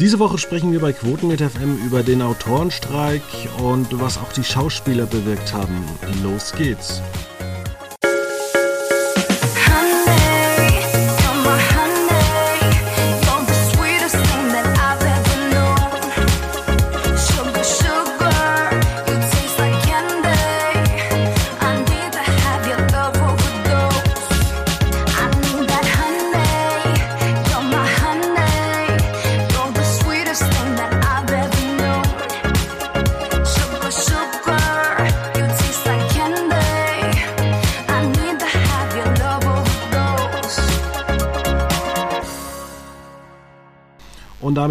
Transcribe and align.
Diese 0.00 0.20
Woche 0.20 0.38
sprechen 0.38 0.70
wir 0.70 0.78
bei 0.78 0.92
Quotenmet 0.92 1.40
FM 1.40 1.76
über 1.84 2.04
den 2.04 2.22
Autorenstreik 2.22 3.22
und 3.60 3.88
was 4.00 4.16
auch 4.16 4.32
die 4.32 4.44
Schauspieler 4.44 5.06
bewirkt 5.06 5.52
haben. 5.52 5.84
Los 6.22 6.52
geht's. 6.52 7.02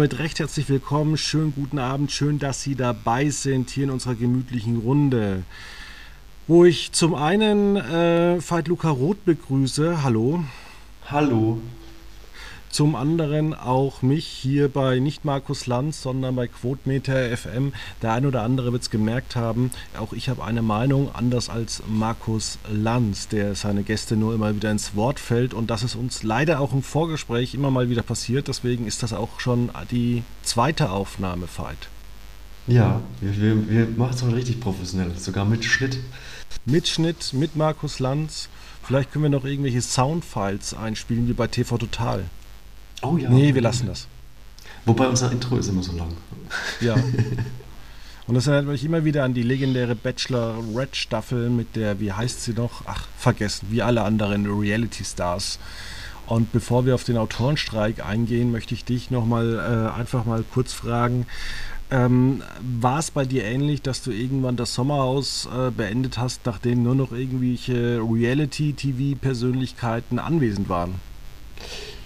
Damit 0.08 0.20
recht 0.20 0.38
herzlich 0.38 0.70
willkommen. 0.70 1.18
Schönen 1.18 1.52
guten 1.54 1.78
Abend. 1.78 2.10
Schön, 2.10 2.38
dass 2.38 2.62
Sie 2.62 2.74
dabei 2.74 3.28
sind 3.28 3.68
hier 3.68 3.84
in 3.84 3.90
unserer 3.90 4.14
gemütlichen 4.14 4.78
Runde. 4.78 5.42
Wo 6.46 6.64
ich 6.64 6.92
zum 6.92 7.14
einen 7.14 7.76
äh, 7.76 8.38
Veit 8.40 8.68
Luca 8.68 8.88
Roth 8.88 9.22
begrüße. 9.26 10.02
Hallo. 10.02 10.44
Hallo. 11.10 11.60
Zum 12.70 12.94
anderen 12.94 13.54
auch 13.54 14.02
mich 14.02 14.26
hier 14.26 14.68
bei 14.68 14.98
nicht 14.98 15.24
Markus 15.24 15.66
Lanz, 15.66 16.02
sondern 16.02 16.36
bei 16.36 16.48
Quotemeter 16.48 17.36
FM. 17.36 17.72
Der 18.02 18.12
ein 18.12 18.26
oder 18.26 18.42
andere 18.42 18.72
wird 18.72 18.82
es 18.82 18.90
gemerkt 18.90 19.36
haben. 19.36 19.70
Auch 19.98 20.12
ich 20.12 20.28
habe 20.28 20.44
eine 20.44 20.62
Meinung, 20.62 21.10
anders 21.14 21.48
als 21.48 21.82
Markus 21.88 22.58
Lanz, 22.70 23.28
der 23.28 23.54
seine 23.54 23.82
Gäste 23.82 24.16
nur 24.16 24.34
immer 24.34 24.54
wieder 24.54 24.70
ins 24.70 24.94
Wort 24.94 25.18
fällt. 25.18 25.54
Und 25.54 25.70
das 25.70 25.82
ist 25.82 25.94
uns 25.94 26.22
leider 26.22 26.60
auch 26.60 26.72
im 26.72 26.82
Vorgespräch 26.82 27.54
immer 27.54 27.70
mal 27.70 27.88
wieder 27.88 28.02
passiert. 28.02 28.48
Deswegen 28.48 28.86
ist 28.86 29.02
das 29.02 29.12
auch 29.12 29.40
schon 29.40 29.70
die 29.90 30.22
zweite 30.42 30.90
Aufnahme, 30.90 31.46
Veit. 31.56 31.88
Ja, 32.66 33.00
wir, 33.22 33.40
wir, 33.40 33.70
wir 33.70 33.86
machen 33.96 34.14
es 34.14 34.22
heute 34.22 34.36
richtig 34.36 34.60
professionell, 34.60 35.16
sogar 35.16 35.46
mit 35.46 35.64
Schnitt. 35.64 35.98
Mit 36.66 36.86
Schnitt, 36.86 37.32
mit 37.32 37.56
Markus 37.56 37.98
Lanz. 37.98 38.50
Vielleicht 38.82 39.10
können 39.12 39.24
wir 39.24 39.30
noch 39.30 39.44
irgendwelche 39.44 39.80
Soundfiles 39.80 40.74
einspielen, 40.74 41.28
wie 41.28 41.32
bei 41.32 41.46
TV 41.46 41.78
Total. 41.78 42.24
Oh 43.02 43.16
ja. 43.16 43.30
Nee, 43.30 43.54
wir 43.54 43.62
lassen 43.62 43.86
das. 43.86 44.06
Wobei 44.84 45.08
unser 45.08 45.30
Intro 45.30 45.58
ist 45.58 45.68
immer 45.68 45.82
so 45.82 45.92
lang. 45.92 46.12
Ja. 46.80 46.96
Und 48.26 48.34
das 48.34 48.46
erinnert 48.46 48.72
mich 48.72 48.84
immer 48.84 49.06
wieder 49.06 49.24
an 49.24 49.32
die 49.32 49.42
legendäre 49.42 49.94
Bachelor 49.94 50.58
Red 50.74 50.96
Staffel 50.96 51.48
mit 51.48 51.76
der, 51.76 51.98
wie 51.98 52.12
heißt 52.12 52.42
sie 52.42 52.52
noch? 52.52 52.82
Ach, 52.84 53.06
vergessen, 53.16 53.68
wie 53.70 53.80
alle 53.80 54.02
anderen 54.02 54.46
Reality 54.46 55.02
Stars. 55.02 55.58
Und 56.26 56.52
bevor 56.52 56.84
wir 56.84 56.94
auf 56.94 57.04
den 57.04 57.16
Autorenstreik 57.16 58.04
eingehen, 58.04 58.52
möchte 58.52 58.74
ich 58.74 58.84
dich 58.84 59.10
nochmal 59.10 59.54
äh, 59.54 59.98
einfach 59.98 60.26
mal 60.26 60.44
kurz 60.52 60.74
fragen. 60.74 61.24
Ähm, 61.90 62.42
war 62.60 62.98
es 62.98 63.10
bei 63.10 63.24
dir 63.24 63.44
ähnlich, 63.44 63.80
dass 63.80 64.02
du 64.02 64.10
irgendwann 64.10 64.56
das 64.56 64.74
Sommerhaus 64.74 65.46
äh, 65.46 65.70
beendet 65.70 66.18
hast, 66.18 66.44
nachdem 66.44 66.82
nur 66.82 66.94
noch 66.94 67.12
irgendwelche 67.12 68.02
Reality-TV-Persönlichkeiten 68.02 70.18
anwesend 70.18 70.68
waren? 70.68 70.96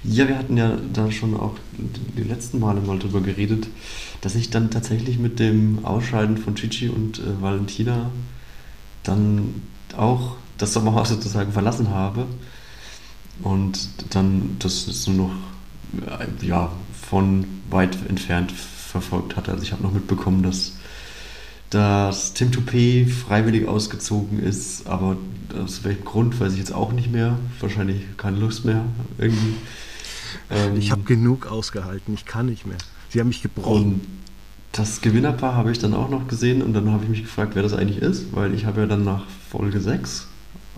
Ja, 0.04 0.26
wir 0.26 0.36
hatten 0.36 0.56
ja 0.56 0.76
da 0.92 1.12
schon 1.12 1.36
auch 1.36 1.54
die 2.16 2.24
letzten 2.24 2.58
Male 2.58 2.80
mal 2.80 2.98
drüber 2.98 3.20
geredet, 3.20 3.68
dass 4.20 4.34
ich 4.34 4.50
dann 4.50 4.70
tatsächlich 4.70 5.18
mit 5.18 5.38
dem 5.38 5.84
Ausscheiden 5.84 6.38
von 6.38 6.56
Chichi 6.56 6.88
und 6.88 7.20
äh, 7.20 7.40
Valentina 7.40 8.10
dann 9.04 9.62
auch 9.96 10.36
das 10.58 10.72
Sommerhaus 10.72 11.08
sozusagen 11.08 11.52
verlassen 11.52 11.90
habe 11.90 12.26
und 13.42 13.88
dann 14.10 14.56
das 14.58 14.88
ist 14.88 15.06
nur 15.08 15.28
noch 15.28 15.34
äh, 16.18 16.46
ja, 16.46 16.70
von 16.92 17.44
weit 17.70 17.96
entfernt 18.08 18.52
verfolgt 18.52 19.36
hatte. 19.36 19.52
Also 19.52 19.62
ich 19.62 19.72
habe 19.72 19.82
noch 19.82 19.92
mitbekommen, 19.92 20.42
dass 20.42 20.72
dass 21.70 22.34
Tim 22.34 22.50
Toupé 22.50 23.08
freiwillig 23.08 23.66
ausgezogen 23.66 24.40
ist, 24.40 24.86
aber 24.86 25.16
aus 25.58 25.84
welchem 25.84 26.04
Grund 26.04 26.38
weiß 26.38 26.52
ich 26.52 26.58
jetzt 26.58 26.74
auch 26.74 26.92
nicht 26.92 27.10
mehr. 27.10 27.38
Wahrscheinlich 27.60 28.02
keine 28.18 28.36
Lust 28.36 28.66
mehr 28.66 28.84
irgendwie. 29.16 29.54
Ähm, 30.52 30.76
ich 30.76 30.90
habe 30.90 31.02
genug 31.02 31.46
ausgehalten, 31.46 32.14
ich 32.14 32.24
kann 32.24 32.46
nicht 32.46 32.66
mehr. 32.66 32.78
Sie 33.08 33.20
haben 33.20 33.28
mich 33.28 33.42
gebrochen. 33.42 34.00
Das 34.72 35.00
Gewinnerpaar 35.00 35.54
habe 35.54 35.70
ich 35.70 35.78
dann 35.78 35.92
auch 35.92 36.08
noch 36.08 36.28
gesehen 36.28 36.62
und 36.62 36.72
dann 36.72 36.90
habe 36.90 37.04
ich 37.04 37.10
mich 37.10 37.22
gefragt, 37.22 37.54
wer 37.54 37.62
das 37.62 37.74
eigentlich 37.74 37.98
ist, 37.98 38.34
weil 38.34 38.54
ich 38.54 38.64
habe 38.64 38.80
ja 38.80 38.86
dann 38.86 39.04
nach 39.04 39.24
Folge 39.50 39.80
6 39.80 40.28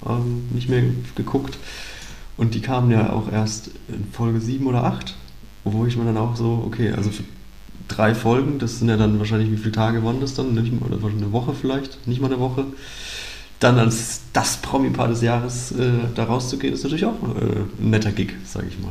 ähm, 0.06 0.48
nicht 0.52 0.68
mehr 0.68 0.82
geguckt. 1.14 1.58
Und 2.36 2.54
die 2.54 2.60
kamen 2.60 2.90
ja 2.90 3.12
auch 3.12 3.30
erst 3.30 3.70
in 3.88 4.06
Folge 4.12 4.40
7 4.40 4.66
oder 4.66 4.82
8, 4.82 5.14
wo 5.62 5.86
ich 5.86 5.96
mir 5.96 6.04
dann 6.04 6.16
auch 6.16 6.34
so, 6.34 6.64
okay, 6.66 6.90
also 6.90 7.10
für 7.10 7.22
drei 7.86 8.14
Folgen, 8.14 8.58
das 8.58 8.80
sind 8.80 8.88
ja 8.88 8.96
dann 8.96 9.18
wahrscheinlich, 9.18 9.52
wie 9.52 9.56
viele 9.56 9.72
Tage 9.72 10.04
waren 10.04 10.20
das 10.20 10.34
dann? 10.34 10.54
Nicht 10.54 10.78
mal, 10.78 10.92
oder 10.92 11.06
eine 11.06 11.32
Woche 11.32 11.54
vielleicht, 11.54 12.06
nicht 12.08 12.20
mal 12.20 12.26
eine 12.26 12.40
Woche. 12.40 12.64
Dann 13.60 13.78
als 13.78 14.22
das 14.32 14.56
Promi-Paar 14.56 15.08
des 15.08 15.22
Jahres 15.22 15.70
äh, 15.72 15.92
da 16.14 16.24
rauszugehen, 16.24 16.74
ist 16.74 16.82
natürlich 16.82 17.04
auch 17.04 17.22
äh, 17.36 17.82
ein 17.82 17.90
netter 17.90 18.10
Gig, 18.10 18.32
sage 18.44 18.66
ich 18.68 18.78
mal. 18.80 18.90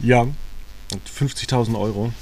Ja, 0.00 0.26
50.000 0.90 1.78
Euro 1.78 2.12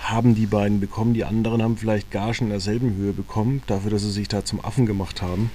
haben 0.00 0.34
die 0.34 0.46
beiden 0.46 0.80
bekommen. 0.80 1.14
Die 1.14 1.24
anderen 1.24 1.62
haben 1.62 1.76
vielleicht 1.76 2.10
Gagen 2.10 2.44
in 2.44 2.50
derselben 2.50 2.96
Höhe 2.96 3.12
bekommen, 3.12 3.62
dafür, 3.66 3.90
dass 3.90 4.02
sie 4.02 4.10
sich 4.10 4.28
da 4.28 4.44
zum 4.44 4.64
Affen 4.64 4.86
gemacht 4.86 5.22
haben. 5.22 5.50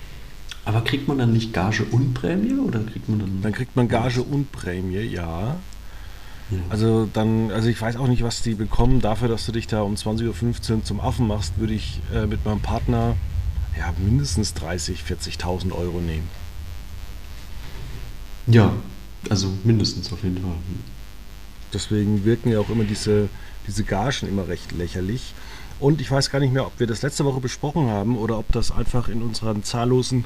Aber 0.65 0.81
kriegt 0.81 1.07
man 1.07 1.17
dann 1.17 1.31
nicht 1.31 1.53
Gage 1.53 1.85
und 1.91 2.13
Prämie 2.13 2.53
oder 2.53 2.79
kriegt 2.81 3.07
man 3.07 3.19
dann? 3.19 3.41
Dann 3.41 3.53
kriegt 3.53 3.75
man 3.75 3.87
Gage 3.87 4.21
und 4.21 4.51
Prämie, 4.51 4.97
ja. 4.97 5.57
ja. 6.51 6.57
Also 6.69 7.07
dann, 7.11 7.51
also 7.51 7.69
ich 7.69 7.81
weiß 7.81 7.95
auch 7.95 8.07
nicht, 8.07 8.23
was 8.23 8.41
die 8.41 8.53
bekommen. 8.53 8.99
Dafür, 8.99 9.29
dass 9.29 9.45
du 9.45 9.53
dich 9.53 9.67
da 9.67 9.81
um 9.81 9.95
20.15 9.95 10.71
Uhr 10.73 10.83
zum 10.83 10.99
Affen 10.99 11.27
machst, 11.27 11.57
würde 11.57 11.73
ich 11.73 12.01
äh, 12.13 12.25
mit 12.25 12.43
meinem 12.43 12.59
Partner 12.59 13.15
ja 13.77 13.93
mindestens 13.97 14.55
30.000, 14.55 14.97
40.000 15.39 15.71
Euro 15.71 15.99
nehmen. 15.99 16.27
Ja, 18.47 18.73
also 19.29 19.51
mindestens 19.63 20.11
auf 20.11 20.23
jeden 20.23 20.37
Fall. 20.37 20.55
Deswegen 21.73 22.23
wirken 22.23 22.51
ja 22.51 22.59
auch 22.59 22.69
immer 22.69 22.83
diese, 22.83 23.29
diese 23.67 23.83
Gagen 23.83 24.27
immer 24.27 24.47
recht 24.47 24.71
lächerlich. 24.71 25.33
Und 25.79 26.01
ich 26.01 26.09
weiß 26.09 26.31
gar 26.31 26.39
nicht 26.39 26.53
mehr, 26.53 26.65
ob 26.65 26.79
wir 26.79 26.87
das 26.87 27.01
letzte 27.01 27.25
Woche 27.25 27.39
besprochen 27.39 27.87
haben 27.87 28.17
oder 28.17 28.39
ob 28.39 28.51
das 28.51 28.71
einfach 28.71 29.09
in 29.09 29.21
unseren 29.21 29.63
zahllosen 29.63 30.25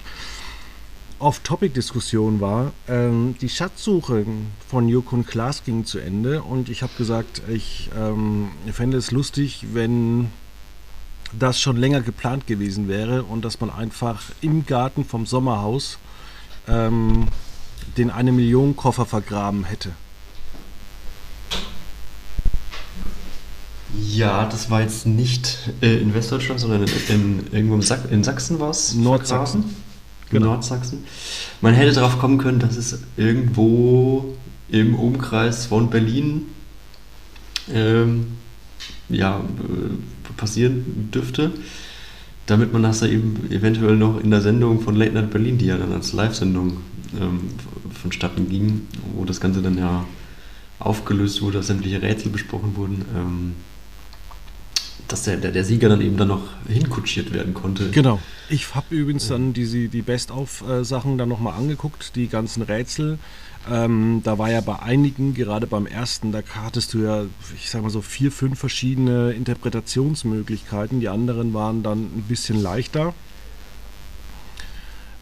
Off-Topic-Diskussionen 1.19 2.41
war. 2.41 2.71
Ähm, 2.87 3.35
die 3.41 3.49
Schatzsuche 3.49 4.25
von 4.67 4.87
Joko 4.87 5.15
und 5.17 5.27
Klaas 5.27 5.63
ging 5.63 5.85
zu 5.85 5.99
Ende 5.99 6.41
und 6.41 6.69
ich 6.69 6.83
habe 6.83 6.93
gesagt, 6.97 7.41
ich 7.47 7.89
ähm, 7.97 8.49
fände 8.71 8.97
es 8.97 9.11
lustig, 9.11 9.65
wenn 9.73 10.29
das 11.37 11.59
schon 11.59 11.77
länger 11.77 12.01
geplant 12.01 12.47
gewesen 12.47 12.87
wäre 12.87 13.23
und 13.23 13.45
dass 13.45 13.59
man 13.59 13.69
einfach 13.69 14.23
im 14.41 14.65
Garten 14.65 15.05
vom 15.05 15.25
Sommerhaus 15.25 15.97
ähm, 16.67 17.27
den 17.97 18.09
eine 18.09 18.31
Million 18.31 18.75
Koffer 18.75 19.05
vergraben 19.05 19.63
hätte. 19.63 19.91
Ja, 23.99 24.45
das 24.45 24.69
war 24.69 24.81
jetzt 24.81 25.05
nicht 25.05 25.57
äh, 25.81 25.97
in 25.97 26.13
Westdeutschland, 26.13 26.59
sondern 26.59 26.83
in, 26.83 26.89
in 27.09 27.43
irgendwo 27.51 27.75
in, 27.75 27.81
Sach 27.81 27.99
in 28.09 28.23
Sachsen 28.23 28.59
war 28.59 28.69
es. 28.69 28.95
Nordsachsen. 28.95 29.65
Genau. 30.29 30.47
Nordsachsen. 30.47 31.03
Man 31.59 31.73
hätte 31.73 31.91
darauf 31.91 32.17
kommen 32.17 32.37
können, 32.37 32.59
dass 32.59 32.77
es 32.77 32.99
irgendwo 33.17 34.37
im 34.69 34.95
Umkreis 34.95 35.65
von 35.65 35.89
Berlin 35.89 36.45
ähm, 37.73 38.27
ja, 39.09 39.39
äh, 39.39 40.33
passieren 40.37 41.09
dürfte, 41.13 41.51
damit 42.45 42.71
man 42.71 42.83
das 42.83 43.01
ja 43.01 43.07
eben 43.07 43.51
eventuell 43.51 43.97
noch 43.97 44.21
in 44.21 44.31
der 44.31 44.41
Sendung 44.41 44.79
von 44.79 44.95
Late 44.95 45.11
Night 45.11 45.31
Berlin, 45.31 45.57
die 45.57 45.65
ja 45.65 45.77
dann 45.77 45.91
als 45.91 46.13
Live-Sendung 46.13 46.77
ähm, 47.19 47.41
vonstatten 47.89 48.49
ging, 48.49 48.87
wo 49.13 49.25
das 49.25 49.39
Ganze 49.39 49.61
dann 49.61 49.77
ja 49.77 50.05
aufgelöst 50.79 51.41
wurde, 51.41 51.61
sämtliche 51.63 52.01
Rätsel 52.01 52.31
besprochen 52.31 52.75
wurden, 52.75 53.05
ähm, 53.15 53.55
dass 55.07 55.23
der, 55.23 55.37
der, 55.37 55.51
der, 55.51 55.63
Sieger 55.63 55.89
dann 55.89 56.01
eben 56.01 56.17
dann 56.17 56.29
noch 56.29 56.43
hinkutschiert 56.67 57.33
werden 57.33 57.53
konnte. 57.53 57.91
Genau. 57.91 58.19
Ich 58.49 58.73
habe 58.73 58.95
übrigens 58.95 59.27
dann 59.27 59.53
die, 59.53 59.89
die 59.89 60.01
Best-of-Sachen 60.01 61.17
dann 61.17 61.29
nochmal 61.29 61.53
angeguckt, 61.53 62.15
die 62.15 62.27
ganzen 62.27 62.63
Rätsel. 62.63 63.19
Ähm, 63.69 64.21
da 64.23 64.37
war 64.37 64.49
ja 64.49 64.61
bei 64.61 64.79
einigen, 64.79 65.33
gerade 65.33 65.67
beim 65.67 65.85
ersten, 65.85 66.31
da 66.31 66.41
hattest 66.55 66.93
du 66.93 66.99
ja, 66.99 67.25
ich 67.55 67.69
sag 67.69 67.83
mal 67.83 67.89
so, 67.89 68.01
vier, 68.01 68.31
fünf 68.31 68.57
verschiedene 68.57 69.33
Interpretationsmöglichkeiten. 69.33 70.99
Die 70.99 71.09
anderen 71.09 71.53
waren 71.53 71.83
dann 71.83 71.99
ein 71.99 72.25
bisschen 72.27 72.61
leichter. 72.61 73.13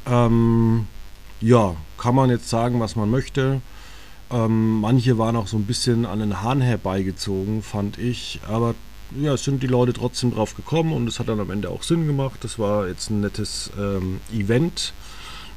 Ähm, 0.05 0.87
ja, 1.41 1.75
kann 1.99 2.15
man 2.15 2.29
jetzt 2.29 2.49
sagen, 2.49 2.79
was 2.79 2.95
man 2.95 3.09
möchte. 3.09 3.61
Ähm, 4.31 4.79
manche 4.81 5.17
waren 5.17 5.35
auch 5.35 5.47
so 5.47 5.57
ein 5.57 5.65
bisschen 5.65 6.05
an 6.05 6.19
den 6.19 6.41
Hahn 6.41 6.61
herbeigezogen, 6.61 7.61
fand 7.63 7.97
ich. 7.97 8.39
Aber 8.47 8.75
ja, 9.19 9.35
sind 9.37 9.63
die 9.63 9.67
Leute 9.67 9.93
trotzdem 9.93 10.33
drauf 10.33 10.55
gekommen 10.55 10.93
und 10.93 11.07
es 11.07 11.19
hat 11.19 11.29
dann 11.29 11.39
am 11.39 11.49
Ende 11.49 11.69
auch 11.69 11.83
Sinn 11.83 12.05
gemacht. 12.05 12.39
Das 12.43 12.59
war 12.59 12.87
jetzt 12.87 13.09
ein 13.09 13.21
nettes 13.21 13.71
ähm, 13.77 14.21
Event. 14.31 14.93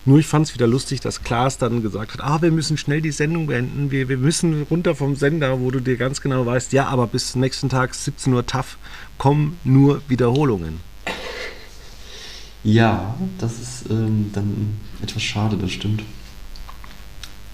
Nur 0.04 0.18
ich 0.18 0.26
fand 0.26 0.48
es 0.48 0.54
wieder 0.54 0.66
lustig, 0.66 1.00
dass 1.00 1.22
Klaas 1.22 1.58
dann 1.58 1.80
gesagt 1.80 2.14
hat, 2.14 2.20
ah, 2.22 2.42
wir 2.42 2.50
müssen 2.50 2.76
schnell 2.76 3.00
die 3.00 3.12
Sendung 3.12 3.46
beenden, 3.46 3.92
wir, 3.92 4.08
wir 4.08 4.16
müssen 4.16 4.64
runter 4.64 4.96
vom 4.96 5.14
Sender, 5.14 5.60
wo 5.60 5.70
du 5.70 5.78
dir 5.78 5.96
ganz 5.96 6.20
genau 6.20 6.44
weißt, 6.44 6.72
ja, 6.72 6.88
aber 6.88 7.06
bis 7.06 7.36
nächsten 7.36 7.68
Tag 7.68 7.94
17 7.94 8.32
Uhr 8.32 8.44
TAF 8.44 8.78
kommen 9.16 9.58
nur 9.62 10.02
Wiederholungen. 10.08 10.80
Ja, 12.64 13.14
das 13.38 13.60
ist 13.60 13.90
ähm, 13.90 14.30
dann 14.32 14.80
etwas 15.02 15.22
schade, 15.22 15.56
das 15.56 15.70
stimmt. 15.70 16.02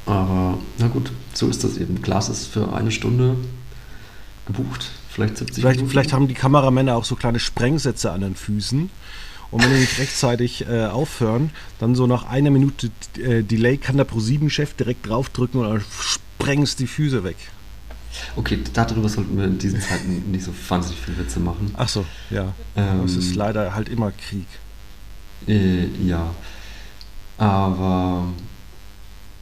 Aber 0.08 0.58
na 0.78 0.88
gut, 0.88 1.12
so 1.34 1.48
ist 1.48 1.62
das 1.64 1.76
eben. 1.76 2.00
Klaas 2.00 2.30
ist 2.30 2.46
für 2.46 2.72
eine 2.72 2.90
Stunde 2.90 3.36
gebucht, 4.46 4.90
vielleicht 5.10 5.36
70 5.36 5.60
vielleicht, 5.60 5.76
Minuten. 5.76 5.90
Vielleicht 5.90 6.12
haben 6.14 6.28
die 6.28 6.34
Kameramänner 6.34 6.96
auch 6.96 7.04
so 7.04 7.14
kleine 7.14 7.38
Sprengsätze 7.38 8.10
an 8.10 8.22
den 8.22 8.34
Füßen 8.34 8.88
und 9.50 9.62
wenn 9.62 9.70
die 9.70 9.80
nicht 9.80 9.98
rechtzeitig 9.98 10.66
äh, 10.66 10.86
aufhören, 10.86 11.50
dann 11.78 11.94
so 11.94 12.06
nach 12.06 12.24
einer 12.24 12.50
Minute 12.50 12.90
äh, 13.18 13.42
Delay 13.42 13.76
kann 13.76 13.98
der 13.98 14.08
Pro7-Chef 14.08 14.74
direkt 14.74 15.06
draufdrücken 15.06 15.60
und 15.60 15.68
dann 15.68 15.84
sprengst 16.00 16.80
die 16.80 16.86
Füße 16.86 17.22
weg. 17.22 17.36
Okay, 18.36 18.58
darüber 18.72 19.10
sollten 19.10 19.36
wir 19.36 19.44
in 19.44 19.58
diesen 19.58 19.80
Zeiten 19.82 20.30
nicht 20.30 20.44
so 20.44 20.52
wahnsinnig 20.68 20.98
viele 21.00 21.18
Witze 21.18 21.38
machen. 21.38 21.70
Ach 21.76 21.88
so, 21.88 22.06
ja. 22.30 22.54
Ähm, 22.76 23.04
es 23.04 23.14
ist 23.14 23.34
leider 23.34 23.74
halt 23.74 23.90
immer 23.90 24.10
Krieg. 24.12 24.46
Äh, 25.46 25.86
ja. 26.06 26.30
Aber 27.36 28.24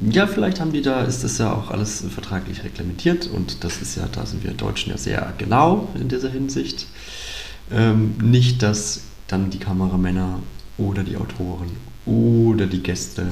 ja, 0.01 0.27
vielleicht 0.27 0.61
haben 0.61 0.73
die 0.73 0.83
da, 0.83 1.03
ist 1.03 1.25
das 1.25 1.39
ja 1.39 1.53
auch 1.53 1.71
alles 1.71 2.05
vertraglich 2.13 2.65
reglementiert 2.65 3.29
und 3.29 3.65
das 3.65 3.81
ist 3.81 3.97
ja, 3.97 4.07
da 4.11 4.27
sind 4.27 4.45
wir 4.45 4.53
Deutschen 4.53 4.91
ja 4.91 4.99
sehr 4.99 5.33
genau 5.39 5.89
in 5.99 6.09
dieser 6.09 6.29
Hinsicht. 6.29 6.87
Ähm, 7.71 8.15
nicht, 8.23 8.63
dass 8.63 9.03
dann 9.27 9.51
die 9.51 9.59
Kameramänner 9.59 10.41
oder 10.79 11.03
die 11.03 11.17
Autoren 11.17 11.71
oder 12.05 12.67
die 12.67 12.83
Gäste 12.83 13.27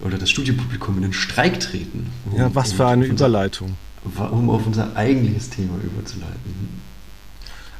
oder 0.00 0.18
das 0.18 0.30
Studiopublikum 0.30 0.96
in 0.96 1.02
den 1.02 1.12
Streik 1.12 1.60
treten. 1.60 2.06
Um, 2.30 2.38
ja, 2.38 2.54
was 2.54 2.72
für 2.72 2.86
eine 2.86 3.04
Überleitung. 3.04 3.76
um 4.30 4.50
auf 4.50 4.66
unser 4.66 4.96
eigentliches 4.96 5.50
Thema 5.50 5.76
überzuleiten. 5.82 6.82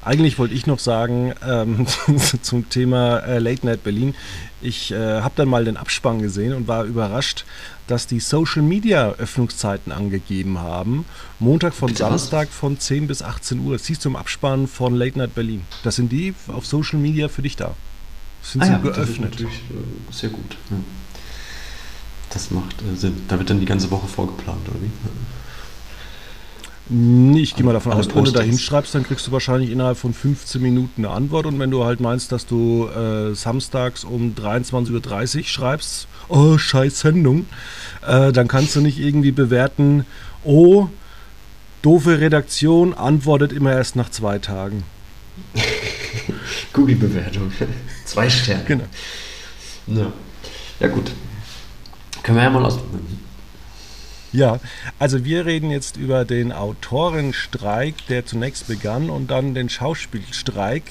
Eigentlich 0.04 0.38
wollte 0.38 0.54
ich 0.54 0.66
noch 0.66 0.78
sagen 0.78 1.32
ähm, 1.46 1.86
zum 2.42 2.68
Thema 2.68 3.18
äh, 3.20 3.38
Late 3.38 3.64
Night 3.64 3.84
Berlin. 3.84 4.14
Ich 4.60 4.92
äh, 4.92 5.20
habe 5.20 5.32
dann 5.36 5.48
mal 5.48 5.64
den 5.64 5.76
Abspann 5.76 6.20
gesehen 6.20 6.52
und 6.52 6.68
war 6.68 6.84
überrascht, 6.84 7.44
dass 7.86 8.06
die 8.06 8.20
Social 8.20 8.62
Media 8.62 9.12
Öffnungszeiten 9.12 9.92
angegeben 9.92 10.58
haben. 10.58 11.06
Montag 11.38 11.74
von 11.74 11.94
Samstag 11.94 12.48
von 12.50 12.78
10 12.78 13.06
bis 13.06 13.22
18 13.22 13.60
Uhr. 13.60 13.74
Das 13.74 13.86
siehst 13.86 14.04
du 14.04 14.10
im 14.10 14.16
Abspann 14.16 14.68
von 14.68 14.94
Late 14.94 15.18
Night 15.18 15.34
Berlin. 15.34 15.62
Das 15.82 15.96
sind 15.96 16.12
die 16.12 16.34
auf 16.48 16.66
Social 16.66 16.98
Media 16.98 17.28
für 17.28 17.42
dich 17.42 17.56
da. 17.56 17.74
Sind 18.42 18.62
ah, 18.62 18.66
sie 18.66 18.72
ja, 18.72 18.78
geöffnet. 18.78 19.06
Das 19.06 19.10
ist 19.10 19.20
natürlich 19.20 19.54
äh, 19.54 20.12
sehr 20.12 20.30
gut. 20.30 20.56
Ja. 20.70 20.76
Das 22.30 22.50
macht 22.50 22.74
äh, 22.82 22.96
Sinn. 22.96 23.22
Da 23.28 23.38
wird 23.38 23.48
dann 23.48 23.60
die 23.60 23.66
ganze 23.66 23.90
Woche 23.90 24.06
vorgeplant, 24.06 24.68
oder 24.68 24.82
wie? 24.82 24.90
Nee, 26.86 27.40
ich 27.40 27.56
gehe 27.56 27.64
mal 27.64 27.72
davon 27.72 27.92
aus, 27.92 28.14
wenn 28.14 28.25
du 28.25 28.31
da 28.31 28.42
hinschreibst, 28.42 28.94
dann 28.94 29.04
kriegst 29.04 29.26
du 29.26 29.32
wahrscheinlich 29.32 29.70
innerhalb 29.70 29.96
von 29.96 30.12
15 30.12 30.60
Minuten 30.60 31.04
eine 31.04 31.14
Antwort. 31.14 31.46
Und 31.46 31.58
wenn 31.58 31.70
du 31.70 31.84
halt 31.84 32.00
meinst, 32.00 32.31
dass 32.31 32.44
du 32.44 32.88
äh, 32.88 33.34
samstags 33.34 34.04
um 34.04 34.34
23.30 34.34 35.38
Uhr 35.38 35.44
schreibst, 35.44 36.08
oh, 36.28 36.58
scheiß 36.58 37.00
Sendung, 37.00 37.46
äh, 38.06 38.32
dann 38.32 38.48
kannst 38.48 38.76
du 38.76 38.82
nicht 38.82 38.98
irgendwie 38.98 39.32
bewerten, 39.32 40.04
oh, 40.44 40.88
doofe 41.81 42.20
Redaktion 42.20 42.92
antwortet 42.92 43.52
immer 43.52 43.72
erst 43.72 43.96
nach 43.96 44.10
zwei 44.10 44.38
Tagen. 44.38 44.84
Google-Bewertung. 46.75 47.50
Zwei 48.04 48.28
Sterne. 48.28 48.64
Genau. 48.66 48.84
Ja. 49.87 50.12
ja, 50.80 50.88
gut. 50.88 51.10
Können 52.22 52.37
wir 52.38 52.44
ja 52.44 52.50
mal 52.50 52.64
ausprobieren. 52.64 53.24
Ja, 54.34 54.58
also 54.98 55.25
wir 55.25 55.46
reden 55.46 55.70
jetzt 55.70 55.96
über 55.96 56.25
den 56.25 56.50
Autorenstreik, 56.50 57.94
der 58.08 58.26
zunächst 58.26 58.66
begann 58.66 59.08
und 59.08 59.31
dann 59.31 59.54
den 59.54 59.69
Schauspielstreik. 59.69 60.82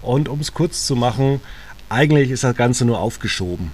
Und 0.00 0.28
um 0.28 0.38
es 0.38 0.54
kurz 0.54 0.86
zu 0.86 0.94
machen, 0.94 1.40
eigentlich 1.88 2.30
ist 2.30 2.44
das 2.44 2.54
Ganze 2.54 2.84
nur 2.84 3.00
aufgeschoben. 3.00 3.72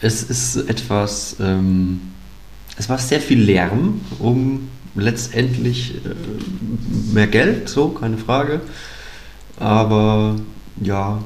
Es 0.00 0.22
ist 0.22 0.54
etwas, 0.68 1.34
ähm, 1.40 2.02
es 2.76 2.88
war 2.88 2.98
sehr 2.98 3.20
viel 3.20 3.40
Lärm, 3.40 4.00
um 4.20 4.68
letztendlich 4.94 5.96
äh, 6.04 7.12
mehr 7.12 7.26
Geld, 7.26 7.68
so, 7.68 7.88
keine 7.88 8.16
Frage. 8.16 8.60
Aber 9.56 10.36
ja, 10.80 11.20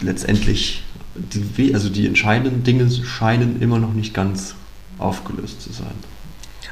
letztendlich 0.00 0.82
die, 1.18 1.74
also 1.74 1.88
die 1.88 2.06
entscheidenden 2.06 2.62
Dinge 2.62 2.90
scheinen 2.90 3.60
immer 3.60 3.78
noch 3.78 3.92
nicht 3.92 4.14
ganz 4.14 4.54
aufgelöst 4.98 5.62
zu 5.62 5.72
sein. 5.72 5.94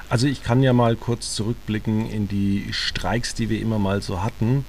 Also 0.09 0.27
ich 0.27 0.43
kann 0.43 0.63
ja 0.63 0.73
mal 0.73 0.97
kurz 0.97 1.35
zurückblicken 1.35 2.09
in 2.09 2.29
die 2.29 2.67
Streiks, 2.71 3.35
die 3.35 3.49
wir 3.51 3.61
immer 3.61 3.79
mal 3.79 4.03
so 4.03 4.23
hatten. 4.23 4.65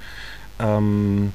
Ähm, 0.59 1.31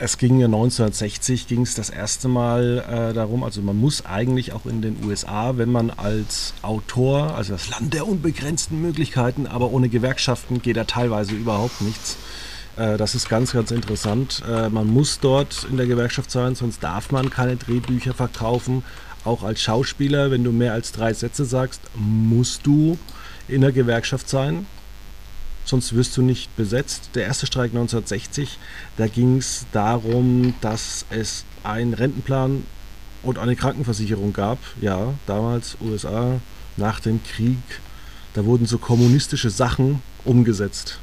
es 0.00 0.16
ging 0.16 0.38
ja 0.38 0.46
1960 0.46 1.48
ging 1.48 1.62
es 1.62 1.74
das 1.74 1.90
erste 1.90 2.28
Mal 2.28 2.84
äh, 2.88 3.14
darum, 3.14 3.42
also 3.42 3.62
man 3.62 3.76
muss 3.76 4.06
eigentlich 4.06 4.52
auch 4.52 4.64
in 4.64 4.80
den 4.80 4.96
USA, 5.04 5.56
wenn 5.56 5.72
man 5.72 5.90
als 5.90 6.54
Autor, 6.62 7.34
also 7.34 7.54
das 7.54 7.68
Land 7.70 7.94
der 7.94 8.06
unbegrenzten 8.06 8.80
Möglichkeiten, 8.80 9.46
aber 9.46 9.72
ohne 9.72 9.88
Gewerkschaften 9.88 10.62
geht 10.62 10.76
da 10.76 10.84
teilweise 10.84 11.34
überhaupt 11.34 11.80
nichts. 11.80 12.16
Äh, 12.78 12.96
das 12.96 13.14
ist 13.14 13.28
ganz, 13.28 13.52
ganz 13.52 13.70
interessant. 13.70 14.42
Äh, 14.48 14.68
man 14.68 14.86
muss 14.86 15.18
dort 15.20 15.66
in 15.70 15.76
der 15.76 15.86
Gewerkschaft 15.86 16.30
sein, 16.30 16.54
sonst 16.54 16.82
darf 16.82 17.10
man 17.10 17.30
keine 17.30 17.56
Drehbücher 17.56 18.14
verkaufen. 18.14 18.84
Auch 19.24 19.42
als 19.42 19.60
Schauspieler, 19.60 20.30
wenn 20.30 20.44
du 20.44 20.52
mehr 20.52 20.72
als 20.72 20.92
drei 20.92 21.12
Sätze 21.12 21.44
sagst, 21.44 21.80
musst 21.94 22.66
du 22.66 22.98
in 23.48 23.62
der 23.62 23.72
Gewerkschaft 23.72 24.28
sein. 24.28 24.66
Sonst 25.64 25.94
wirst 25.94 26.16
du 26.16 26.22
nicht 26.22 26.54
besetzt. 26.56 27.10
Der 27.14 27.24
erste 27.24 27.46
Streik 27.46 27.72
1960, 27.72 28.58
da 28.96 29.06
ging 29.06 29.36
es 29.36 29.66
darum, 29.72 30.54
dass 30.62 31.04
es 31.10 31.44
einen 31.62 31.92
Rentenplan 31.92 32.64
und 33.22 33.38
eine 33.38 33.56
Krankenversicherung 33.56 34.32
gab. 34.32 34.58
Ja, 34.80 35.12
damals 35.26 35.76
USA, 35.82 36.40
nach 36.76 37.00
dem 37.00 37.20
Krieg. 37.22 37.58
Da 38.32 38.44
wurden 38.44 38.66
so 38.66 38.78
kommunistische 38.78 39.50
Sachen 39.50 40.00
umgesetzt. 40.24 41.00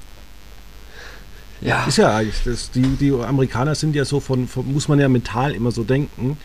Ja. 1.66 1.86
Ist 1.86 1.98
ja 1.98 2.16
eigentlich. 2.16 2.42
Das, 2.45 2.72
die, 2.72 2.81
die 2.81 3.12
Amerikaner 3.12 3.76
sind 3.76 3.95
ja 3.95 4.06
so 4.06 4.19
von, 4.19 4.48
von, 4.48 4.72
muss 4.72 4.88
man 4.88 5.00
ja 5.00 5.10
mental 5.10 5.54
immer 5.54 5.72
so 5.72 5.84
denken. 5.84 6.38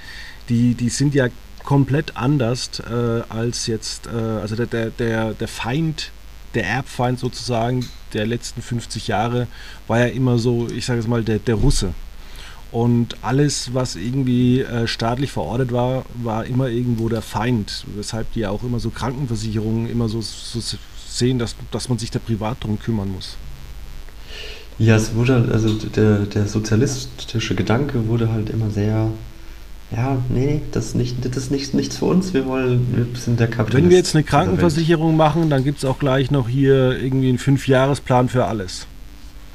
Die, 0.49 0.75
die 0.75 0.89
sind 0.89 1.15
ja 1.15 1.29
komplett 1.63 2.17
anders 2.17 2.81
äh, 2.81 3.23
als 3.29 3.67
jetzt, 3.67 4.07
äh, 4.07 4.11
also 4.11 4.57
der, 4.57 4.67
der, 4.67 4.91
der, 4.91 5.35
der 5.35 5.49
Feind, 5.49 6.11
der 6.55 6.67
Erbfeind 6.67 7.19
sozusagen 7.19 7.87
der 8.13 8.27
letzten 8.27 8.63
50 8.63 9.09
Jahre 9.09 9.47
war 9.87 10.01
ja 10.01 10.07
immer 10.07 10.39
so, 10.39 10.69
ich 10.69 10.87
sage 10.87 11.01
es 11.01 11.07
mal, 11.07 11.23
der, 11.23 11.39
der 11.39 11.55
Russe. 11.55 11.95
Und 12.73 13.17
alles, 13.23 13.75
was 13.75 13.97
irgendwie 13.97 14.61
äh, 14.61 14.87
staatlich 14.87 15.33
verortet 15.33 15.73
war, 15.73 16.05
war 16.15 16.47
immer 16.47 16.69
irgendwo 16.69 17.09
der 17.09 17.23
Feind. 17.23 17.85
Weshalb 17.97 18.33
die 18.33 18.41
ja 18.41 18.51
auch 18.51 18.63
immer 18.63 18.79
so 18.79 18.91
Krankenversicherungen 18.91 19.91
immer 19.91 20.09
so, 20.09 20.21
so 20.23 20.61
sehen, 21.09 21.39
dass, 21.39 21.57
dass 21.73 21.89
man 21.89 21.99
sich 21.99 22.11
da 22.11 22.21
privat 22.21 22.63
drum 22.63 22.79
kümmern 22.79 23.11
muss. 23.11 23.37
Ja, 24.81 24.97
es 24.97 25.15
wurde, 25.15 25.35
halt, 25.35 25.53
also 25.53 25.75
der, 25.75 26.21
der 26.21 26.47
sozialistische 26.47 27.55
Gedanke 27.55 28.09
wurde 28.09 28.33
halt 28.33 28.49
immer 28.49 28.71
sehr, 28.71 29.09
ja, 29.95 30.17
nee, 30.31 30.63
das 30.73 30.87
ist, 30.87 30.95
nicht, 30.95 31.23
das 31.23 31.37
ist 31.37 31.51
nicht, 31.51 31.75
nichts 31.75 31.99
für 31.99 32.07
uns, 32.07 32.33
wir 32.33 32.47
wollen, 32.47 32.87
wir 32.95 33.21
sind 33.21 33.39
der 33.39 33.49
Kapitalist. 33.49 33.85
Wenn 33.85 33.91
wir 33.91 33.99
jetzt 33.99 34.15
eine 34.15 34.25
Krankenversicherung 34.25 35.19
machen, 35.19 35.51
dann 35.51 35.65
gibt 35.65 35.79
es 35.79 35.85
auch 35.85 35.99
gleich 35.99 36.31
noch 36.31 36.49
hier 36.49 36.99
irgendwie 36.99 37.29
einen 37.29 37.37
Fünfjahresplan 37.37 38.31
für 38.31 38.47
alles. 38.47 38.87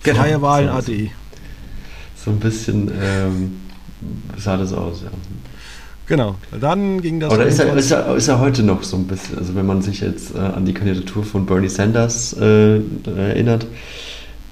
Genau, 0.04 0.20
Freie 0.20 0.44
Wahlen 0.44 0.68
so, 0.68 0.74
AD. 0.74 1.12
So 2.24 2.30
ein 2.30 2.40
bisschen 2.40 2.92
ähm, 3.02 3.56
sah 4.38 4.58
das 4.58 4.74
aus, 4.74 5.02
ja. 5.02 5.10
Genau, 6.06 6.36
dann 6.62 7.02
ging 7.02 7.20
das. 7.20 7.34
Oder 7.34 7.48
ist 7.48 7.58
er, 7.58 7.76
ist, 7.76 7.90
er, 7.90 8.16
ist 8.16 8.28
er 8.28 8.40
heute 8.40 8.62
noch 8.62 8.84
so 8.84 8.96
ein 8.96 9.08
bisschen, 9.08 9.40
also 9.40 9.56
wenn 9.56 9.66
man 9.66 9.82
sich 9.82 10.02
jetzt 10.02 10.36
äh, 10.36 10.38
an 10.38 10.66
die 10.66 10.74
Kandidatur 10.76 11.24
von 11.24 11.48
Bernie 11.48 11.70
Sanders 11.70 12.34
äh, 12.34 12.80
erinnert, 13.08 13.66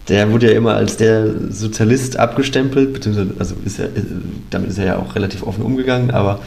der 0.08 0.32
wurde 0.32 0.52
ja 0.52 0.58
immer 0.58 0.74
als 0.76 0.98
der 0.98 1.52
Sozialist 1.52 2.18
abgestempelt, 2.18 2.94
beziehungsweise, 2.94 3.34
also 3.40 3.56
ist 3.66 3.80
er, 3.80 3.90
damit 4.50 4.70
ist 4.70 4.78
er 4.78 4.86
ja 4.86 4.98
auch 4.98 5.16
relativ 5.16 5.44
offen 5.44 5.64
umgegangen, 5.64 6.12
aber 6.12 6.40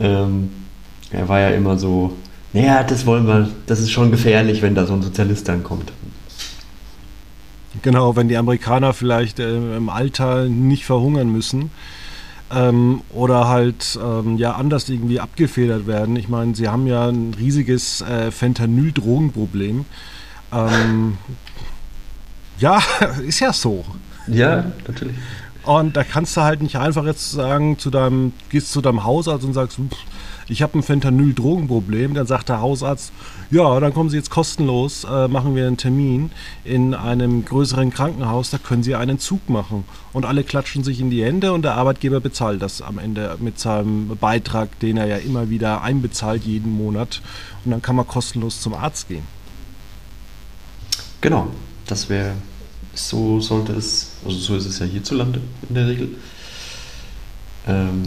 ähm, 0.00 0.50
er 1.10 1.28
war 1.28 1.40
ja 1.40 1.50
immer 1.50 1.78
so, 1.78 2.16
naja, 2.52 2.82
das 2.82 3.06
wollen 3.06 3.26
wir, 3.26 3.48
das 3.66 3.80
ist 3.80 3.90
schon 3.90 4.10
gefährlich, 4.10 4.62
wenn 4.62 4.74
da 4.74 4.86
so 4.86 4.94
ein 4.94 5.02
Sozialist 5.02 5.48
dann 5.48 5.62
kommt. 5.62 5.92
Genau, 7.82 8.16
wenn 8.16 8.28
die 8.28 8.36
Amerikaner 8.36 8.92
vielleicht 8.94 9.38
äh, 9.38 9.76
im 9.76 9.88
Alter 9.88 10.46
nicht 10.46 10.84
verhungern 10.84 11.30
müssen. 11.30 11.70
ähm, 12.50 13.02
oder 13.10 13.48
halt 13.48 13.98
ähm, 14.02 14.36
ja 14.38 14.52
anders 14.52 14.88
irgendwie 14.88 15.20
abgefedert 15.20 15.86
werden. 15.86 16.16
Ich 16.16 16.28
meine, 16.28 16.54
sie 16.54 16.68
haben 16.68 16.86
ja 16.86 17.08
ein 17.08 17.34
riesiges 17.38 18.00
äh, 18.02 18.30
Fentanyl-Drogenproblem. 18.30 19.84
Ähm, 20.52 21.18
ja, 22.58 22.80
ist 23.26 23.40
ja 23.40 23.52
so. 23.52 23.84
Ja, 24.26 24.64
natürlich. 24.86 25.16
Und 25.64 25.96
da 25.96 26.04
kannst 26.04 26.36
du 26.36 26.40
halt 26.40 26.62
nicht 26.62 26.76
einfach 26.76 27.04
jetzt 27.04 27.32
sagen, 27.32 27.78
zu 27.78 27.90
deinem, 27.90 28.32
gehst 28.48 28.72
zu 28.72 28.80
deinem 28.80 29.04
Hausarzt 29.04 29.44
und 29.44 29.52
sagst, 29.52 29.78
ich 30.48 30.62
habe 30.62 30.78
ein 30.78 30.82
Fentanyl-Drogenproblem. 30.82 32.14
Dann 32.14 32.26
sagt 32.26 32.48
der 32.48 32.60
Hausarzt, 32.60 33.12
ja, 33.50 33.78
dann 33.78 33.92
kommen 33.92 34.08
Sie 34.08 34.16
jetzt 34.16 34.30
kostenlos, 34.30 35.04
äh, 35.04 35.28
machen 35.28 35.54
wir 35.54 35.66
einen 35.66 35.76
Termin 35.76 36.30
in 36.64 36.94
einem 36.94 37.44
größeren 37.44 37.90
Krankenhaus, 37.90 38.50
da 38.50 38.58
können 38.58 38.82
Sie 38.82 38.94
einen 38.94 39.18
Zug 39.18 39.48
machen. 39.50 39.84
Und 40.12 40.24
alle 40.24 40.42
klatschen 40.42 40.84
sich 40.84 41.00
in 41.00 41.10
die 41.10 41.22
Hände 41.22 41.52
und 41.52 41.62
der 41.62 41.74
Arbeitgeber 41.74 42.20
bezahlt 42.20 42.62
das 42.62 42.80
am 42.80 42.98
Ende 42.98 43.36
mit 43.38 43.58
seinem 43.58 44.16
Beitrag, 44.16 44.78
den 44.80 44.96
er 44.96 45.06
ja 45.06 45.16
immer 45.16 45.50
wieder 45.50 45.82
einbezahlt 45.82 46.44
jeden 46.44 46.72
Monat. 46.72 47.20
Und 47.64 47.72
dann 47.72 47.82
kann 47.82 47.96
man 47.96 48.06
kostenlos 48.06 48.60
zum 48.60 48.74
Arzt 48.74 49.08
gehen. 49.08 49.24
Genau, 51.20 51.48
das 51.86 52.08
wäre, 52.08 52.32
so 52.98 53.40
sollte 53.40 53.72
es, 53.72 54.12
also 54.24 54.36
so 54.38 54.56
ist 54.56 54.66
es 54.66 54.78
ja 54.78 54.86
hierzulande 54.86 55.40
in 55.68 55.74
der 55.74 55.86
Regel. 55.86 56.08
Ähm, 57.66 58.02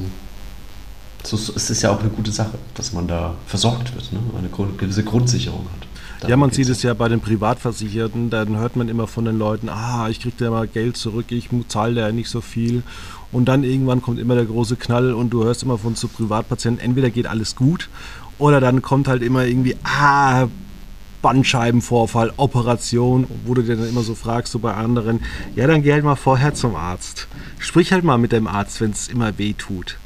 so, 1.24 1.38
es 1.38 1.70
ist 1.70 1.82
ja 1.82 1.92
auch 1.92 2.00
eine 2.00 2.10
gute 2.10 2.32
Sache, 2.32 2.58
dass 2.74 2.94
man 2.94 3.08
da 3.08 3.36
versorgt 3.46 3.94
wird, 3.94 4.12
ne? 4.12 4.20
eine 4.38 4.50
gewisse 4.50 5.04
Grundsicherung 5.04 5.66
hat. 5.66 5.88
Darum 6.20 6.30
ja, 6.30 6.38
man 6.38 6.52
sieht 6.52 6.70
es 6.70 6.84
ja 6.84 6.94
bei 6.94 7.10
den 7.10 7.20
Privatversicherten, 7.20 8.30
dann 8.30 8.58
hört 8.58 8.76
man 8.76 8.90
immer 8.90 9.08
von 9.08 9.26
den 9.26 9.40
Leuten, 9.40 9.70
ah, 9.70 10.08
ich 10.10 10.20
kriege 10.20 10.36
da 10.38 10.52
mal 10.52 10.68
Geld 10.68 10.98
zurück, 10.98 11.32
ich 11.32 11.50
zahle 11.68 11.96
da 11.96 12.08
ja 12.08 12.12
nicht 12.12 12.30
so 12.30 12.42
viel. 12.42 12.84
Und 13.32 13.46
dann 13.46 13.64
irgendwann 13.64 14.02
kommt 14.02 14.20
immer 14.20 14.36
der 14.36 14.46
große 14.46 14.76
Knall 14.76 15.14
und 15.14 15.32
du 15.32 15.44
hörst 15.44 15.64
immer 15.64 15.78
von 15.78 15.96
so 15.96 16.08
Privatpatienten, 16.08 16.84
entweder 16.84 17.10
geht 17.10 17.28
alles 17.28 17.56
gut 17.56 17.90
oder 18.38 18.60
dann 18.60 18.82
kommt 18.82 19.08
halt 19.08 19.24
immer 19.24 19.46
irgendwie, 19.46 19.76
ah, 19.84 20.48
Bandscheibenvorfall, 21.22 22.34
Operation, 22.38 23.28
wo 23.46 23.54
du 23.54 23.62
dir 23.62 23.76
dann 23.76 23.90
immer 23.90 24.02
so 24.02 24.16
fragst, 24.16 24.52
so 24.52 24.60
bei 24.60 24.74
anderen, 24.74 25.22
ja, 25.56 25.68
dann 25.68 25.84
geh 25.84 25.94
halt 25.94 26.04
mal 26.04 26.16
vorher 26.16 26.54
zum 26.54 26.76
Arzt. 26.76 27.28
Sprich 27.60 27.94
halt 27.94 28.04
mal 28.04 28.18
mit 28.18 28.32
dem 28.32 28.48
Arzt, 28.48 28.82
wenn 28.82 28.92
es 28.92 29.08
immer 29.08 29.38
weh 29.38 29.54
tut. 29.54 29.98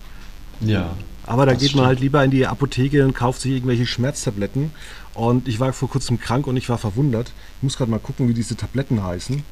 Ja. 0.62 0.96
Aber 1.26 1.46
da 1.46 1.54
geht 1.54 1.70
stimmt. 1.70 1.78
man 1.78 1.86
halt 1.88 2.00
lieber 2.00 2.24
in 2.24 2.32
die 2.32 2.46
Apotheke 2.46 3.04
und 3.04 3.14
kauft 3.14 3.42
sich 3.42 3.54
irgendwelche 3.54 3.88
Schmerztabletten. 3.88 4.72
Und 5.14 5.48
ich 5.48 5.60
war 5.60 5.74
vor 5.74 5.90
kurzem 5.90 6.20
krank 6.20 6.46
und 6.46 6.58
ich 6.58 6.70
war 6.70 6.78
verwundert. 6.78 7.32
Ich 7.58 7.64
muss 7.64 7.78
gerade 7.78 7.90
mal 7.90 8.00
gucken, 8.00 8.28
wie 8.28 8.34
diese 8.34 8.56
Tabletten 8.56 9.04
heißen. 9.04 9.44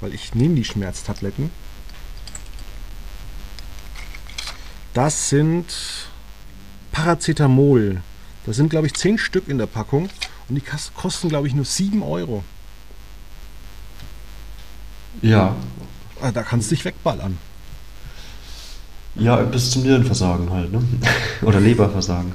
Weil 0.00 0.14
ich 0.14 0.34
nehme 0.34 0.54
die 0.56 0.64
Schmerztabletten. 0.64 1.50
Das 4.92 5.28
sind 5.28 5.66
Paracetamol. 6.92 8.00
Das 8.46 8.56
sind, 8.56 8.70
glaube 8.70 8.86
ich, 8.86 8.94
10 8.94 9.18
Stück 9.18 9.48
in 9.48 9.58
der 9.58 9.66
Packung. 9.66 10.08
Und 10.48 10.56
die 10.56 10.62
kosten, 10.94 11.28
glaube 11.28 11.46
ich, 11.46 11.54
nur 11.54 11.64
7 11.64 12.02
Euro. 12.02 12.44
Ja. 15.22 15.54
Ah, 16.20 16.32
da 16.32 16.42
kannst 16.42 16.70
du 16.70 16.74
dich 16.74 16.84
wegballern. 16.84 17.38
Ja, 19.16 19.36
bis 19.36 19.70
zum 19.70 19.82
Nierenversagen 19.82 20.50
halt, 20.50 20.72
ne? 20.72 20.82
Oder 21.42 21.60
Leberversagen. 21.60 22.32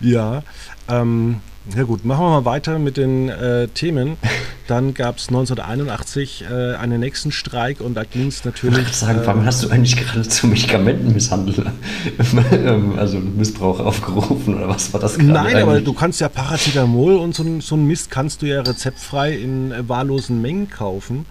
Ja, 0.00 0.42
ähm, 0.88 1.40
ja 1.74 1.84
gut, 1.84 2.04
machen 2.04 2.24
wir 2.24 2.30
mal 2.30 2.44
weiter 2.44 2.78
mit 2.78 2.96
den 2.96 3.28
äh, 3.28 3.68
Themen. 3.68 4.16
Dann 4.66 4.94
gab 4.94 5.18
es 5.18 5.28
1981 5.28 6.44
äh, 6.48 6.74
einen 6.76 7.00
nächsten 7.00 7.32
Streik 7.32 7.80
und 7.80 7.94
da 7.94 8.04
ging 8.04 8.28
es 8.28 8.44
natürlich. 8.44 8.88
Ich 8.88 8.96
sagen, 8.96 9.22
äh, 9.22 9.26
warum 9.26 9.44
hast 9.44 9.64
du 9.64 9.68
eigentlich 9.70 9.96
gerade 9.96 10.22
zu 10.22 10.46
Medikamentenmisshandel, 10.46 11.72
ähm, 12.52 12.98
also 12.98 13.18
Missbrauch 13.18 13.80
aufgerufen 13.80 14.54
oder 14.54 14.68
was 14.68 14.92
war 14.92 15.00
das 15.00 15.18
gerade? 15.18 15.32
Nein, 15.32 15.46
eigentlich? 15.46 15.62
aber 15.62 15.80
du 15.80 15.92
kannst 15.92 16.20
ja 16.20 16.28
Paracetamol 16.28 17.16
und 17.16 17.34
so, 17.34 17.44
so 17.60 17.76
ein 17.76 17.86
Mist 17.86 18.10
kannst 18.10 18.42
du 18.42 18.46
ja 18.46 18.60
rezeptfrei 18.62 19.32
in 19.32 19.72
äh, 19.72 19.88
wahllosen 19.88 20.40
Mengen 20.40 20.70
kaufen. 20.70 21.26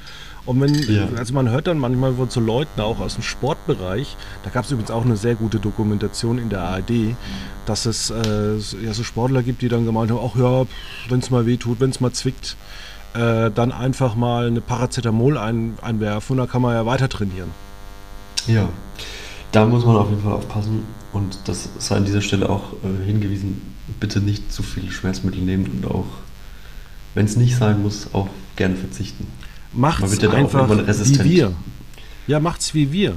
Und 0.46 0.60
wenn, 0.60 0.74
ja. 0.74 1.08
also 1.18 1.34
man 1.34 1.50
hört 1.50 1.68
dann 1.68 1.78
manchmal 1.78 2.16
von 2.16 2.30
so 2.30 2.40
Leuten 2.40 2.82
auch 2.82 3.00
aus 3.00 3.14
dem 3.14 3.24
Sportbereich, 3.24 4.18
da 4.44 4.50
gab 4.50 4.66
es 4.66 4.72
übrigens 4.72 4.90
auch 4.90 5.06
eine 5.06 5.16
sehr 5.16 5.36
gute 5.36 5.60
Dokumentation 5.60 6.40
in 6.40 6.50
der 6.50 6.62
ARD, 6.62 7.16
dass 7.68 7.86
es 7.86 8.10
äh, 8.10 8.56
ja, 8.84 8.94
so 8.94 9.04
Sportler 9.04 9.44
gibt, 9.44 9.62
die 9.62 9.70
dann 9.70 9.86
gemeint 9.86 10.10
haben, 10.10 10.20
ach 10.24 10.36
ja, 10.36 10.66
wenn 11.10 11.20
es 11.20 11.30
mal 11.30 11.46
weh 11.46 11.58
tut, 11.58 11.80
wenn 11.80 11.92
es 11.92 12.00
mal 12.00 12.12
zwickt, 12.12 12.58
äh, 13.14 13.52
dann 13.52 13.72
einfach 13.72 14.16
mal 14.16 14.48
eine 14.48 14.62
Paracetamol 14.62 15.38
ein, 15.38 15.78
einwerfen 15.82 16.34
und 16.34 16.38
dann 16.38 16.50
kann 16.50 16.62
man 16.62 16.74
ja 16.74 16.86
weiter 16.86 17.10
trainieren. 17.10 17.50
Ja, 18.48 18.70
da 19.52 19.66
muss 19.66 19.86
man 19.86 19.96
auf 19.98 20.10
jeden 20.10 20.22
Fall 20.22 20.34
aufpassen 20.34 20.84
und 21.14 21.40
das 21.46 21.70
sei 21.80 21.98
an 21.98 22.06
dieser 22.06 22.22
Stelle 22.22 22.50
auch 22.50 22.74
äh, 22.84 23.06
hingewiesen, 23.06 23.76
bitte 24.00 24.20
nicht 24.20 24.52
zu 24.52 24.64
viele 24.64 24.92
Schmerzmittel 24.92 25.42
nehmen 25.42 25.66
und 25.66 25.92
auch, 25.92 26.06
wenn 27.14 27.26
es 27.26 27.36
nicht 27.36 27.58
sein 27.58 27.82
muss, 27.82 28.08
auch 28.14 28.30
gerne 28.56 28.76
verzichten. 28.76 29.28
Macht's 29.74 30.22
ja 30.22 30.30
einfach 30.32 30.70
wie 30.70 31.24
wir. 31.24 31.54
Ja, 32.28 32.40
macht's 32.40 32.74
wie 32.74 32.92
wir. 32.92 33.16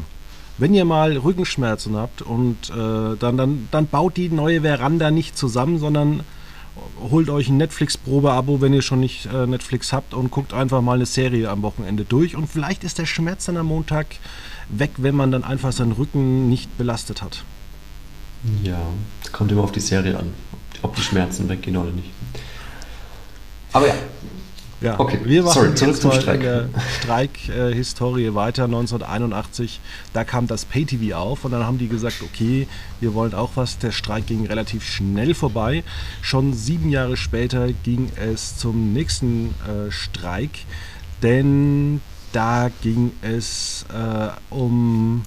Wenn 0.57 0.73
ihr 0.73 0.85
mal 0.85 1.17
Rückenschmerzen 1.17 1.97
habt 1.97 2.23
und 2.23 2.71
äh, 2.71 3.17
dann, 3.19 3.37
dann, 3.37 3.69
dann 3.71 3.87
baut 3.87 4.17
die 4.17 4.29
neue 4.29 4.63
Veranda 4.63 5.11
nicht 5.11 5.37
zusammen, 5.37 5.79
sondern 5.79 6.21
holt 7.11 7.31
euch 7.31 7.49
ein 7.49 7.57
Netflix-Probe-Abo, 7.57 8.61
wenn 8.61 8.73
ihr 8.73 8.83
schon 8.83 9.00
nicht 9.00 9.26
äh, 9.26 9.47
Netflix 9.47 9.93
habt 9.93 10.14
und 10.14 10.31
guckt 10.31 10.52
einfach 10.52 10.81
mal 10.81 10.95
eine 10.95 11.07
Serie 11.07 11.50
am 11.50 11.62
Wochenende 11.62 12.04
durch. 12.04 12.37
Und 12.37 12.49
vielleicht 12.49 12.85
ist 12.85 12.99
der 12.99 13.07
Schmerz 13.07 13.47
dann 13.47 13.57
am 13.57 13.66
Montag 13.66 14.07
weg, 14.69 14.93
wenn 14.97 15.14
man 15.14 15.31
dann 15.31 15.45
einfach 15.45 15.73
seinen 15.73 15.93
Rücken 15.93 16.49
nicht 16.49 16.76
belastet 16.78 17.23
hat. 17.23 17.45
Ja, 18.62 18.81
es 19.23 19.33
kommt 19.33 19.52
immer 19.52 19.62
auf 19.62 19.73
die 19.73 19.81
Serie 19.81 20.19
an, 20.19 20.33
ob 20.83 20.95
die 20.97 21.02
Schmerzen 21.02 21.49
weggehen 21.49 21.76
oder 21.76 21.90
nicht. 21.90 22.11
Aber 23.73 23.88
ja, 23.88 23.95
ja, 24.85 25.00
okay. 25.00 25.19
Wir 25.25 25.43
machen 25.43 25.55
Sorry, 25.55 25.75
zurück 25.75 25.97
zum 26.00 26.12
Streik. 26.12 26.37
in 26.37 26.43
der 26.43 26.69
Streik-Historie 27.00 28.26
äh, 28.26 28.35
weiter. 28.35 28.64
1981, 28.64 29.81
da 30.12 30.25
kam 30.25 30.47
das 30.47 30.64
Pay-TV 30.64 31.17
auf 31.17 31.45
und 31.45 31.53
dann 31.53 31.64
haben 31.64 31.79
die 31.79 31.88
gesagt, 31.88 32.23
okay, 32.23 32.69
wir 33.00 33.14
wollen 33.14 33.35
auch 33.35 33.53
was. 33.55 33.79
Der 33.79 33.93
Streik 33.93 34.26
ging 34.26 34.47
relativ 34.47 34.85
schnell 34.85 35.35
vorbei. 35.35 35.85
Schon 36.21 36.53
sieben 36.53 36.91
Jahre 36.91 37.17
später 37.17 37.73
ging 37.73 38.11
es 38.17 38.59
zum 38.59 38.93
nächsten 38.93 39.55
äh, 39.67 39.91
Streik, 39.91 40.50
denn 41.23 42.00
da 42.33 42.71
ging 42.83 43.12
es 43.23 43.87
äh, 43.93 44.29
um 44.50 45.23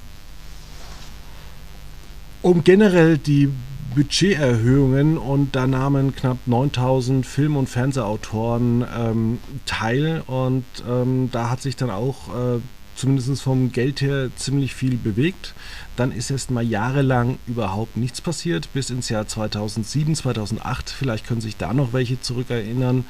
um 2.44 2.64
generell 2.64 3.18
die 3.18 3.50
Budgeterhöhungen 3.98 5.18
und 5.18 5.56
da 5.56 5.66
nahmen 5.66 6.16
knapp 6.16 6.38
9000 6.46 7.26
Film- 7.26 7.58
und 7.58 7.68
Fernsehautoren 7.68 8.86
ähm, 8.96 9.40
teil 9.66 10.22
und 10.28 10.66
ähm, 10.88 11.30
da 11.32 11.50
hat 11.50 11.64
sich 11.64 11.78
dann 11.78 11.90
auch 11.90 12.28
äh, 12.28 12.60
zumindest 12.96 13.42
vom 13.42 13.72
Geld 13.72 14.02
her 14.02 14.30
ziemlich 14.36 14.76
viel 14.76 14.98
bewegt. 14.98 15.56
Dann 15.96 16.12
ist 16.12 16.30
erst 16.30 16.52
mal 16.52 16.62
jahrelang 16.64 17.40
überhaupt 17.48 17.98
nichts 17.98 18.22
passiert, 18.22 18.72
bis 18.72 18.92
ins 18.92 19.10
Jahr 19.10 19.28
2007, 19.28 20.14
2008. 20.14 20.92
Vielleicht 20.92 21.26
können 21.26 21.42
sich 21.42 21.58
da 21.58 21.74
noch 21.74 21.92
welche 21.92 22.22
zurückerinnern. 22.22 23.04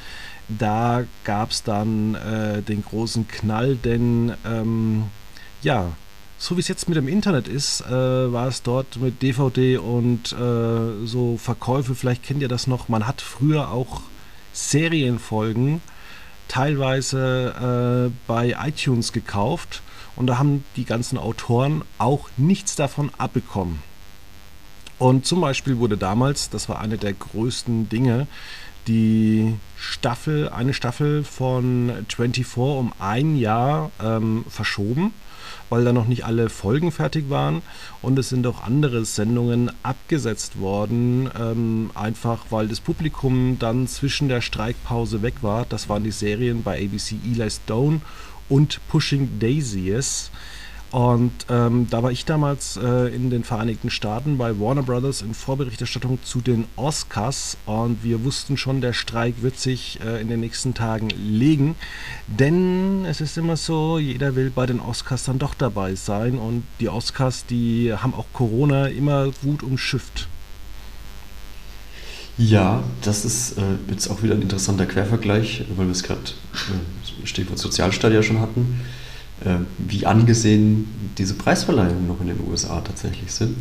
Da 0.48 1.03
gab 1.25 1.51
es 1.51 1.63
dann 1.63 2.15
äh, 2.15 2.62
den 2.62 2.82
großen 2.82 3.27
Knall, 3.27 3.75
denn 3.75 4.32
ähm, 4.46 5.03
ja, 5.62 5.91
so 6.38 6.56
wie 6.56 6.60
es 6.60 6.67
jetzt 6.67 6.88
mit 6.88 6.98
dem 6.98 7.08
Internet 7.08 7.48
ist, 7.48 7.82
äh, 7.82 7.91
war 7.91 8.48
es 8.48 8.62
dort 8.62 8.98
mit 8.98 9.22
DVD 9.22 9.77
und 9.77 10.34
äh, 10.34 11.06
so 11.06 11.38
Verkäufe, 11.38 11.96
vielleicht 11.96 12.24
kennt 12.24 12.41
ihr 12.41 12.48
das 12.48 12.67
noch, 12.67 12.89
man 12.89 13.08
hat 13.08 13.22
früher 13.22 13.72
auch 13.72 14.01
Serienfolgen 14.53 15.82
teilweise 16.48 18.10
äh, 18.10 18.13
bei 18.27 18.56
iTunes 18.63 19.12
gekauft 19.12 19.82
und 20.15 20.27
da 20.27 20.38
haben 20.38 20.63
die 20.75 20.86
ganzen 20.86 21.17
Autoren 21.17 21.84
auch 21.98 22.29
nichts 22.38 22.75
davon 22.75 23.12
abbekommen. 23.17 23.82
Und 25.00 25.27
zum 25.27 25.41
Beispiel 25.41 25.77
wurde 25.77 25.98
damals, 25.98 26.50
das 26.50 26.70
war 26.70 26.79
eine 26.79 26.98
der 26.98 27.13
größten 27.13 27.88
Dinge, 27.89 28.27
die 28.88 29.56
Staffel, 29.77 30.50
eine 30.50 30.74
Staffel 30.74 31.24
von 31.24 32.06
24 32.10 32.58
um 32.58 32.94
ein 33.00 33.38
Jahr 33.38 33.91
ähm, 34.01 34.46
verschoben 34.50 35.13
weil 35.70 35.84
da 35.84 35.94
noch 35.94 36.08
nicht 36.08 36.25
alle 36.25 36.50
Folgen 36.50 36.91
fertig 36.91 37.29
waren. 37.29 37.62
Und 38.01 38.17
es 38.20 38.29
sind 38.29 38.48
auch 38.48 38.63
andere 38.63 39.06
Sendungen 39.06 39.72
abgesetzt 39.84 40.60
worden, 40.60 41.29
ähm, 41.39 41.91
einfach 41.94 42.46
weil 42.50 42.67
das 42.67 42.79
Publikum 42.79 43.58
dann 43.60 43.88
zwischen 43.88 44.29
der 44.29 44.41
Streikpause 44.41 45.22
weg 45.22 45.36
war. 45.41 45.65
Das 45.65 45.89
waren 45.89 46.03
die 46.03 46.12
Serien 46.12 46.63
bei 46.63 46.84
ABC 46.84 47.17
Eli 47.25 47.50
Stone 47.50 48.01
und 48.50 48.79
Pushing 48.88 49.39
Daisies. 49.39 50.32
Und 50.91 51.34
ähm, 51.50 51.88
da 51.89 52.01
war 52.01 52.12
ich 52.12 52.24
damals 52.24 52.77
äh, 52.77 53.13
in 53.13 53.29
den 53.29 53.44
Vereinigten 53.44 53.89
Staaten 53.89 54.38
bei 54.38 54.58
Warner 54.58 54.84
Brothers 54.84 55.22
in 55.22 55.34
Vorberichterstattung 55.34 56.20
zu 56.24 56.39
den 56.39 56.65
Oscars. 56.77 57.58
Und 57.65 58.03
wir 58.03 58.24
wussten 58.24 58.56
schon, 58.56 58.79
der 58.79 58.94
Streik 58.94 59.41
wird 59.41 59.60
sich 59.60 60.00
äh, 60.06 60.22
in 60.22 60.29
den 60.29 60.39
nächsten 60.39 60.74
Tagen 60.74 61.10
legen, 61.10 61.75
denn 62.27 63.03
es 63.06 63.20
ist 63.20 63.38
immer 63.38 63.58
so, 63.58 64.00
jeder 64.00 64.36
will 64.36 64.50
bei 64.50 64.65
den 64.65 64.79
Oscars 64.79 65.25
dann 65.25 65.39
doch 65.39 65.56
dabei 65.56 65.96
sein. 65.96 66.38
Und 66.38 66.63
die 66.79 66.88
Oscars, 66.88 67.46
die 67.46 67.94
haben 67.94 68.13
auch 68.13 68.27
Corona 68.32 68.88
immer 68.88 69.29
gut 69.44 69.63
umschifft. 69.63 70.29
Ja, 72.38 72.84
das 73.01 73.25
ist 73.25 73.58
äh, 73.58 73.62
jetzt 73.89 74.08
auch 74.10 74.24
wieder 74.24 74.36
ein 74.36 74.41
interessanter 74.41 74.86
Quervergleich, 74.86 75.65
weil 75.75 75.88
wir 75.88 75.91
es 75.91 76.03
gerade 76.03 76.22
äh, 76.22 77.27
Stichwort 77.27 77.60
Sozialstaat 77.60 78.13
ja 78.13 78.24
schon 78.24 78.39
hatten 78.39 78.79
wie 79.77 80.06
angesehen 80.06 80.88
diese 81.17 81.36
Preisverleihungen 81.36 82.08
noch 82.08 82.20
in 82.22 82.27
den 82.27 82.39
USA 82.50 82.82
tatsächlich 82.82 83.32
sind. 83.32 83.56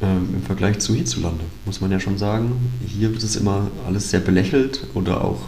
Ähm, 0.00 0.28
Im 0.34 0.42
Vergleich 0.42 0.78
zu 0.78 0.94
hierzulande, 0.94 1.44
muss 1.64 1.80
man 1.80 1.90
ja 1.90 1.98
schon 1.98 2.18
sagen. 2.18 2.52
Hier 2.86 3.10
wird 3.12 3.22
es 3.22 3.34
immer 3.34 3.68
alles 3.86 4.10
sehr 4.10 4.20
belächelt 4.20 4.86
oder 4.94 5.24
auch 5.24 5.40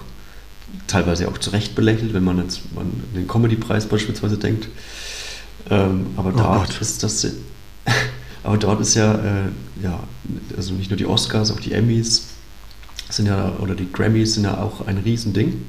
teilweise 0.88 1.28
auch 1.28 1.38
zu 1.38 1.50
Recht 1.50 1.76
belächelt, 1.76 2.14
wenn 2.14 2.24
man 2.24 2.38
jetzt 2.38 2.60
an 2.76 2.90
den 3.14 3.28
Comedy-Preis 3.28 3.86
beispielsweise 3.86 4.38
denkt. 4.38 4.68
Ähm, 5.68 6.06
aber 6.16 6.30
oh 6.30 6.38
dort 6.38 6.68
Gott. 6.68 6.80
ist 6.80 7.02
das. 7.02 7.26
aber 8.42 8.56
dort 8.58 8.80
ist 8.80 8.94
ja, 8.94 9.14
äh, 9.14 9.50
ja, 9.82 10.00
also 10.56 10.74
nicht 10.74 10.90
nur 10.90 10.96
die 10.96 11.06
Oscars, 11.06 11.52
auch 11.52 11.60
die 11.60 11.72
Emmys 11.72 12.26
sind 13.08 13.26
ja, 13.26 13.52
oder 13.60 13.74
die 13.74 13.90
Grammys 13.92 14.34
sind 14.34 14.44
ja 14.44 14.58
auch 14.58 14.86
ein 14.86 14.98
Riesending. 14.98 15.62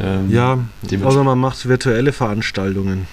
Ähm, 0.00 0.30
ja, 0.30 0.58
also 1.02 1.24
man 1.24 1.38
macht 1.38 1.66
virtuelle 1.66 2.12
Veranstaltungen. 2.12 3.06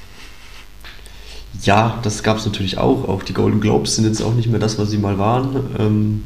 Ja, 1.64 2.00
das 2.04 2.24
gab 2.24 2.38
es 2.38 2.46
natürlich 2.46 2.78
auch. 2.78 3.08
Auch 3.08 3.24
die 3.24 3.34
Golden 3.34 3.60
Globes 3.62 3.96
sind 3.96 4.06
jetzt 4.06 4.22
auch 4.22 4.34
nicht 4.34 4.50
mehr 4.50 4.60
das, 4.60 4.78
was 4.78 4.90
sie 4.90 4.98
mal 4.98 5.18
waren. 5.18 5.56
Ähm, 5.80 6.24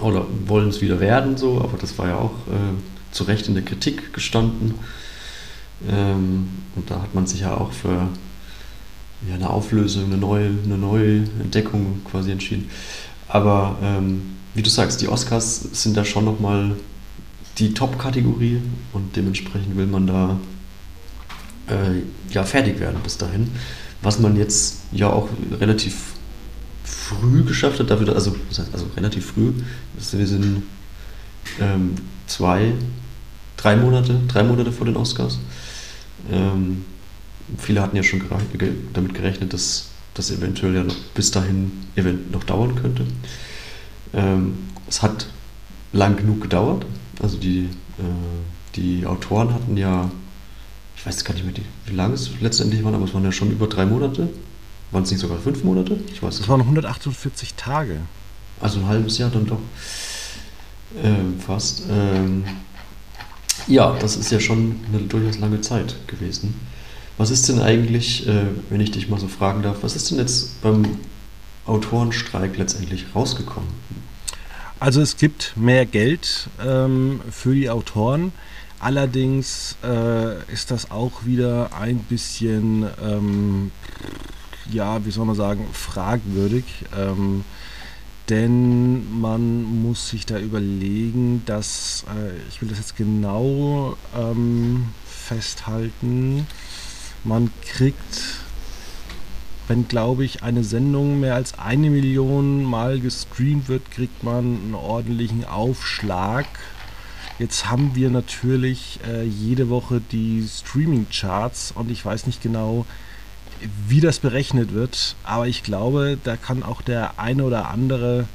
oder 0.00 0.26
wollen 0.46 0.68
es 0.68 0.80
wieder 0.80 0.98
werden, 0.98 1.36
so, 1.36 1.60
aber 1.60 1.78
das 1.78 1.98
war 1.98 2.08
ja 2.08 2.16
auch 2.16 2.32
äh, 2.48 3.12
zu 3.12 3.24
Recht 3.24 3.46
in 3.48 3.54
der 3.54 3.64
Kritik 3.64 4.12
gestanden. 4.12 4.74
Ähm, 5.88 6.48
und 6.74 6.90
da 6.90 7.02
hat 7.02 7.14
man 7.14 7.26
sich 7.26 7.40
ja 7.40 7.54
auch 7.54 7.72
für 7.72 8.08
ja, 9.28 9.34
eine 9.34 9.50
Auflösung, 9.50 10.06
eine 10.06 10.16
neue, 10.16 10.50
eine 10.64 10.78
neue 10.78 11.18
Entdeckung 11.40 12.00
quasi 12.04 12.32
entschieden. 12.32 12.70
Aber 13.28 13.76
ähm, 13.82 14.36
wie 14.54 14.62
du 14.62 14.70
sagst, 14.70 15.00
die 15.00 15.08
Oscars 15.08 15.60
sind 15.72 15.96
da 15.96 16.04
schon 16.04 16.24
nochmal 16.24 16.76
die 17.58 17.74
Top-Kategorie 17.74 18.60
und 18.92 19.14
dementsprechend 19.16 19.76
will 19.76 19.86
man 19.86 20.06
da 20.06 20.38
äh, 21.68 22.02
ja 22.32 22.44
fertig 22.44 22.80
werden 22.80 22.98
bis 23.02 23.18
dahin. 23.18 23.50
Was 24.02 24.18
man 24.18 24.36
jetzt 24.36 24.80
ja 24.92 25.08
auch 25.08 25.28
relativ 25.60 26.14
früh 26.84 27.42
geschafft 27.44 27.80
hat, 27.80 27.90
dafür, 27.90 28.14
also, 28.14 28.36
also 28.72 28.86
relativ 28.96 29.26
früh, 29.26 29.52
wir 29.94 30.26
sind 30.26 30.62
ähm, 31.60 31.94
zwei, 32.26 32.72
drei 33.56 33.76
Monate, 33.76 34.20
drei 34.28 34.42
Monate 34.42 34.72
vor 34.72 34.86
den 34.86 34.96
Oscars. 34.96 35.38
Ähm, 36.30 36.84
viele 37.58 37.80
hatten 37.82 37.96
ja 37.96 38.02
schon 38.02 38.22
damit 38.92 39.14
gerechnet, 39.14 39.52
dass 39.52 39.86
das 40.14 40.30
eventuell 40.30 40.74
ja 40.74 40.84
noch 40.84 40.96
bis 41.14 41.30
dahin 41.30 41.72
event 41.96 42.30
noch 42.32 42.44
dauern 42.44 42.74
könnte. 42.76 43.06
Ähm, 44.12 44.54
es 44.88 45.02
hat 45.02 45.26
lang 45.92 46.16
genug 46.16 46.42
gedauert, 46.42 46.84
also 47.22 47.36
die, 47.38 47.68
äh, 47.98 48.76
die 48.76 49.06
Autoren 49.06 49.52
hatten 49.52 49.76
ja, 49.76 50.10
ich 50.96 51.06
weiß 51.06 51.24
gar 51.24 51.34
nicht 51.34 51.44
mehr, 51.44 51.54
wie 51.86 51.94
lange 51.94 52.14
es 52.14 52.30
letztendlich 52.40 52.82
waren, 52.84 52.94
aber 52.94 53.04
es 53.04 53.14
waren 53.14 53.24
ja 53.24 53.32
schon 53.32 53.50
über 53.50 53.66
drei 53.66 53.86
Monate. 53.86 54.28
Waren 54.90 55.02
es 55.02 55.10
nicht 55.10 55.20
sogar 55.20 55.38
fünf 55.38 55.64
Monate? 55.64 55.98
Ich 56.12 56.22
weiß 56.22 56.40
Es 56.40 56.48
waren 56.48 56.60
148 56.60 57.54
Tage. 57.54 58.00
Also 58.60 58.78
ein 58.78 58.86
halbes 58.86 59.18
Jahr 59.18 59.30
dann 59.30 59.46
doch. 59.46 59.58
Ähm, 61.02 61.40
fast. 61.40 61.82
Ähm, 61.90 62.44
ja, 63.66 63.96
das 63.98 64.16
ist 64.16 64.30
ja 64.30 64.40
schon 64.40 64.80
eine 64.92 65.02
durchaus 65.02 65.38
lange 65.38 65.60
Zeit 65.60 65.96
gewesen. 66.06 66.54
Was 67.16 67.30
ist 67.30 67.48
denn 67.48 67.60
eigentlich, 67.60 68.26
äh, 68.26 68.46
wenn 68.70 68.80
ich 68.80 68.90
dich 68.90 69.08
mal 69.08 69.18
so 69.18 69.28
fragen 69.28 69.62
darf, 69.62 69.78
was 69.82 69.96
ist 69.96 70.10
denn 70.10 70.18
jetzt 70.18 70.60
beim 70.62 70.98
Autorenstreik 71.66 72.56
letztendlich 72.58 73.06
rausgekommen? 73.14 73.68
Also 74.84 75.00
es 75.00 75.16
gibt 75.16 75.56
mehr 75.56 75.86
Geld 75.86 76.50
ähm, 76.62 77.22
für 77.30 77.54
die 77.54 77.70
Autoren. 77.70 78.32
Allerdings 78.80 79.78
äh, 79.82 80.52
ist 80.52 80.70
das 80.70 80.90
auch 80.90 81.24
wieder 81.24 81.70
ein 81.72 82.00
bisschen, 82.00 82.86
ähm, 83.02 83.72
ja, 84.70 85.02
wie 85.06 85.10
soll 85.10 85.24
man 85.24 85.36
sagen, 85.36 85.66
fragwürdig. 85.72 86.64
Ähm, 86.94 87.46
denn 88.28 89.18
man 89.22 89.62
muss 89.62 90.10
sich 90.10 90.26
da 90.26 90.38
überlegen, 90.38 91.42
dass, 91.46 92.04
äh, 92.14 92.36
ich 92.50 92.60
will 92.60 92.68
das 92.68 92.76
jetzt 92.76 92.94
genau 92.94 93.96
ähm, 94.14 94.88
festhalten, 95.06 96.46
man 97.24 97.50
kriegt 97.62 98.43
wenn, 99.68 99.88
glaube 99.88 100.24
ich, 100.24 100.42
eine 100.42 100.64
Sendung 100.64 101.20
mehr 101.20 101.34
als 101.34 101.58
eine 101.58 101.90
Million 101.90 102.64
Mal 102.64 103.00
gestreamt 103.00 103.68
wird, 103.68 103.90
kriegt 103.90 104.22
man 104.22 104.38
einen 104.38 104.74
ordentlichen 104.74 105.44
Aufschlag. 105.44 106.46
Jetzt 107.38 107.70
haben 107.70 107.94
wir 107.94 108.10
natürlich 108.10 109.00
äh, 109.06 109.24
jede 109.24 109.68
Woche 109.68 110.00
die 110.12 110.46
Streaming-Charts 110.46 111.72
und 111.74 111.90
ich 111.90 112.04
weiß 112.04 112.26
nicht 112.26 112.42
genau, 112.42 112.86
wie 113.88 114.00
das 114.00 114.18
berechnet 114.18 114.72
wird, 114.72 115.16
aber 115.24 115.48
ich 115.48 115.62
glaube, 115.62 116.18
da 116.22 116.36
kann 116.36 116.62
auch 116.62 116.82
der 116.82 117.18
eine 117.18 117.44
oder 117.44 117.70
andere 117.70 118.26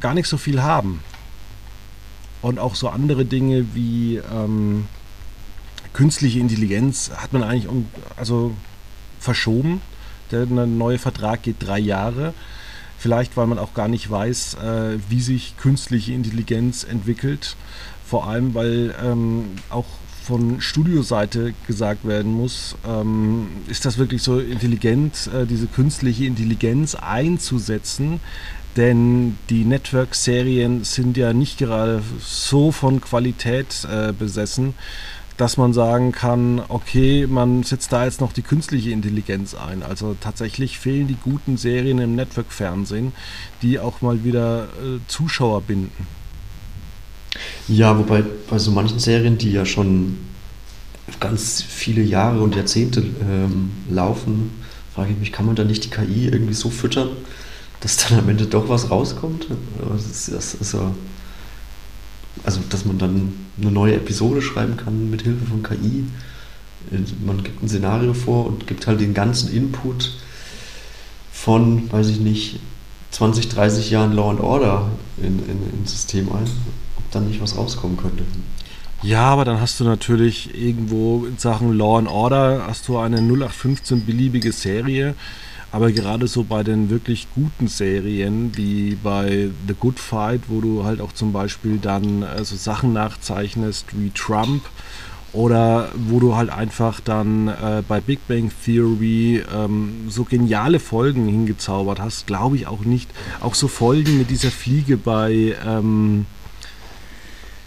gar 0.00 0.14
nicht 0.14 0.28
so 0.28 0.36
viel 0.36 0.62
haben. 0.62 1.00
Und 2.42 2.58
auch 2.58 2.74
so 2.74 2.88
andere 2.88 3.24
Dinge 3.24 3.74
wie 3.74 4.16
ähm, 4.16 4.86
künstliche 5.92 6.40
Intelligenz 6.40 7.10
hat 7.16 7.32
man 7.32 7.42
eigentlich 7.42 7.68
um, 7.68 7.88
also 8.16 8.54
verschoben. 9.20 9.80
Der 10.32 10.46
neue 10.46 10.98
Vertrag 10.98 11.42
geht 11.42 11.56
drei 11.60 11.78
Jahre. 11.78 12.34
Vielleicht, 12.98 13.36
weil 13.36 13.46
man 13.46 13.58
auch 13.58 13.74
gar 13.74 13.88
nicht 13.88 14.10
weiß, 14.10 14.54
äh, 14.54 14.98
wie 15.08 15.20
sich 15.20 15.56
künstliche 15.58 16.12
Intelligenz 16.12 16.84
entwickelt. 16.84 17.56
Vor 18.04 18.26
allem, 18.26 18.54
weil 18.54 18.94
ähm, 19.04 19.50
auch 19.68 19.84
von 20.26 20.60
Studioseite 20.60 21.54
gesagt 21.68 22.04
werden 22.04 22.32
muss, 22.32 22.74
ähm, 22.84 23.46
ist 23.68 23.84
das 23.84 23.96
wirklich 23.96 24.22
so 24.22 24.40
intelligent, 24.40 25.30
äh, 25.32 25.46
diese 25.46 25.66
künstliche 25.68 26.24
Intelligenz 26.24 26.96
einzusetzen? 26.96 28.20
Denn 28.76 29.38
die 29.48 29.64
Network-Serien 29.64 30.84
sind 30.84 31.16
ja 31.16 31.32
nicht 31.32 31.58
gerade 31.58 32.02
so 32.20 32.72
von 32.72 33.00
Qualität 33.00 33.86
äh, 33.90 34.12
besessen, 34.12 34.74
dass 35.36 35.56
man 35.56 35.72
sagen 35.72 36.12
kann, 36.12 36.62
okay, 36.68 37.26
man 37.26 37.62
setzt 37.62 37.92
da 37.92 38.04
jetzt 38.04 38.20
noch 38.20 38.32
die 38.32 38.42
künstliche 38.42 38.90
Intelligenz 38.90 39.54
ein. 39.54 39.82
Also 39.82 40.16
tatsächlich 40.20 40.78
fehlen 40.78 41.08
die 41.08 41.16
guten 41.22 41.56
Serien 41.56 41.98
im 41.98 42.14
Network-Fernsehen, 42.14 43.12
die 43.62 43.78
auch 43.78 44.00
mal 44.00 44.24
wieder 44.24 44.64
äh, 44.64 44.98
Zuschauer 45.08 45.62
binden. 45.62 46.06
Ja, 47.68 47.98
wobei 47.98 48.24
bei 48.48 48.58
so 48.58 48.70
manchen 48.70 48.98
Serien, 48.98 49.36
die 49.36 49.52
ja 49.52 49.66
schon 49.66 50.16
ganz 51.20 51.62
viele 51.62 52.02
Jahre 52.02 52.40
und 52.40 52.56
Jahrzehnte 52.56 53.00
ähm, 53.00 53.70
laufen, 53.90 54.50
frage 54.94 55.12
ich 55.12 55.18
mich, 55.18 55.32
kann 55.32 55.46
man 55.46 55.54
da 55.54 55.64
nicht 55.64 55.84
die 55.84 55.90
KI 55.90 56.28
irgendwie 56.28 56.54
so 56.54 56.70
füttern, 56.70 57.10
dass 57.80 57.98
dann 57.98 58.20
am 58.20 58.28
Ende 58.28 58.46
doch 58.46 58.68
was 58.68 58.90
rauskommt? 58.90 59.48
Das 59.92 60.06
ist, 60.06 60.32
das 60.32 60.54
ist 60.54 60.70
so 60.70 60.94
also 62.44 62.60
dass 62.70 62.84
man 62.84 62.98
dann 62.98 63.45
eine 63.60 63.70
neue 63.70 63.94
Episode 63.94 64.42
schreiben 64.42 64.76
kann 64.76 65.10
mit 65.10 65.22
Hilfe 65.22 65.46
von 65.46 65.62
KI. 65.62 66.04
Man 67.24 67.42
gibt 67.42 67.62
ein 67.62 67.68
Szenario 67.68 68.14
vor 68.14 68.46
und 68.46 68.66
gibt 68.66 68.86
halt 68.86 69.00
den 69.00 69.14
ganzen 69.14 69.52
Input 69.52 70.12
von, 71.32 71.90
weiß 71.90 72.08
ich 72.08 72.20
nicht, 72.20 72.60
20, 73.10 73.48
30 73.48 73.90
Jahren 73.90 74.12
Law 74.12 74.30
and 74.30 74.40
Order 74.40 74.90
in, 75.18 75.38
in, 75.48 75.78
ins 75.78 75.92
System 75.92 76.28
ein, 76.32 76.44
ob 76.96 77.10
dann 77.10 77.28
nicht 77.28 77.40
was 77.40 77.56
rauskommen 77.56 77.96
könnte. 77.96 78.24
Ja, 79.02 79.24
aber 79.24 79.44
dann 79.44 79.60
hast 79.60 79.78
du 79.80 79.84
natürlich 79.84 80.54
irgendwo 80.54 81.26
in 81.26 81.38
Sachen 81.38 81.72
Law 81.76 81.98
and 81.98 82.08
Order 82.08 82.64
hast 82.66 82.88
du 82.88 82.98
eine 82.98 83.18
0815 83.18 84.04
beliebige 84.06 84.52
Serie, 84.52 85.14
aber 85.76 85.92
gerade 85.92 86.26
so 86.26 86.42
bei 86.42 86.62
den 86.62 86.88
wirklich 86.88 87.28
guten 87.34 87.68
Serien, 87.68 88.56
wie 88.56 88.94
bei 88.94 89.50
The 89.68 89.74
Good 89.78 89.98
Fight, 89.98 90.40
wo 90.48 90.62
du 90.62 90.84
halt 90.84 91.02
auch 91.02 91.12
zum 91.12 91.34
Beispiel 91.34 91.76
dann 91.76 92.22
äh, 92.22 92.42
so 92.44 92.56
Sachen 92.56 92.94
nachzeichnest 92.94 93.84
wie 93.92 94.08
Trump 94.08 94.62
oder 95.34 95.90
wo 95.94 96.18
du 96.18 96.34
halt 96.34 96.48
einfach 96.48 97.00
dann 97.00 97.48
äh, 97.48 97.82
bei 97.86 98.00
Big 98.00 98.26
Bang 98.26 98.50
Theory 98.64 99.44
ähm, 99.54 100.06
so 100.08 100.24
geniale 100.24 100.80
Folgen 100.80 101.28
hingezaubert 101.28 102.00
hast, 102.00 102.26
glaube 102.26 102.56
ich 102.56 102.66
auch 102.66 102.86
nicht. 102.86 103.10
Auch 103.42 103.54
so 103.54 103.68
Folgen 103.68 104.16
mit 104.16 104.30
dieser 104.30 104.50
Fliege 104.50 104.96
bei, 104.96 105.56
ähm, 105.66 106.24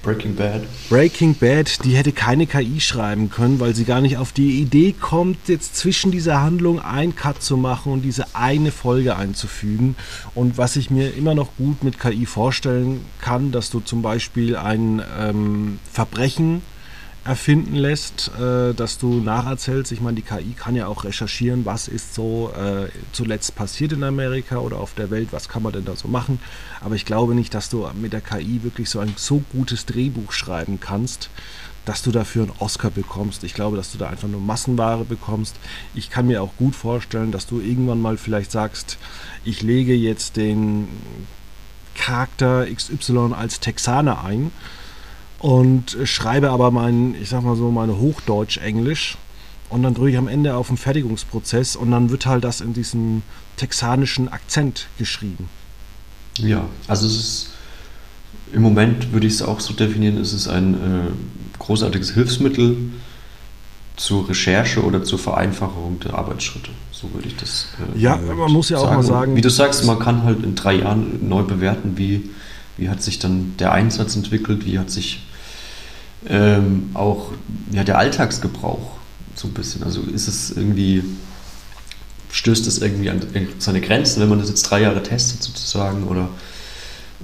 Breaking 0.02 0.36
Bad. 0.36 0.62
Breaking 0.90 1.36
Bad, 1.36 1.84
die 1.84 1.96
hätte 1.96 2.14
keine 2.14 2.48
KI 2.48 2.80
schreiben 2.80 3.30
können, 3.30 3.60
weil 3.60 3.76
sie 3.76 3.84
gar 3.84 4.00
nicht 4.00 4.18
auf 4.18 4.32
die 4.32 4.62
Idee 4.62 4.94
kommt, 4.94 5.50
jetzt 5.50 5.76
zwischen 5.76 6.10
dieser 6.10 6.42
Handlung 6.42 6.80
einen 6.80 7.18
Cut 7.18 7.44
zu 7.44 7.58
machen 7.58 7.92
und 7.92 8.04
diese 8.04 8.34
eine 8.34 8.72
Folge 8.72 9.18
einzufügen. 9.18 9.98
Und 10.36 10.58
was 10.58 10.78
ich 10.78 10.90
mir 10.90 11.14
immer 11.16 11.36
noch 11.36 11.50
gut 11.58 11.84
mit 11.84 12.00
KI 12.00 12.26
vorstellen 12.26 13.02
kann, 13.20 13.52
dass 13.52 13.72
du 13.72 13.82
zum 13.82 14.02
Beispiel 14.02 14.56
ein 14.56 15.02
ähm, 15.20 15.80
Verbrechen 15.92 16.62
erfinden 17.30 17.76
lässt, 17.76 18.32
äh, 18.40 18.74
dass 18.74 18.98
du 18.98 19.20
nacherzählst. 19.20 19.92
Ich 19.92 20.02
meine, 20.02 20.16
die 20.16 20.24
KI 20.24 20.56
kann 20.58 20.76
ja 20.76 20.88
auch 20.88 21.04
recherchieren, 21.04 21.64
was 21.64 21.88
ist 21.88 22.16
so 22.16 22.52
äh, 22.58 22.90
zuletzt 23.12 23.56
passiert 23.56 23.92
in 23.92 24.04
Amerika 24.04 24.58
oder 24.58 24.78
auf 24.78 24.96
der 24.96 25.12
Welt, 25.12 25.28
was 25.30 25.48
kann 25.48 25.62
man 25.62 25.72
denn 25.72 25.86
da 25.86 25.96
so 25.96 26.08
machen. 26.08 26.40
Aber 26.82 26.96
ich 26.96 27.06
glaube 27.06 27.36
nicht, 27.36 27.54
dass 27.54 27.70
du 27.70 27.88
mit 28.02 28.14
der 28.14 28.22
KI 28.22 28.64
wirklich 28.64 28.90
so 28.90 29.00
ein 29.00 29.14
so 29.16 29.44
gutes 29.52 29.86
Drehbuch 29.86 30.32
schreiben 30.32 30.80
kannst, 30.80 31.30
dass 31.86 32.02
du 32.02 32.12
dafür 32.12 32.44
einen 32.44 32.54
Oscar 32.58 32.90
bekommst. 32.90 33.44
Ich 33.44 33.54
glaube, 33.54 33.78
dass 33.78 33.92
du 33.92 34.00
da 34.00 34.10
einfach 34.10 34.28
nur 34.28 34.42
Massenware 34.42 35.06
bekommst. 35.06 35.56
Ich 35.94 36.10
kann 36.10 36.26
mir 36.26 36.42
auch 36.42 36.56
gut 36.58 36.76
vorstellen, 36.76 37.32
dass 37.32 37.46
du 37.46 37.60
irgendwann 37.60 38.02
mal 38.02 38.18
vielleicht 38.18 38.52
sagst, 38.52 38.98
ich 39.46 39.62
lege 39.62 39.94
jetzt 39.94 40.36
den 40.36 40.88
Charakter 41.94 42.66
XY 42.66 43.34
als 43.38 43.60
Texaner 43.60 44.24
ein 44.24 44.50
und 45.40 45.98
schreibe 46.04 46.50
aber 46.50 46.72
mein, 46.72 47.16
ich 47.22 47.30
sag 47.30 47.44
mal 47.44 47.56
so, 47.56 47.72
meine 47.72 47.98
Hochdeutsch-Englisch 47.98 49.18
und 49.70 49.84
dann 49.84 49.94
drücke 49.94 50.12
ich 50.12 50.18
am 50.18 50.28
Ende 50.28 50.56
auf 50.56 50.68
den 50.68 50.78
Fertigungsprozess 50.78 51.76
und 51.76 51.92
dann 51.92 52.10
wird 52.10 52.26
halt 52.26 52.44
das 52.44 52.62
in 52.62 52.74
diesem 52.74 53.24
texanischen 53.58 54.30
Akzent 54.30 54.88
geschrieben. 54.98 55.50
Ja, 56.38 56.66
also 56.88 57.08
es 57.08 57.16
ist 57.16 57.50
im 58.54 58.62
Moment 58.62 59.12
würde 59.14 59.28
ich 59.28 59.34
es 59.34 59.42
auch 59.42 59.60
so 59.60 59.74
definieren, 59.74 60.18
es 60.18 60.34
ist 60.34 60.48
ein 60.48 60.74
äh, 60.74 61.58
großartiges 61.60 62.12
Hilfsmittel 62.12 62.78
zur 63.96 64.30
Recherche 64.30 64.84
oder 64.84 65.04
zur 65.04 65.20
Vereinfachung 65.20 66.00
der 66.00 66.16
Arbeitsschritte. 66.16 66.72
So 66.92 67.14
würde 67.14 67.28
ich 67.28 67.36
das. 67.36 67.68
Äh, 67.96 68.00
ja, 68.00 68.16
man 68.18 68.52
muss 68.52 68.70
ja 68.70 68.80
sagen. 68.80 68.90
auch 68.90 68.96
mal 68.96 69.04
sagen. 69.04 69.36
Wie 69.36 69.42
du 69.42 69.50
sagst, 69.50 69.86
man 69.86 70.00
kann 70.00 70.24
halt 70.24 70.44
in 70.44 70.56
drei 70.56 70.76
Jahren 70.76 71.28
neu 71.28 71.44
bewerten, 71.44 71.94
wie, 71.98 72.30
wie 72.78 72.90
hat 72.90 73.04
sich 73.04 73.20
dann 73.20 73.54
der 73.60 73.72
Einsatz 73.74 74.16
entwickelt, 74.16 74.66
wie 74.66 74.80
hat 74.80 74.90
sich 74.90 75.22
ähm, 76.28 76.90
auch 76.94 77.32
ja, 77.72 77.84
der 77.84 77.98
Alltagsgebrauch 77.98 78.98
so 79.36 79.48
ein 79.48 79.54
bisschen. 79.54 79.84
Also 79.84 80.02
ist 80.02 80.28
es 80.28 80.52
irgendwie, 80.52 81.04
stößt 82.32 82.68
es 82.68 82.80
irgendwie 82.80 83.10
an 83.10 83.22
seine 83.60 83.82
Grenzen, 83.82 84.22
wenn 84.22 84.30
man 84.30 84.40
das 84.40 84.50
jetzt 84.50 84.64
drei 84.64 84.82
Jahre 84.82 85.02
testet 85.02 85.42
sozusagen 85.44 86.04
oder 86.04 86.30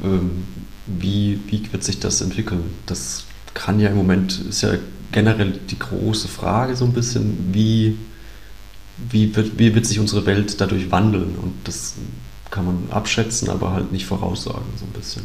ähm, 0.03 0.45
wie, 0.87 1.39
wie 1.47 1.71
wird 1.71 1.83
sich 1.83 1.99
das 1.99 2.21
entwickeln? 2.21 2.63
Das 2.85 3.25
kann 3.53 3.79
ja 3.79 3.89
im 3.89 3.97
Moment, 3.97 4.39
ist 4.49 4.61
ja 4.61 4.73
generell 5.11 5.59
die 5.69 5.79
große 5.79 6.27
Frage 6.27 6.75
so 6.75 6.85
ein 6.85 6.93
bisschen, 6.93 7.53
wie, 7.53 7.97
wie, 9.09 9.35
wird, 9.35 9.57
wie 9.57 9.73
wird 9.73 9.85
sich 9.85 9.99
unsere 9.99 10.25
Welt 10.25 10.59
dadurch 10.59 10.91
wandeln? 10.91 11.35
Und 11.41 11.53
das 11.63 11.95
kann 12.51 12.65
man 12.65 12.87
abschätzen, 12.91 13.49
aber 13.49 13.71
halt 13.71 13.91
nicht 13.91 14.05
voraussagen 14.05 14.65
so 14.77 14.85
ein 14.85 14.91
bisschen. 14.91 15.23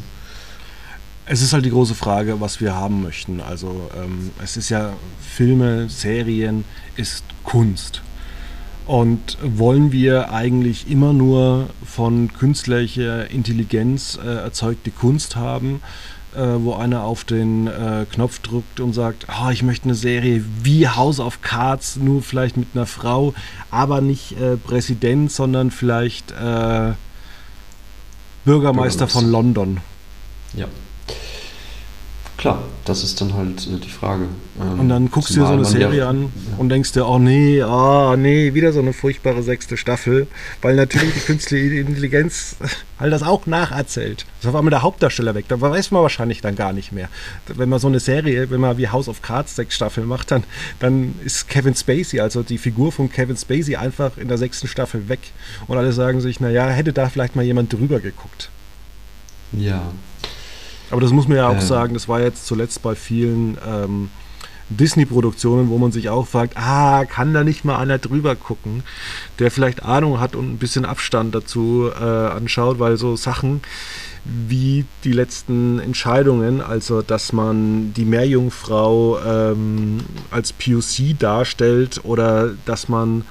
Es 1.33 1.43
ist 1.43 1.53
halt 1.53 1.64
die 1.64 1.71
große 1.71 1.95
Frage, 1.95 2.40
was 2.40 2.61
wir 2.61 2.75
haben 2.75 3.05
möchten. 3.05 3.40
Also 3.40 3.88
ähm, 3.97 4.33
es 4.43 4.57
ist 4.57 4.69
ja 4.69 4.95
Filme, 5.21 5.88
Serien, 5.88 6.64
ist 6.97 7.23
Kunst. 7.45 8.03
Und 8.85 9.38
wollen 9.40 9.93
wir 9.93 10.33
eigentlich 10.33 10.90
immer 10.90 11.12
nur 11.12 11.71
von 11.87 12.33
künstlicher 12.33 13.31
Intelligenz 13.31 14.19
äh, 14.21 14.27
erzeugte 14.27 14.90
Kunst 14.90 15.37
haben, 15.37 15.83
äh, 16.35 16.40
wo 16.40 16.75
einer 16.75 17.05
auf 17.05 17.23
den 17.23 17.69
äh, 17.69 18.07
Knopf 18.11 18.40
drückt 18.40 18.81
und 18.81 18.93
sagt, 18.93 19.29
oh, 19.29 19.51
ich 19.51 19.62
möchte 19.62 19.85
eine 19.85 19.95
Serie 19.95 20.45
wie 20.64 20.88
House 20.88 21.21
of 21.21 21.43
Cards, 21.43 21.95
nur 21.95 22.23
vielleicht 22.23 22.57
mit 22.57 22.71
einer 22.75 22.87
Frau, 22.87 23.35
aber 23.71 24.01
nicht 24.01 24.33
äh, 24.33 24.57
Präsident, 24.57 25.31
sondern 25.31 25.71
vielleicht 25.71 26.33
äh, 26.33 26.95
Bürgermeister 28.45 29.07
von 29.07 29.31
London. 29.31 29.79
Ja. 30.55 30.66
Klar, 32.40 32.62
das 32.87 33.05
ist 33.05 33.20
dann 33.20 33.35
halt 33.35 33.66
äh, 33.66 33.76
die 33.76 33.90
Frage. 33.90 34.24
Ähm, 34.59 34.81
und 34.81 34.88
dann 34.88 35.11
guckst 35.11 35.37
du 35.37 35.40
dir 35.40 35.46
so 35.46 35.53
eine 35.53 35.66
Serie 35.66 35.98
ja, 35.98 36.09
an 36.09 36.33
und 36.57 36.70
denkst 36.70 36.92
dir, 36.92 37.07
oh 37.07 37.18
nee, 37.18 37.62
oh 37.62 38.16
nee, 38.16 38.55
wieder 38.55 38.72
so 38.72 38.79
eine 38.79 38.94
furchtbare 38.94 39.42
sechste 39.42 39.76
Staffel, 39.76 40.26
weil 40.62 40.74
natürlich 40.74 41.12
die 41.12 41.20
künstliche 41.20 41.81
Intelligenz 41.81 42.57
halt 42.98 43.12
das 43.12 43.22
auch 43.22 43.44
nacherzählt. 43.44 44.24
Das 44.38 44.44
ist 44.44 44.48
auf 44.48 44.55
einmal 44.55 44.70
der 44.70 44.81
Hauptdarsteller 44.81 45.35
weg, 45.35 45.48
da 45.48 45.61
weiß 45.61 45.90
man 45.90 46.00
wahrscheinlich 46.00 46.40
dann 46.40 46.57
gar 46.57 46.72
nicht 46.72 46.92
mehr. 46.92 47.11
Wenn 47.46 47.68
man 47.68 47.79
so 47.79 47.88
eine 47.88 48.00
Serie, 48.00 48.48
wenn 48.48 48.61
man 48.62 48.79
wie 48.79 48.88
House 48.88 49.09
of 49.09 49.20
Cards 49.20 49.57
sechs 49.57 49.74
Staffeln 49.74 50.07
macht, 50.07 50.31
dann, 50.31 50.44
dann 50.79 51.16
ist 51.22 51.46
Kevin 51.46 51.74
Spacey, 51.74 52.20
also 52.20 52.42
die 52.42 52.57
Figur 52.57 52.90
von 52.90 53.12
Kevin 53.12 53.37
Spacey, 53.37 53.76
einfach 53.76 54.16
in 54.16 54.29
der 54.29 54.38
sechsten 54.38 54.66
Staffel 54.66 55.11
weg. 55.11 55.20
Und 55.66 55.76
alle 55.76 55.92
sagen 55.92 56.22
sich, 56.22 56.40
naja, 56.40 56.68
hätte 56.68 56.94
da 56.94 57.11
vielleicht 57.11 57.37
mal 57.37 57.44
jemand 57.44 57.70
drüber 57.70 58.00
geguckt. 58.00 58.48
Ja, 59.53 59.83
aber 60.90 61.00
das 61.00 61.12
muss 61.12 61.29
man 61.29 61.37
ja 61.37 61.48
auch 61.48 61.57
äh. 61.57 61.61
sagen, 61.61 61.94
das 61.94 62.09
war 62.09 62.20
jetzt 62.20 62.46
zuletzt 62.46 62.83
bei 62.83 62.94
vielen 62.94 63.59
ähm, 63.66 64.11
Disney-Produktionen, 64.70 65.68
wo 65.68 65.79
man 65.79 65.92
sich 65.92 66.09
auch 66.09 66.26
fragt, 66.26 66.57
ah, 66.57 67.05
kann 67.05 67.35
da 67.35 67.44
nicht 67.44 67.64
mal 67.64 67.76
einer 67.79 67.98
drüber 67.98 68.37
gucken, 68.37 68.85
der 69.38 69.50
vielleicht 69.50 69.83
Ahnung 69.83 70.20
hat 70.20 70.37
und 70.37 70.53
ein 70.53 70.59
bisschen 70.59 70.85
Abstand 70.85 71.35
dazu 71.35 71.90
äh, 71.92 72.05
anschaut, 72.05 72.79
weil 72.79 72.96
so 72.96 73.16
Sachen 73.16 73.62
wie 74.24 74.85
die 75.03 75.12
letzten 75.12 75.79
Entscheidungen, 75.81 76.61
also 76.61 77.03
dass 77.03 77.33
man 77.33 77.94
die 77.94 78.05
Meerjungfrau 78.05 79.18
ähm, 79.18 80.00
als 80.31 80.53
POC 80.53 81.18
darstellt 81.18 82.00
oder 82.05 82.50
dass 82.66 82.88
man 82.88 83.24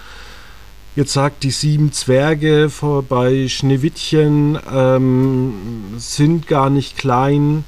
Jetzt 0.99 1.13
sagt 1.13 1.43
die 1.43 1.51
sieben 1.51 1.93
Zwerge 1.93 2.69
bei 3.07 3.47
Schneewittchen 3.47 4.59
ähm, 4.69 5.53
sind 5.95 6.45
gar 6.45 6.69
nicht 6.69 6.97
klein, 6.97 7.63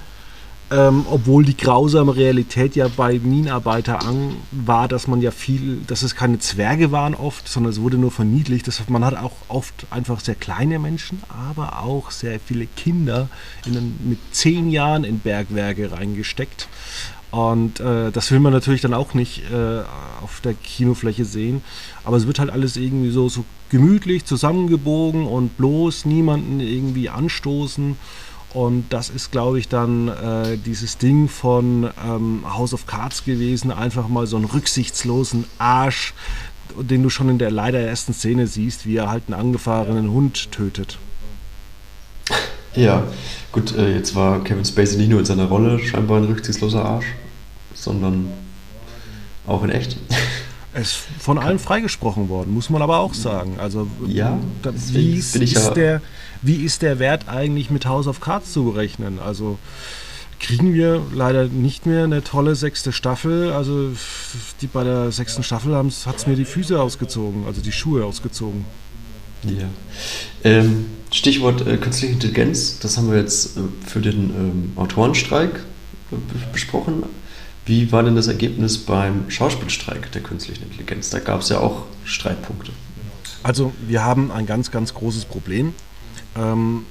ähm, 0.70 1.06
obwohl 1.10 1.46
die 1.46 1.56
grausame 1.56 2.14
Realität 2.14 2.76
ja 2.76 2.90
bei 2.90 3.20
Minenarbeiter 3.20 4.06
an 4.06 4.36
war, 4.52 4.90
dass 4.90 5.08
man 5.08 5.22
ja 5.22 5.32
viel, 5.32 5.78
dass 5.88 6.02
es 6.02 6.14
keine 6.14 6.40
Zwerge 6.40 6.92
waren 6.92 7.16
oft, 7.16 7.48
sondern 7.48 7.72
es 7.72 7.80
wurde 7.80 7.98
nur 7.98 8.12
verniedlicht. 8.12 8.68
Das, 8.68 8.90
man 8.90 9.06
hat 9.06 9.16
auch 9.16 9.38
oft 9.48 9.88
einfach 9.92 10.20
sehr 10.20 10.36
kleine 10.36 10.78
Menschen, 10.78 11.24
aber 11.30 11.82
auch 11.82 12.12
sehr 12.12 12.38
viele 12.38 12.66
Kinder 12.66 13.30
in, 13.66 13.96
mit 14.10 14.20
zehn 14.32 14.70
Jahren 14.70 15.06
in 15.06 15.20
Bergwerke 15.20 15.94
reingesteckt. 15.94 16.68
Und 17.32 17.80
äh, 17.80 18.12
das 18.12 18.30
will 18.32 18.42
man 18.42 18.52
natürlich 18.52 18.82
dann 18.82 18.94
auch 18.94 19.14
nicht 19.14 19.44
äh, 19.52 19.82
auf 20.22 20.42
der 20.42 20.54
Kinofläche 20.54 21.24
sehen. 21.24 21.64
Aber 22.04 22.18
es 22.18 22.28
wird 22.28 22.40
halt 22.40 22.50
alles 22.50 22.76
irgendwie 22.76 23.10
so, 23.10 23.30
so 23.30 23.46
gemütlich 23.70 24.26
zusammengebogen 24.26 25.26
und 25.26 25.56
bloß 25.58 26.06
niemanden 26.06 26.60
irgendwie 26.60 27.10
anstoßen. 27.10 27.96
Und 28.54 28.86
das 28.90 29.10
ist, 29.10 29.32
glaube 29.32 29.60
ich, 29.60 29.70
dann 29.70 30.10
äh, 30.10 30.58
dieses 30.58 30.98
Ding 30.98 31.30
von 31.30 31.90
ähm, 32.06 32.44
House 32.46 32.74
of 32.74 32.86
Cards 32.86 33.24
gewesen. 33.24 33.72
Einfach 33.72 34.10
mal 34.10 34.28
so 34.28 34.36
einen 34.36 34.46
rücksichtslosen 34.46 35.46
Arsch, 35.58 36.14
den 36.78 37.02
du 37.02 37.10
schon 37.10 37.30
in 37.30 37.38
der 37.38 37.50
leider 37.50 37.80
ersten 37.80 38.14
Szene 38.14 38.48
siehst, 38.48 38.86
wie 38.86 38.98
er 38.98 39.10
halt 39.10 39.24
einen 39.28 39.40
angefahrenen 39.40 40.12
Hund 40.12 40.52
tötet. 40.52 40.98
Ja, 42.76 43.04
gut, 43.52 43.76
äh, 43.76 43.94
jetzt 43.94 44.16
war 44.16 44.44
Kevin 44.44 44.66
Spacey 44.66 44.98
nicht 44.98 45.10
nur 45.10 45.20
in 45.20 45.26
seiner 45.26 45.46
Rolle 45.46 45.80
scheinbar 45.80 46.20
ein 46.20 46.26
rücksichtsloser 46.26 46.86
Arsch, 46.86 47.08
sondern 47.74 48.32
auch 49.48 49.64
in 49.64 49.70
echt. 49.70 49.98
Er 50.74 50.84
ist 50.84 50.94
von 51.20 51.38
allen 51.38 51.60
freigesprochen 51.60 52.30
worden, 52.30 52.54
muss 52.54 52.70
man 52.70 52.82
aber 52.82 53.00
auch 53.00 53.14
sagen. 53.14 53.58
Also 53.60 53.88
ja, 54.08 54.40
da, 54.62 54.72
wie, 54.74 55.18
ist, 55.18 55.36
ist 55.36 55.54
ja 55.54 55.70
der, 55.72 56.02
wie 56.42 56.64
ist 56.64 56.82
der 56.82 56.98
Wert 56.98 57.28
eigentlich 57.28 57.70
mit 57.70 57.86
House 57.86 58.08
of 58.08 58.22
Cards 58.22 58.54
zu 58.54 58.64
berechnen? 58.64 59.20
Also 59.20 59.60
kriegen 60.40 60.74
wir 60.74 61.02
leider 61.14 61.48
nicht 61.48 61.86
mehr 61.86 62.06
eine 62.06 62.24
tolle 62.24 62.56
sechste 62.56 62.94
Staffel. 62.94 63.52
Also 63.52 63.92
die 64.62 64.68
bei 64.68 64.86
der 64.86 65.12
sechsten 65.12 65.44
Staffel 65.44 65.76
hat 65.76 66.16
es 66.16 66.26
mir 66.26 66.38
die 66.38 66.46
Füße 66.46 66.82
ausgezogen, 66.82 67.46
also 67.46 67.60
die 67.60 67.74
Schuhe 67.74 68.06
ausgezogen. 68.06 68.66
Ja. 69.44 69.68
Ähm, 70.44 70.86
Stichwort 71.12 71.66
äh, 71.68 71.78
künstliche 71.78 72.14
Intelligenz, 72.14 72.80
das 72.80 72.98
haben 72.98 73.12
wir 73.12 73.20
jetzt 73.20 73.58
äh, 73.58 73.62
für 73.86 74.00
den 74.00 74.30
ähm, 74.30 74.72
Autorenstreik 74.76 75.56
äh, 76.12 76.16
besprochen. 76.54 77.04
Wie 77.66 77.92
war 77.92 78.04
denn 78.04 78.16
das 78.16 78.28
Ergebnis 78.28 78.78
beim 78.78 79.30
Schauspielstreik 79.30 80.12
der 80.12 80.24
künstlichen 80.24 80.64
Intelligenz? 80.64 81.10
Da 81.10 81.20
gab 81.20 81.42
es 81.42 81.50
ja 81.50 81.60
auch 81.60 81.84
Streitpunkte. 82.06 82.72
Also 83.44 83.74
wir 83.88 84.04
haben 84.04 84.32
ein 84.32 84.46
ganz, 84.46 84.72
ganz 84.72 84.94
großes 84.94 85.26
Problem, 85.26 85.74
ähm, 86.36 86.86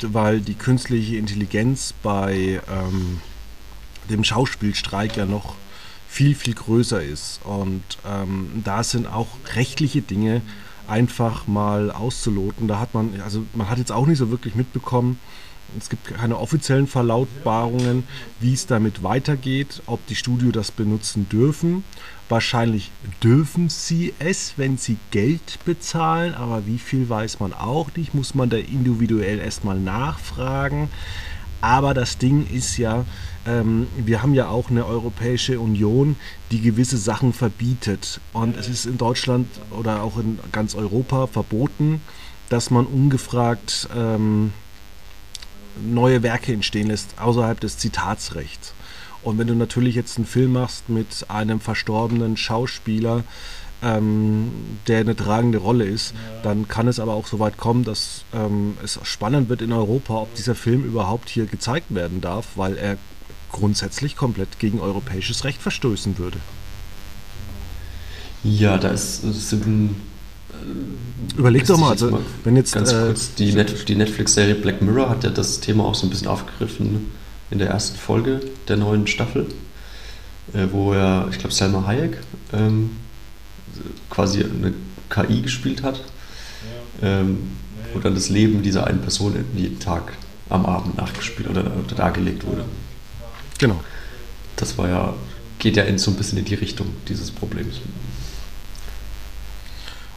weil 0.00 0.40
die 0.40 0.54
künstliche 0.54 1.16
Intelligenz 1.16 1.94
bei 2.02 2.60
ähm, 2.68 3.20
dem 4.10 4.24
Schauspielstreik 4.24 5.16
ja 5.16 5.26
noch 5.26 5.54
viel, 6.08 6.34
viel 6.34 6.54
größer 6.54 7.02
ist. 7.02 7.40
Und 7.44 7.82
ähm, 8.08 8.62
da 8.64 8.82
sind 8.82 9.06
auch 9.06 9.28
rechtliche 9.54 10.02
Dinge 10.02 10.42
einfach 10.88 11.46
mal 11.46 11.90
auszuloten. 11.90 12.68
Da 12.68 12.78
hat 12.78 12.94
man, 12.94 13.20
also 13.22 13.44
man 13.54 13.68
hat 13.68 13.78
jetzt 13.78 13.92
auch 13.92 14.06
nicht 14.06 14.18
so 14.18 14.30
wirklich 14.30 14.54
mitbekommen, 14.54 15.18
es 15.78 15.90
gibt 15.90 16.04
keine 16.06 16.38
offiziellen 16.38 16.86
Verlautbarungen, 16.86 18.04
wie 18.40 18.54
es 18.54 18.66
damit 18.66 19.02
weitergeht, 19.02 19.82
ob 19.86 20.04
die 20.06 20.14
Studio 20.14 20.52
das 20.52 20.70
benutzen 20.70 21.28
dürfen. 21.28 21.84
Wahrscheinlich 22.28 22.90
dürfen 23.22 23.68
sie 23.68 24.14
es, 24.18 24.54
wenn 24.56 24.78
sie 24.78 24.96
Geld 25.10 25.58
bezahlen, 25.64 26.34
aber 26.34 26.66
wie 26.66 26.78
viel 26.78 27.08
weiß 27.08 27.40
man 27.40 27.52
auch 27.52 27.90
nicht, 27.96 28.14
muss 28.14 28.34
man 28.34 28.50
da 28.50 28.56
individuell 28.56 29.38
erstmal 29.38 29.78
nachfragen. 29.78 30.88
Aber 31.60 31.94
das 31.94 32.18
Ding 32.18 32.46
ist 32.52 32.76
ja, 32.78 33.04
ähm, 33.46 33.86
wir 33.96 34.22
haben 34.22 34.34
ja 34.34 34.48
auch 34.48 34.70
eine 34.70 34.86
Europäische 34.86 35.60
Union, 35.60 36.16
die 36.50 36.60
gewisse 36.60 36.96
Sachen 36.96 37.32
verbietet. 37.32 38.20
Und 38.32 38.56
es 38.56 38.68
ist 38.68 38.86
in 38.86 38.98
Deutschland 38.98 39.48
oder 39.70 40.02
auch 40.02 40.18
in 40.18 40.38
ganz 40.52 40.74
Europa 40.74 41.26
verboten, 41.26 42.00
dass 42.48 42.70
man 42.70 42.86
ungefragt 42.86 43.88
ähm, 43.96 44.52
neue 45.84 46.22
Werke 46.22 46.52
entstehen 46.52 46.88
lässt, 46.88 47.18
außerhalb 47.18 47.60
des 47.60 47.78
Zitatsrechts. 47.78 48.72
Und 49.22 49.38
wenn 49.38 49.46
du 49.46 49.54
natürlich 49.54 49.94
jetzt 49.94 50.16
einen 50.18 50.26
Film 50.26 50.52
machst 50.52 50.88
mit 50.88 51.26
einem 51.28 51.60
verstorbenen 51.60 52.36
Schauspieler, 52.36 53.24
ähm, 53.82 54.78
der 54.86 55.00
eine 55.00 55.16
tragende 55.16 55.58
Rolle 55.58 55.84
ist, 55.84 56.14
dann 56.42 56.66
kann 56.66 56.88
es 56.88 56.98
aber 56.98 57.12
auch 57.14 57.26
so 57.26 57.38
weit 57.38 57.58
kommen, 57.58 57.84
dass 57.84 58.24
ähm, 58.32 58.78
es 58.82 58.98
spannend 59.02 59.48
wird 59.48 59.62
in 59.62 59.72
Europa, 59.72 60.14
ob 60.14 60.34
dieser 60.34 60.54
Film 60.54 60.84
überhaupt 60.84 61.28
hier 61.28 61.46
gezeigt 61.46 61.94
werden 61.94 62.20
darf, 62.20 62.46
weil 62.54 62.76
er 62.78 62.96
grundsätzlich 63.56 64.16
komplett 64.16 64.58
gegen 64.58 64.80
europäisches 64.80 65.44
Recht 65.44 65.60
verstößen 65.60 66.18
würde. 66.18 66.38
Ja, 68.44 68.78
da 68.78 68.88
ist, 68.88 69.22
sind 69.22 69.96
Überleg 71.36 71.66
doch 71.66 71.78
mal, 71.78 71.90
also, 71.90 72.10
mal 72.10 72.20
wenn 72.44 72.56
jetzt. 72.56 72.72
Ganz 72.72 72.92
äh, 72.92 73.06
kurz, 73.06 73.34
die, 73.34 73.52
Net, 73.52 73.88
die 73.88 73.94
Netflix-Serie 73.94 74.54
Black 74.54 74.80
Mirror 74.82 75.10
hat 75.10 75.24
ja 75.24 75.30
das 75.30 75.60
Thema 75.60 75.84
auch 75.84 75.94
so 75.94 76.06
ein 76.06 76.10
bisschen 76.10 76.28
aufgegriffen 76.28 77.12
in 77.50 77.58
der 77.58 77.68
ersten 77.68 77.98
Folge 77.98 78.40
der 78.68 78.76
neuen 78.76 79.06
Staffel, 79.06 79.46
äh, 80.54 80.66
wo 80.70 80.92
er, 80.92 81.28
ich 81.30 81.38
glaube, 81.38 81.54
Selma 81.54 81.86
Hayek 81.86 82.18
ähm, 82.52 82.90
quasi 84.08 84.44
eine 84.44 84.72
KI 85.10 85.42
gespielt 85.42 85.82
hat, 85.82 86.02
ähm, 87.02 87.50
wo 87.92 88.00
dann 88.00 88.14
das 88.14 88.28
Leben 88.28 88.62
dieser 88.62 88.86
einen 88.86 89.00
Person 89.00 89.34
jeden 89.54 89.78
Tag 89.78 90.12
am 90.48 90.64
Abend 90.64 90.96
nachgespielt 90.96 91.48
oder, 91.48 91.60
oder 91.60 91.94
dargelegt 91.94 92.46
wurde. 92.46 92.64
Genau. 93.58 93.80
Das 94.56 94.78
war 94.78 94.88
ja, 94.88 95.14
geht 95.58 95.76
ja 95.76 95.84
in 95.84 95.98
so 95.98 96.10
ein 96.10 96.16
bisschen 96.16 96.38
in 96.38 96.44
die 96.44 96.54
Richtung 96.54 96.88
dieses 97.08 97.30
Problems. 97.30 97.80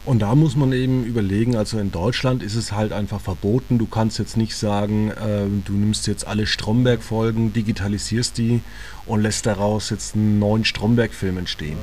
Und 0.06 0.20
da 0.20 0.34
muss 0.34 0.56
man 0.56 0.72
eben 0.72 1.04
überlegen, 1.04 1.56
also 1.56 1.78
in 1.78 1.92
Deutschland 1.92 2.42
ist 2.42 2.54
es 2.54 2.72
halt 2.72 2.92
einfach 2.92 3.20
verboten. 3.20 3.78
Du 3.78 3.86
kannst 3.86 4.18
jetzt 4.18 4.36
nicht 4.36 4.56
sagen, 4.56 5.10
äh, 5.10 5.44
du 5.64 5.74
nimmst 5.74 6.06
jetzt 6.06 6.26
alle 6.26 6.46
Stromberg-Folgen, 6.46 7.52
digitalisierst 7.52 8.38
die 8.38 8.62
und 9.04 9.20
lässt 9.20 9.44
daraus 9.44 9.90
jetzt 9.90 10.14
einen 10.14 10.38
neuen 10.38 10.64
Stromberg-Film 10.64 11.36
entstehen. 11.36 11.76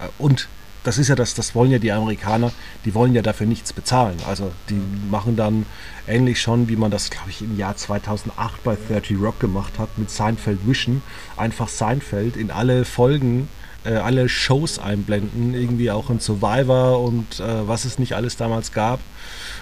Äh, 0.00 0.08
und 0.18 0.48
das 0.86 0.98
ist 0.98 1.08
ja 1.08 1.14
das, 1.14 1.34
das 1.34 1.54
wollen 1.54 1.70
ja 1.70 1.78
die 1.78 1.90
Amerikaner, 1.90 2.52
die 2.84 2.94
wollen 2.94 3.14
ja 3.14 3.22
dafür 3.22 3.46
nichts 3.46 3.72
bezahlen. 3.72 4.16
Also 4.28 4.52
die 4.70 4.80
machen 5.10 5.36
dann 5.36 5.66
ähnlich 6.06 6.40
schon, 6.40 6.68
wie 6.68 6.76
man 6.76 6.90
das, 6.90 7.10
glaube 7.10 7.30
ich, 7.30 7.42
im 7.42 7.58
Jahr 7.58 7.76
2008 7.76 8.62
bei 8.62 8.76
30 8.88 9.18
Rock 9.20 9.40
gemacht 9.40 9.78
hat 9.78 9.98
mit 9.98 10.10
Seinfeld 10.10 10.66
Vision, 10.66 11.02
einfach 11.36 11.68
Seinfeld 11.68 12.36
in 12.36 12.50
alle 12.50 12.84
Folgen 12.84 13.48
äh, 13.84 13.94
alle 13.94 14.28
Shows 14.28 14.78
einblenden, 14.78 15.54
irgendwie 15.54 15.90
auch 15.90 16.10
in 16.10 16.20
Survivor 16.20 17.00
und 17.00 17.40
äh, 17.40 17.68
was 17.68 17.84
es 17.84 17.98
nicht 17.98 18.14
alles 18.14 18.36
damals 18.36 18.72
gab, 18.72 19.00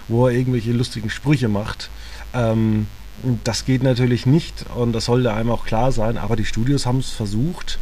wo 0.09 0.27
er 0.27 0.35
irgendwelche 0.35 0.73
lustigen 0.73 1.11
Sprüche 1.11 1.49
macht. 1.49 1.91
Ähm, 2.33 2.87
das 3.45 3.65
geht 3.65 3.83
natürlich 3.83 4.27
nicht 4.27 4.65
und 4.75 4.93
das 4.93 5.07
sollte 5.07 5.33
einem 5.33 5.51
auch 5.51 5.65
klar 5.65 5.93
sein, 5.93 6.19
aber 6.19 6.37
die 6.37 6.45
Studios 6.45 6.85
haben 6.87 6.99
es 6.99 7.11
versucht. 7.11 7.79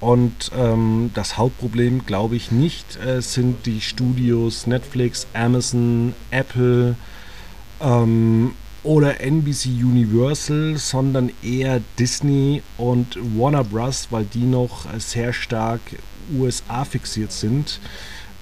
Und 0.00 0.50
ähm, 0.56 1.10
das 1.14 1.38
Hauptproblem, 1.38 2.04
glaube 2.04 2.36
ich, 2.36 2.50
nicht 2.50 2.96
äh, 2.96 3.22
sind 3.22 3.64
die 3.66 3.80
Studios 3.80 4.66
Netflix, 4.66 5.26
Amazon, 5.32 6.14
Apple 6.30 6.96
ähm, 7.80 8.52
oder 8.82 9.20
NBC 9.20 9.66
Universal, 9.82 10.76
sondern 10.76 11.30
eher 11.42 11.80
Disney 11.98 12.62
und 12.76 13.16
Warner 13.38 13.64
Bros., 13.64 14.08
weil 14.10 14.24
die 14.24 14.44
noch 14.44 14.86
sehr 14.98 15.32
stark 15.32 15.80
USA 16.36 16.84
fixiert 16.84 17.32
sind. 17.32 17.80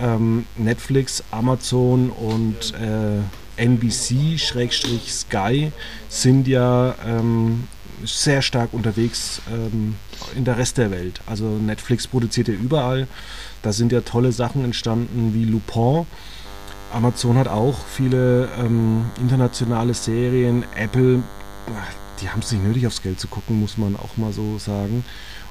Ähm, 0.00 0.46
Netflix, 0.56 1.22
Amazon 1.30 2.10
und 2.10 2.74
äh, 2.74 3.20
NBC-Sky 3.56 4.90
sind 6.08 6.48
ja 6.48 6.94
ähm, 7.06 7.68
sehr 8.04 8.42
stark 8.42 8.72
unterwegs 8.72 9.40
ähm, 9.52 9.94
in 10.34 10.44
der 10.44 10.58
Rest 10.58 10.78
der 10.78 10.90
Welt. 10.90 11.20
Also 11.26 11.44
Netflix 11.44 12.06
produziert 12.06 12.48
ja 12.48 12.54
überall. 12.54 13.06
Da 13.62 13.72
sind 13.72 13.92
ja 13.92 14.00
tolle 14.00 14.32
Sachen 14.32 14.64
entstanden 14.64 15.32
wie 15.34 15.44
Lupin 15.44 16.06
Amazon 16.92 17.38
hat 17.38 17.48
auch 17.48 17.78
viele 17.86 18.48
ähm, 18.58 19.06
internationale 19.18 19.94
Serien. 19.94 20.64
Apple, 20.76 21.22
die 22.20 22.28
haben 22.28 22.40
es 22.40 22.52
nicht 22.52 22.64
nötig, 22.64 22.86
aufs 22.86 23.02
Geld 23.02 23.18
zu 23.18 23.28
gucken, 23.28 23.58
muss 23.60 23.78
man 23.78 23.96
auch 23.96 24.16
mal 24.16 24.32
so 24.32 24.58
sagen. 24.58 25.04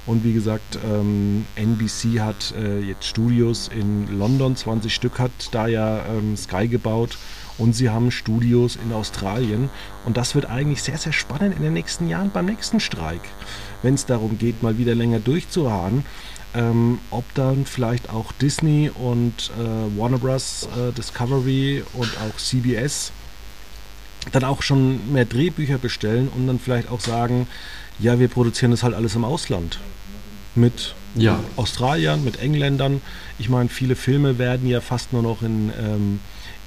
Und 0.06 0.24
wie 0.24 0.34
gesagt, 0.34 0.80
ähm, 0.84 1.46
NBC 1.56 2.20
hat 2.20 2.54
äh, 2.58 2.80
jetzt 2.80 3.06
Studios 3.06 3.70
in 3.70 4.08
London, 4.18 4.56
20 4.56 4.94
Stück 4.94 5.20
hat 5.20 5.32
da 5.52 5.68
ja 5.68 6.06
ähm, 6.06 6.36
Sky 6.38 6.68
gebaut. 6.68 7.18
Und 7.62 7.74
sie 7.74 7.90
haben 7.90 8.10
Studios 8.10 8.76
in 8.76 8.92
Australien. 8.92 9.70
Und 10.06 10.18
das 10.18 10.34
wird 10.34 10.48
eigentlich 10.48 10.82
sehr, 10.82 10.98
sehr 10.98 11.14
spannend 11.14 11.56
in 11.56 11.62
den 11.62 11.74
nächsten 11.74 12.10
Jahren 12.10 12.32
beim 12.32 12.46
nächsten 12.46 12.80
Streik. 12.80 13.22
Wenn 13.84 13.94
es 13.94 14.06
darum 14.06 14.38
geht, 14.38 14.64
mal 14.64 14.78
wieder 14.78 14.96
länger 14.96 15.20
durchzuharren 15.20 16.04
ähm, 16.54 17.00
ob 17.12 17.24
dann 17.34 17.66
vielleicht 17.66 18.10
auch 18.10 18.32
Disney 18.34 18.92
und 18.94 19.52
äh, 19.58 19.98
Warner 19.98 20.18
Bros. 20.18 20.68
Äh, 20.76 20.92
Discovery 20.92 21.84
und 21.94 22.10
auch 22.18 22.38
CBS 22.38 23.12
dann 24.32 24.44
auch 24.44 24.62
schon 24.62 25.14
mehr 25.14 25.26
Drehbücher 25.26 25.78
bestellen 25.78 26.30
und 26.36 26.48
dann 26.48 26.60
vielleicht 26.60 26.92
auch 26.92 27.00
sagen, 27.00 27.48
ja, 28.00 28.20
wir 28.20 28.28
produzieren 28.28 28.72
das 28.72 28.84
halt 28.84 28.94
alles 28.94 29.16
im 29.16 29.24
Ausland. 29.24 29.80
Mit 30.54 30.94
ja. 31.16 31.40
Australiern, 31.56 32.24
mit 32.24 32.40
Engländern. 32.40 33.02
Ich 33.40 33.50
meine, 33.50 33.70
viele 33.70 33.96
Filme 33.96 34.38
werden 34.38 34.68
ja 34.68 34.82
fast 34.82 35.14
nur 35.14 35.24
noch 35.24 35.42
in, 35.42 35.72
ähm, 35.80 36.20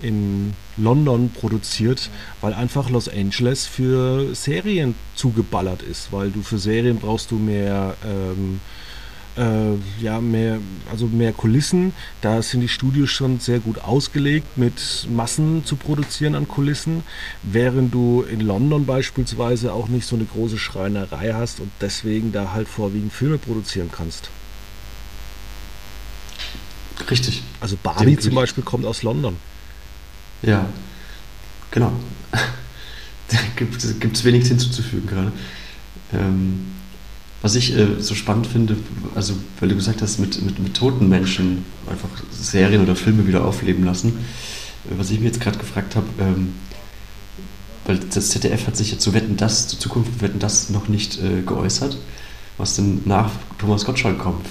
in 0.02 0.52
London 0.76 1.30
produziert, 1.30 2.10
weil 2.40 2.54
einfach 2.54 2.90
Los 2.90 3.08
Angeles 3.08 3.66
für 3.66 4.34
Serien 4.34 4.94
zugeballert 5.14 5.82
ist, 5.82 6.12
weil 6.12 6.30
du 6.30 6.42
für 6.42 6.58
Serien 6.58 6.98
brauchst 6.98 7.30
du 7.30 7.36
mehr 7.36 7.96
ähm, 8.04 8.60
äh, 9.36 9.74
ja, 10.00 10.20
mehr, 10.20 10.58
also 10.90 11.06
mehr 11.06 11.32
Kulissen. 11.32 11.92
Da 12.20 12.42
sind 12.42 12.60
die 12.60 12.68
Studios 12.68 13.10
schon 13.10 13.40
sehr 13.40 13.58
gut 13.58 13.78
ausgelegt, 13.78 14.56
mit 14.56 15.08
Massen 15.10 15.64
zu 15.64 15.76
produzieren 15.76 16.34
an 16.34 16.48
Kulissen, 16.48 17.02
während 17.42 17.92
du 17.92 18.22
in 18.22 18.40
London 18.40 18.86
beispielsweise 18.86 19.72
auch 19.72 19.88
nicht 19.88 20.06
so 20.06 20.16
eine 20.16 20.24
große 20.24 20.58
Schreinerei 20.58 21.32
hast 21.32 21.60
und 21.60 21.70
deswegen 21.80 22.32
da 22.32 22.52
halt 22.52 22.68
vorwiegend 22.68 23.12
Filme 23.12 23.38
produzieren 23.38 23.90
kannst. 23.90 24.30
Richtig. 27.10 27.42
Also 27.60 27.76
Barbie 27.82 28.16
zum 28.16 28.34
Beispiel 28.34 28.62
kommt 28.62 28.86
aus 28.86 29.02
London. 29.02 29.36
Ja, 30.44 30.66
genau. 31.70 31.92
da 32.32 33.38
gibt 33.56 33.82
es 33.82 34.24
wenig 34.24 34.46
hinzuzufügen 34.46 35.06
gerade. 35.08 35.32
Ähm, 36.12 36.74
was 37.44 37.56
ich 37.56 37.76
äh, 37.76 38.00
so 38.00 38.14
spannend 38.14 38.46
finde, 38.46 38.74
also 39.14 39.34
weil 39.60 39.68
du 39.68 39.74
gesagt 39.74 40.00
hast, 40.00 40.18
mit, 40.18 40.42
mit, 40.42 40.58
mit 40.58 40.74
toten 40.74 41.10
Menschen 41.10 41.64
einfach 41.90 42.08
Serien 42.32 42.82
oder 42.82 42.96
Filme 42.96 43.26
wieder 43.26 43.44
aufleben 43.44 43.84
lassen, 43.84 44.24
äh, 44.90 44.98
was 44.98 45.10
ich 45.10 45.20
mir 45.20 45.26
jetzt 45.26 45.40
gerade 45.40 45.58
gefragt 45.58 45.94
habe, 45.94 46.06
ähm, 46.18 46.54
weil 47.84 47.98
das 47.98 48.30
ZDF 48.30 48.66
hat 48.66 48.76
sich 48.76 48.92
ja 48.92 48.98
zu 48.98 49.12
Wetten 49.12 49.36
das, 49.36 49.68
zu 49.68 49.78
Zukunft 49.78 50.22
Wetten 50.22 50.38
das 50.38 50.70
noch 50.70 50.88
nicht 50.88 51.18
äh, 51.22 51.42
geäußert, 51.42 51.98
was 52.56 52.76
denn 52.76 53.02
nach 53.04 53.30
Thomas 53.58 53.84
Gottschalk 53.84 54.18
kommt. 54.18 54.46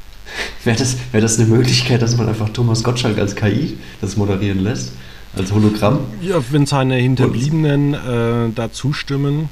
Wäre 0.64 0.76
das, 0.76 0.96
wär 1.10 1.20
das 1.20 1.40
eine 1.40 1.48
Möglichkeit, 1.48 2.02
dass 2.02 2.16
man 2.16 2.28
einfach 2.28 2.50
Thomas 2.50 2.84
Gottschalk 2.84 3.18
als 3.18 3.34
KI 3.34 3.78
das 4.00 4.16
moderieren 4.16 4.60
lässt? 4.60 4.92
Als 5.36 5.52
Hologramm? 5.52 6.00
Ja, 6.20 6.42
wenn 6.50 6.66
seine 6.66 6.96
Hinterbliebenen 6.96 7.94
äh, 7.94 8.52
da 8.54 8.72
zustimmen, 8.72 9.48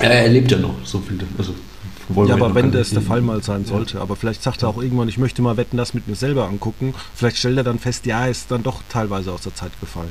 ja, 0.00 0.08
er 0.08 0.28
lebt 0.28 0.50
ja 0.50 0.58
noch, 0.58 0.74
so 0.84 1.00
viel. 1.00 1.18
Also, 1.38 1.54
ja, 2.26 2.34
aber 2.34 2.54
wenn 2.54 2.70
das 2.70 2.90
der 2.90 3.02
Fall 3.02 3.22
mal 3.22 3.42
sein 3.42 3.64
sollte. 3.64 3.96
Ja. 3.96 4.02
Aber 4.02 4.14
vielleicht 4.14 4.42
sagt 4.42 4.62
er 4.62 4.68
auch 4.68 4.80
irgendwann, 4.80 5.08
ich 5.08 5.18
möchte 5.18 5.42
mal 5.42 5.56
wetten, 5.56 5.76
das 5.76 5.94
mit 5.94 6.06
mir 6.06 6.14
selber 6.14 6.46
angucken. 6.46 6.94
Vielleicht 7.14 7.38
stellt 7.38 7.56
er 7.56 7.64
dann 7.64 7.78
fest, 7.78 8.06
ja, 8.06 8.26
ist 8.26 8.50
dann 8.50 8.62
doch 8.62 8.82
teilweise 8.88 9.32
aus 9.32 9.42
der 9.42 9.54
Zeit 9.54 9.72
gefallen. 9.80 10.10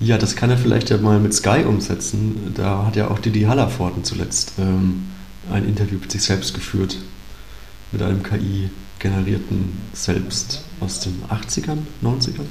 Ja, 0.00 0.18
das 0.18 0.36
kann 0.36 0.50
er 0.50 0.56
vielleicht 0.56 0.90
ja 0.90 0.98
mal 0.98 1.18
mit 1.18 1.34
Sky 1.34 1.64
umsetzen. 1.66 2.54
Da 2.54 2.86
hat 2.86 2.96
ja 2.96 3.10
auch 3.10 3.18
Didi 3.18 3.42
Hallervorden 3.42 4.04
zuletzt 4.04 4.52
ähm, 4.58 5.06
ein 5.50 5.66
Interview 5.66 5.98
mit 5.98 6.12
sich 6.12 6.22
selbst 6.22 6.54
geführt. 6.54 6.96
Mit 7.92 8.02
einem 8.02 8.22
KI-generierten 8.22 9.78
Selbst 9.92 10.62
aus 10.78 11.00
den 11.00 11.22
80ern, 11.28 11.78
90ern. 12.02 12.46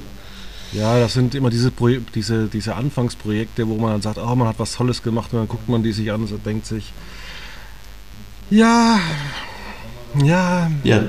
Ja, 0.72 0.98
das 1.00 1.14
sind 1.14 1.34
immer 1.34 1.50
diese, 1.50 1.72
diese, 2.14 2.46
diese 2.46 2.76
Anfangsprojekte, 2.76 3.66
wo 3.68 3.76
man 3.76 3.92
dann 3.92 4.02
sagt, 4.02 4.18
oh, 4.18 4.34
man 4.36 4.48
hat 4.48 4.58
was 4.58 4.74
Tolles 4.74 5.02
gemacht 5.02 5.32
und 5.32 5.40
dann 5.40 5.48
guckt 5.48 5.68
man 5.68 5.82
die 5.82 5.92
sich 5.92 6.12
an 6.12 6.22
und 6.22 6.46
denkt 6.46 6.66
sich, 6.66 6.92
ja, 8.50 9.00
ja, 10.22 10.70
Ja, 10.84 11.02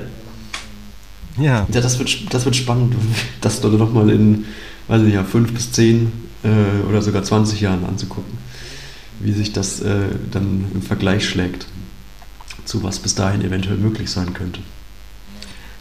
ja, 1.38 1.66
ja 1.70 1.80
das, 1.80 1.98
wird, 1.98 2.32
das 2.32 2.44
wird 2.44 2.56
spannend, 2.56 2.94
das 3.40 3.60
dort 3.60 3.74
nochmal 3.74 4.10
in, 4.10 4.46
weiß 4.88 5.02
ich 5.02 5.14
ja, 5.14 5.24
fünf 5.24 5.52
bis 5.52 5.72
zehn 5.72 6.12
äh, 6.42 6.88
oder 6.88 7.02
sogar 7.02 7.22
20 7.22 7.60
Jahren 7.60 7.84
anzugucken, 7.84 8.38
wie 9.20 9.32
sich 9.32 9.52
das 9.52 9.80
äh, 9.80 10.06
dann 10.30 10.66
im 10.74 10.82
Vergleich 10.82 11.28
schlägt 11.28 11.66
zu 12.64 12.82
was 12.82 12.98
bis 12.98 13.14
dahin 13.14 13.42
eventuell 13.42 13.76
möglich 13.76 14.10
sein 14.10 14.34
könnte. 14.34 14.60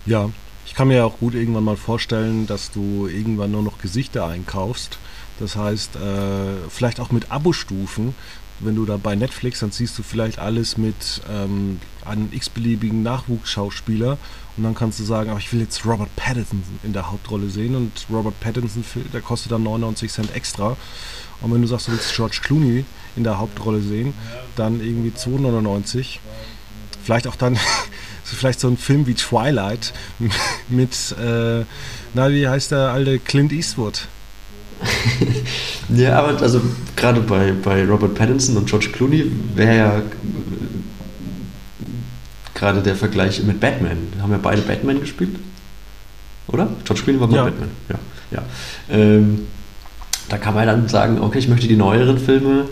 ja. 0.05 0.29
Ich 0.71 0.75
kann 0.77 0.87
mir 0.87 0.95
ja 0.95 1.03
auch 1.03 1.19
gut 1.19 1.35
irgendwann 1.35 1.65
mal 1.65 1.75
vorstellen, 1.75 2.47
dass 2.47 2.71
du 2.71 3.05
irgendwann 3.05 3.51
nur 3.51 3.61
noch 3.61 3.79
Gesichter 3.79 4.25
einkaufst. 4.25 4.99
Das 5.37 5.57
heißt, 5.57 5.97
äh, 5.97 6.69
vielleicht 6.69 7.01
auch 7.01 7.11
mit 7.11 7.29
Abo-Stufen. 7.29 8.15
Wenn 8.61 8.75
du 8.75 8.85
da 8.85 8.95
bei 8.95 9.15
Netflix, 9.15 9.59
dann 9.59 9.71
siehst 9.71 9.99
du 9.99 10.01
vielleicht 10.01 10.39
alles 10.39 10.77
mit 10.77 11.23
ähm, 11.29 11.81
einem 12.05 12.29
x-beliebigen 12.31 13.03
Nachwuchsschauspieler 13.03 14.17
und 14.55 14.63
dann 14.63 14.73
kannst 14.73 14.97
du 14.97 15.03
sagen, 15.03 15.29
aber 15.29 15.39
ich 15.39 15.51
will 15.51 15.59
jetzt 15.59 15.85
Robert 15.85 16.15
Pattinson 16.15 16.63
in 16.83 16.93
der 16.93 17.11
Hauptrolle 17.11 17.49
sehen 17.49 17.75
und 17.75 17.91
Robert 18.09 18.39
Pattinson, 18.39 18.85
der 19.11 19.19
kostet 19.19 19.51
dann 19.51 19.63
99 19.63 20.09
Cent 20.09 20.33
extra. 20.33 20.77
Und 21.41 21.53
wenn 21.53 21.61
du 21.61 21.67
sagst, 21.67 21.89
du 21.89 21.91
willst 21.91 22.15
George 22.15 22.39
Clooney 22.41 22.85
in 23.17 23.25
der 23.25 23.39
Hauptrolle 23.39 23.81
sehen, 23.81 24.13
dann 24.55 24.79
irgendwie 24.79 25.09
2,99. 25.09 26.19
Vielleicht 27.03 27.27
auch 27.27 27.35
dann, 27.35 27.59
vielleicht 28.35 28.59
so 28.59 28.67
ein 28.67 28.77
Film 28.77 29.07
wie 29.07 29.13
Twilight 29.13 29.93
mit, 30.69 31.15
äh, 31.19 31.63
na, 32.13 32.29
wie 32.31 32.47
heißt 32.47 32.71
der 32.71 32.91
alte 32.91 33.19
Clint 33.19 33.51
Eastwood? 33.51 34.07
Ja, 35.93 36.19
aber 36.19 36.41
also 36.41 36.61
gerade 36.95 37.19
bei, 37.21 37.51
bei 37.51 37.85
Robert 37.85 38.15
Pattinson 38.15 38.55
und 38.55 38.69
George 38.69 38.89
Clooney 38.93 39.29
wäre 39.55 39.77
ja 39.77 39.97
äh, 39.97 40.01
gerade 42.53 42.81
der 42.81 42.95
Vergleich 42.95 43.43
mit 43.43 43.59
Batman. 43.59 43.97
Haben 44.21 44.31
ja 44.31 44.39
beide 44.41 44.61
Batman 44.61 45.01
gespielt? 45.01 45.35
Oder? 46.47 46.69
George 46.85 47.03
Clooney 47.03 47.19
war 47.19 47.27
mal 47.27 47.35
Ja. 47.35 47.43
Batman. 47.43 47.69
Ja. 47.89 47.95
ja. 48.31 48.43
Ähm, 48.89 49.47
da 50.29 50.37
kann 50.37 50.53
man 50.53 50.65
dann 50.65 50.87
sagen, 50.87 51.19
okay, 51.19 51.39
ich 51.39 51.49
möchte 51.49 51.67
die 51.67 51.75
neueren 51.75 52.17
Filme 52.17 52.69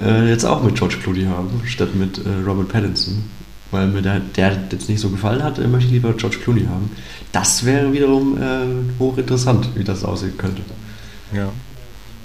äh, 0.00 0.28
jetzt 0.28 0.44
auch 0.44 0.62
mit 0.62 0.76
George 0.76 0.98
Clooney 1.02 1.24
haben, 1.24 1.62
statt 1.66 1.94
mit 1.94 2.18
äh, 2.18 2.28
Robert 2.46 2.68
Pattinson. 2.68 3.24
Weil 3.72 3.88
mir 3.88 4.02
der, 4.02 4.20
der 4.20 4.52
jetzt 4.70 4.88
nicht 4.88 5.00
so 5.00 5.08
gefallen 5.08 5.42
hat, 5.42 5.58
möchte 5.58 5.86
ich 5.86 5.92
lieber 5.92 6.12
George 6.12 6.36
Clooney 6.38 6.66
haben. 6.66 6.90
Das 7.32 7.64
wäre 7.64 7.92
wiederum 7.92 8.40
äh, 8.40 9.00
hochinteressant, 9.00 9.70
wie 9.74 9.82
das 9.82 10.04
aussehen 10.04 10.36
könnte. 10.36 10.62
Ja. 11.32 11.50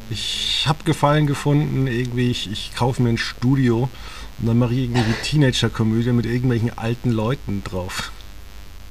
Ich 0.10 0.65
habe 0.67 0.83
Gefallen 0.83 1.25
gefunden, 1.25 1.88
irgendwie, 1.88 2.29
ich, 2.29 2.51
ich 2.51 2.75
kaufe 2.75 3.01
mir 3.01 3.10
ein 3.10 3.17
Studio 3.17 3.89
und 4.39 4.47
dann 4.47 4.60
mache 4.60 4.73
ich 4.73 4.81
irgendwie 4.81 5.03
die 5.03 5.21
Teenager-Komödie 5.23 6.12
mit 6.12 6.25
irgendwelchen 6.25 6.77
alten 6.77 7.12
Leuten 7.12 7.63
drauf. 7.63 8.12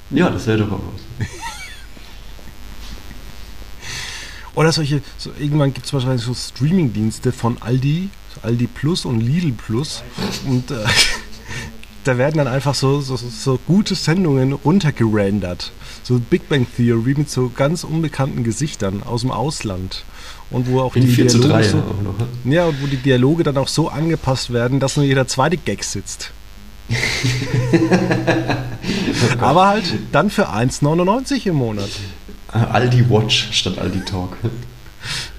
Ja, 0.09 0.29
das 0.29 0.47
wäre 0.47 0.59
doch 0.59 0.71
auch 0.71 0.81
was. 1.19 1.27
Oder 4.55 4.71
solche, 4.71 5.01
so, 5.17 5.31
irgendwann 5.39 5.73
gibt 5.73 5.85
es 5.85 5.93
wahrscheinlich 5.93 6.23
so 6.23 6.33
Streaming-Dienste 6.33 7.31
von 7.31 7.61
Aldi, 7.61 8.09
Aldi 8.41 8.65
Plus 8.65 9.05
und 9.05 9.21
Lidl 9.21 9.51
Plus. 9.51 10.01
Und 10.47 10.71
äh, 10.71 10.77
da 12.07 12.17
werden 12.17 12.37
dann 12.37 12.47
einfach 12.47 12.73
so, 12.73 13.01
so, 13.01 13.17
so 13.17 13.59
gute 13.67 13.95
Sendungen 13.95 14.53
runtergerendert. 14.53 15.71
So 16.03 16.19
Big 16.19 16.47
Bang 16.47 16.65
Theory 16.75 17.15
mit 17.17 17.29
so 17.29 17.51
ganz 17.53 17.83
unbekannten 17.83 18.43
Gesichtern 18.43 19.03
aus 19.03 19.21
dem 19.21 19.31
Ausland. 19.31 20.05
Und 20.49 20.67
wo 20.67 20.79
auch 20.79 20.95
In 20.95 21.05
die 21.05 21.11
4 21.11 21.27
zu 21.27 21.39
3 21.39 21.47
Dialoge 21.47 21.65
ja 21.65 21.69
so, 21.69 21.77
ne? 21.77 22.55
ja, 22.55 22.65
und 22.65 22.81
wo 22.81 22.87
die 22.87 22.97
Dialoge 22.97 23.43
dann 23.43 23.57
auch 23.57 23.67
so 23.67 23.89
angepasst 23.89 24.53
werden, 24.53 24.79
dass 24.79 24.95
nur 24.95 25.05
jeder 25.05 25.27
zweite 25.27 25.57
Gag 25.57 25.83
sitzt. 25.83 26.31
Aber 29.39 29.67
halt 29.67 29.83
dann 30.13 30.29
für 30.29 30.49
1,99 30.49 31.47
im 31.47 31.55
Monat. 31.55 31.89
Aldi 32.47 33.09
Watch 33.09 33.49
statt 33.51 33.77
Aldi 33.77 34.05
Talk. 34.05 34.37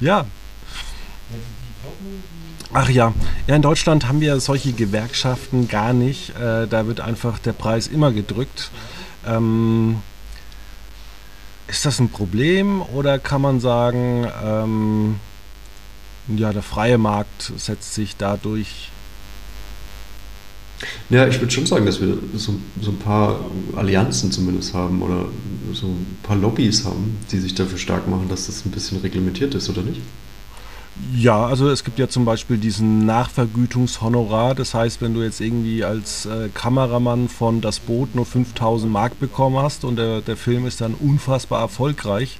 Ja. 0.01 0.27
Ach 2.73 2.91
ja, 2.91 3.15
ja, 3.47 3.57
in 3.57 3.63
Deutschland 3.63 4.07
haben 4.07 4.21
wir 4.21 4.39
solche 4.41 4.73
Gewerkschaften 4.73 5.69
gar 5.69 5.95
nicht. 5.95 6.37
Äh, 6.37 6.67
da 6.67 6.87
wird 6.87 7.01
einfach 7.01 7.39
der 7.39 7.55
Preis 7.55 7.87
immer 7.87 8.13
gedrückt. 8.13 8.71
Ähm, 9.27 10.03
ist 11.67 11.87
das 11.87 11.99
ein 11.99 12.11
Problem 12.11 12.83
oder 12.83 13.19
kann 13.19 13.41
man 13.41 13.61
sagen, 13.61 14.27
ähm, 14.45 15.17
ja, 16.29 16.53
der 16.53 16.63
freie 16.63 16.99
Markt 16.99 17.53
setzt 17.57 17.95
sich 17.95 18.17
dadurch. 18.17 18.91
Ja, 21.09 21.27
ich 21.27 21.41
würde 21.41 21.51
schon 21.51 21.67
sagen, 21.67 21.87
dass 21.87 22.01
wir 22.01 22.19
so, 22.35 22.55
so 22.81 22.91
ein 22.91 22.99
paar 22.99 23.41
Allianzen 23.77 24.31
zumindest 24.31 24.75
haben 24.75 25.01
oder 25.03 25.27
so 25.73 25.87
ein 25.87 26.19
paar 26.23 26.37
Lobbys 26.37 26.85
haben, 26.85 27.17
die 27.33 27.39
sich 27.39 27.55
dafür 27.55 27.79
stark 27.79 28.09
machen, 28.09 28.29
dass 28.29 28.47
das 28.47 28.65
ein 28.65 28.71
bisschen 28.71 29.01
reglementiert 29.01 29.55
ist, 29.55 29.71
oder 29.71 29.83
nicht? 29.83 30.01
Ja, 31.15 31.47
also 31.47 31.69
es 31.69 31.85
gibt 31.85 31.99
ja 31.99 32.09
zum 32.09 32.25
Beispiel 32.25 32.59
diesen 32.59 33.07
Nachvergütungshonorar. 33.07 34.55
Das 34.55 34.75
heißt, 34.75 35.01
wenn 35.01 35.15
du 35.15 35.23
jetzt 35.23 35.41
irgendwie 35.41 35.85
als 35.85 36.27
äh, 36.27 36.49
Kameramann 36.53 37.29
von 37.29 37.61
Das 37.61 37.79
Boot 37.79 38.15
nur 38.15 38.27
5000 38.27 38.93
Mark 38.93 39.19
bekommen 39.21 39.59
hast 39.59 39.85
und 39.85 39.97
der, 39.97 40.21
der 40.21 40.37
Film 40.37 40.67
ist 40.67 40.81
dann 40.81 40.95
unfassbar 40.95 41.61
erfolgreich 41.61 42.39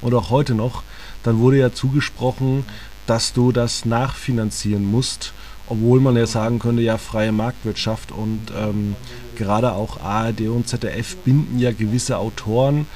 und 0.00 0.14
auch 0.14 0.30
heute 0.30 0.54
noch, 0.54 0.82
dann 1.22 1.38
wurde 1.38 1.58
ja 1.58 1.72
zugesprochen, 1.72 2.64
dass 3.06 3.32
du 3.32 3.52
das 3.52 3.84
nachfinanzieren 3.84 4.84
musst, 4.84 5.32
obwohl 5.68 6.00
man 6.00 6.16
ja 6.16 6.26
sagen 6.26 6.58
könnte, 6.58 6.82
ja, 6.82 6.98
freie 6.98 7.32
Marktwirtschaft 7.32 8.12
und 8.12 8.40
ähm, 8.56 8.96
gerade 9.36 9.72
auch 9.72 10.00
ARD 10.00 10.42
und 10.42 10.68
ZDF 10.68 11.16
binden 11.18 11.58
ja 11.58 11.72
gewisse 11.72 12.18
Autoren 12.18 12.86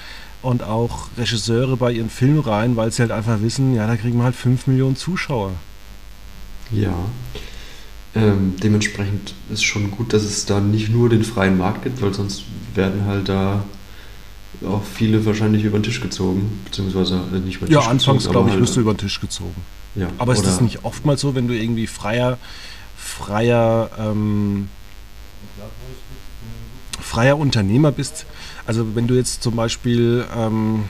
und 0.45 0.63
auch 0.63 1.09
Regisseure 1.17 1.77
bei 1.77 1.93
ihren 1.93 2.11
Filmen 2.11 2.41
rein, 2.41 2.77
weil 2.77 2.93
sie 2.93 3.03
halt 3.03 3.11
einfach 3.11 3.41
wissen, 3.41 3.75
ja, 3.75 3.87
da 3.87 3.97
kriegen 3.97 4.19
wir 4.19 4.25
halt 4.25 4.37
5 4.37 4.67
Millionen 4.67 4.97
Zuschauer. 4.97 5.53
Ja. 6.71 6.95
Ähm, 8.15 8.55
dementsprechend 8.63 9.35
ist 9.51 9.65
schon 9.65 9.91
gut, 9.91 10.13
dass 10.13 10.23
es 10.23 10.47
da 10.47 10.61
nicht 10.61 10.91
nur 10.91 11.09
den 11.09 11.25
freien 11.25 11.59
Markt 11.59 11.83
gibt, 11.83 12.01
weil 12.01 12.15
sonst 12.15 12.45
werden 12.75 13.07
halt 13.07 13.29
da 13.29 13.65
auch 14.65 14.83
viele 14.85 15.25
wahrscheinlich 15.27 15.65
über 15.65 15.79
den 15.79 15.83
Tisch 15.83 16.01
gezogen, 16.01 16.61
beziehungsweise 16.65 17.21
äh, 17.33 17.39
nicht 17.39 17.57
über 17.57 17.67
den 17.67 17.73
Ja, 17.73 17.81
Tisch 17.81 17.89
anfangs, 17.89 18.25
gezogen, 18.25 18.33
glaube 18.33 18.51
ich, 18.51 18.61
wirst 18.61 18.73
du 18.73 18.77
halt, 18.77 18.83
über 18.83 18.95
den 18.95 18.99
Tisch 18.99 19.21
gezogen. 19.21 19.57
ja, 19.97 20.09
Aber 20.19 20.33
ist 20.33 20.47
das 20.47 20.61
nicht 20.61 20.85
oftmals 20.85 21.23
so, 21.23 21.35
wenn 21.35 21.49
du 21.49 21.55
irgendwie 21.55 21.87
freier, 21.87 22.39
freier, 22.97 23.91
ähm, 23.99 24.69
freier 27.01 27.39
Unternehmer 27.39 27.91
bist? 27.93 28.27
Also 28.67 28.95
wenn 28.95 29.07
du 29.07 29.15
jetzt 29.15 29.43
zum 29.43 29.57
Beispiel 29.57 30.25
ähm, 30.37 30.85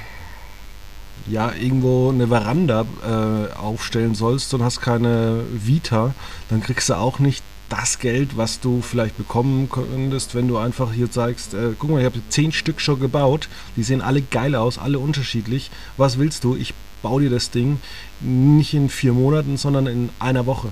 ja 1.26 1.52
irgendwo 1.52 2.10
eine 2.10 2.28
Veranda 2.28 2.84
äh, 3.02 3.52
aufstellen 3.56 4.14
sollst 4.14 4.54
und 4.54 4.62
hast 4.62 4.80
keine 4.80 5.42
Vita, 5.52 6.14
dann 6.50 6.62
kriegst 6.62 6.88
du 6.88 6.94
auch 6.94 7.18
nicht 7.18 7.42
das 7.68 7.98
Geld, 7.98 8.36
was 8.36 8.60
du 8.60 8.82
vielleicht 8.82 9.16
bekommen 9.16 9.68
könntest, 9.70 10.34
wenn 10.34 10.48
du 10.48 10.58
einfach 10.58 10.92
hier 10.92 11.08
sagst, 11.10 11.54
äh, 11.54 11.70
guck 11.78 11.90
mal, 11.90 11.98
ich 11.98 12.04
habe 12.04 12.20
zehn 12.28 12.52
Stück 12.52 12.80
schon 12.80 13.00
gebaut, 13.00 13.48
die 13.76 13.82
sehen 13.82 14.02
alle 14.02 14.22
geil 14.22 14.54
aus, 14.54 14.78
alle 14.78 14.98
unterschiedlich. 14.98 15.70
Was 15.96 16.18
willst 16.18 16.44
du? 16.44 16.56
Ich 16.56 16.74
baue 17.02 17.22
dir 17.22 17.30
das 17.30 17.50
Ding 17.50 17.80
nicht 18.20 18.74
in 18.74 18.88
vier 18.88 19.12
Monaten, 19.12 19.56
sondern 19.56 19.86
in 19.86 20.10
einer 20.18 20.46
Woche. 20.46 20.68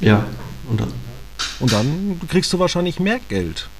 Ja, 0.00 0.26
und 0.68 0.80
dann. 0.80 1.13
Und 1.58 1.72
dann 1.72 2.20
kriegst 2.28 2.52
du 2.52 2.58
wahrscheinlich 2.58 3.00
mehr 3.00 3.20
Geld, 3.28 3.70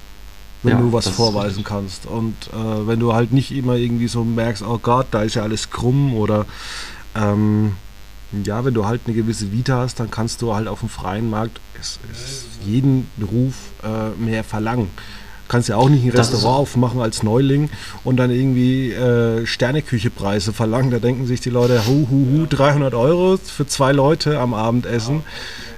wenn 0.63 0.79
Ja, 0.79 0.79
du 0.79 0.93
was 0.93 1.09
vorweisen 1.09 1.65
kannst. 1.65 2.07
Und 2.07 2.35
äh, 2.53 2.87
wenn 2.87 3.01
du 3.01 3.13
halt 3.15 3.33
nicht 3.33 3.53
immer 3.53 3.75
irgendwie 3.77 4.09
so 4.09 4.25
merkst, 4.25 4.63
oh 4.63 4.79
Gott, 4.79 5.09
da 5.11 5.23
ist 5.23 5.35
ja 5.35 5.43
alles 5.43 5.71
krumm 5.71 6.15
oder 6.15 6.47
ähm, 7.15 7.77
ja, 8.33 8.65
wenn 8.65 8.75
du 8.75 8.87
halt 8.87 9.03
eine 9.07 9.15
gewisse 9.15 9.53
Vita 9.53 9.79
hast, 9.79 10.01
dann 10.01 10.11
kannst 10.11 10.43
du 10.43 10.55
halt 10.55 10.69
auf 10.69 10.81
dem 10.81 10.89
freien 10.89 11.31
Markt 11.31 11.61
es, 11.81 12.01
es 12.13 12.47
jeden 12.65 13.09
Beruf 13.17 13.55
äh, 13.83 14.11
mehr 14.21 14.45
verlangen. 14.45 14.91
Du 15.47 15.53
kannst 15.53 15.69
ja 15.69 15.77
auch 15.77 15.89
nicht 15.91 16.05
ein 16.05 16.11
Das 16.11 16.33
Restaurant 16.33 16.61
aufmachen 16.61 17.01
als 17.01 17.23
Neuling 17.23 17.69
und 18.03 18.17
dann 18.17 18.31
irgendwie 18.31 18.93
äh, 18.93 19.45
Sterneküchepreise 19.47 20.53
verlangen. 20.55 20.91
Da 20.91 20.99
denken 20.99 21.27
sich 21.27 21.41
die 21.41 21.51
Leute, 21.51 21.87
hu, 21.87 22.09
hu, 22.11 22.27
hu, 22.33 22.47
300 22.49 22.95
Euro 22.95 23.37
für 23.37 23.67
zwei 23.67 23.93
Leute 23.93 24.39
am 24.39 24.55
Abendessen. 24.55 25.23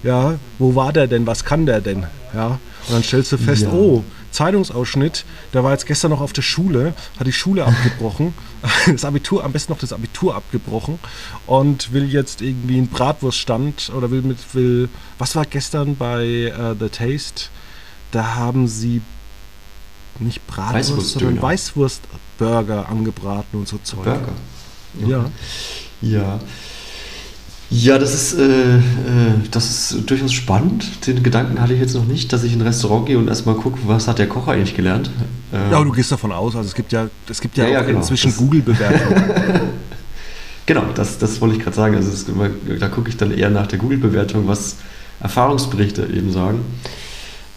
Ja, 0.04 0.34
wo 0.58 0.76
war 0.76 0.92
der 0.92 1.08
denn? 1.08 1.26
Was 1.26 1.44
kann 1.44 1.66
der 1.66 1.80
denn? 1.80 2.04
Ja, 2.32 2.46
und 2.46 2.58
dann 2.90 3.02
stellst 3.02 3.32
du 3.32 3.38
fest, 3.38 3.62
Ja. 3.62 3.72
oh, 3.72 4.04
Zeitungsausschnitt, 4.30 5.24
der 5.54 5.64
war 5.64 5.72
jetzt 5.72 5.86
gestern 5.86 6.10
noch 6.10 6.20
auf 6.20 6.32
der 6.32 6.42
Schule, 6.42 6.92
hat 7.18 7.26
die 7.26 7.32
Schule 7.32 7.64
abgebrochen, 7.64 8.34
das 8.86 9.04
Abitur, 9.04 9.42
am 9.42 9.52
besten 9.52 9.72
noch 9.72 9.78
das 9.78 9.92
Abitur 9.94 10.34
abgebrochen 10.34 10.98
und 11.46 11.92
will 11.92 12.12
jetzt 12.12 12.42
irgendwie 12.42 12.76
einen 12.76 12.88
Bratwurststand 12.88 13.90
oder 13.96 14.10
will 14.10 14.20
mit, 14.22 14.36
will, 14.52 14.90
was 15.18 15.34
war 15.34 15.46
gestern 15.46 15.96
bei 15.96 16.24
äh, 16.24 16.74
The 16.78 16.88
Taste? 16.90 17.46
Da 18.12 18.34
haben 18.36 18.68
sie 18.68 19.00
nicht 20.20 20.46
Bratwurst, 20.46 21.12
sondern 21.12 21.40
Weißwurstburger 21.42 22.88
angebraten 22.88 23.58
und 23.58 23.68
so 23.68 23.78
Zeug. 23.82 24.04
Burger. 24.04 24.32
Ja. 25.06 25.24
Ja. 26.02 26.40
Ja, 27.68 27.98
das 27.98 28.14
ist, 28.14 28.38
äh, 28.38 28.76
äh, 28.76 28.80
das 29.50 29.70
ist 29.70 30.08
durchaus 30.08 30.32
spannend. 30.32 31.06
Den 31.06 31.24
Gedanken 31.24 31.60
hatte 31.60 31.74
ich 31.74 31.80
jetzt 31.80 31.94
noch 31.94 32.04
nicht, 32.04 32.32
dass 32.32 32.44
ich 32.44 32.52
in 32.52 32.60
ein 32.60 32.66
Restaurant 32.66 33.06
gehe 33.06 33.18
und 33.18 33.26
erstmal 33.26 33.56
gucke, 33.56 33.78
was 33.86 34.06
hat 34.06 34.18
der 34.20 34.28
Koch 34.28 34.46
eigentlich 34.46 34.76
gelernt. 34.76 35.10
Ähm, 35.52 35.70
Ja, 35.72 35.76
aber 35.78 35.84
du 35.86 35.90
gehst 35.92 36.12
davon 36.12 36.30
aus, 36.30 36.54
also 36.54 36.68
es 36.68 36.74
gibt 36.74 36.92
ja, 36.92 37.08
es 37.28 37.40
gibt 37.40 37.56
ja, 37.56 37.64
Ja, 37.64 37.70
ja, 37.70 37.80
auch 37.82 37.86
genau. 37.86 37.98
inzwischen 37.98 38.34
Google-Bewertungen. 38.36 39.22
Genau, 40.66 40.82
das, 40.96 41.18
das 41.18 41.40
wollte 41.40 41.54
ich 41.56 41.62
gerade 41.62 41.76
sagen. 41.76 41.94
Also 41.94 42.10
es 42.10 42.26
da 42.80 42.88
gucke 42.88 43.08
ich 43.08 43.16
dann 43.16 43.30
eher 43.30 43.50
nach 43.50 43.68
der 43.68 43.78
Google-Bewertung, 43.78 44.48
was 44.48 44.74
Erfahrungsberichte 45.20 46.02
eben 46.12 46.32
sagen. 46.32 46.58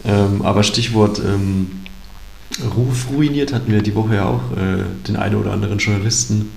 Ähm, 0.04 0.42
aber 0.42 0.62
Stichwort 0.62 1.18
ähm, 1.18 1.79
Ruf 2.76 3.08
ruiniert 3.10 3.52
hatten 3.52 3.70
wir 3.70 3.82
die 3.82 3.94
Woche 3.94 4.16
ja 4.16 4.26
auch 4.26 4.56
äh, 4.56 4.84
den 5.06 5.16
einen 5.16 5.36
oder 5.36 5.52
anderen 5.52 5.78
Journalisten, 5.78 6.50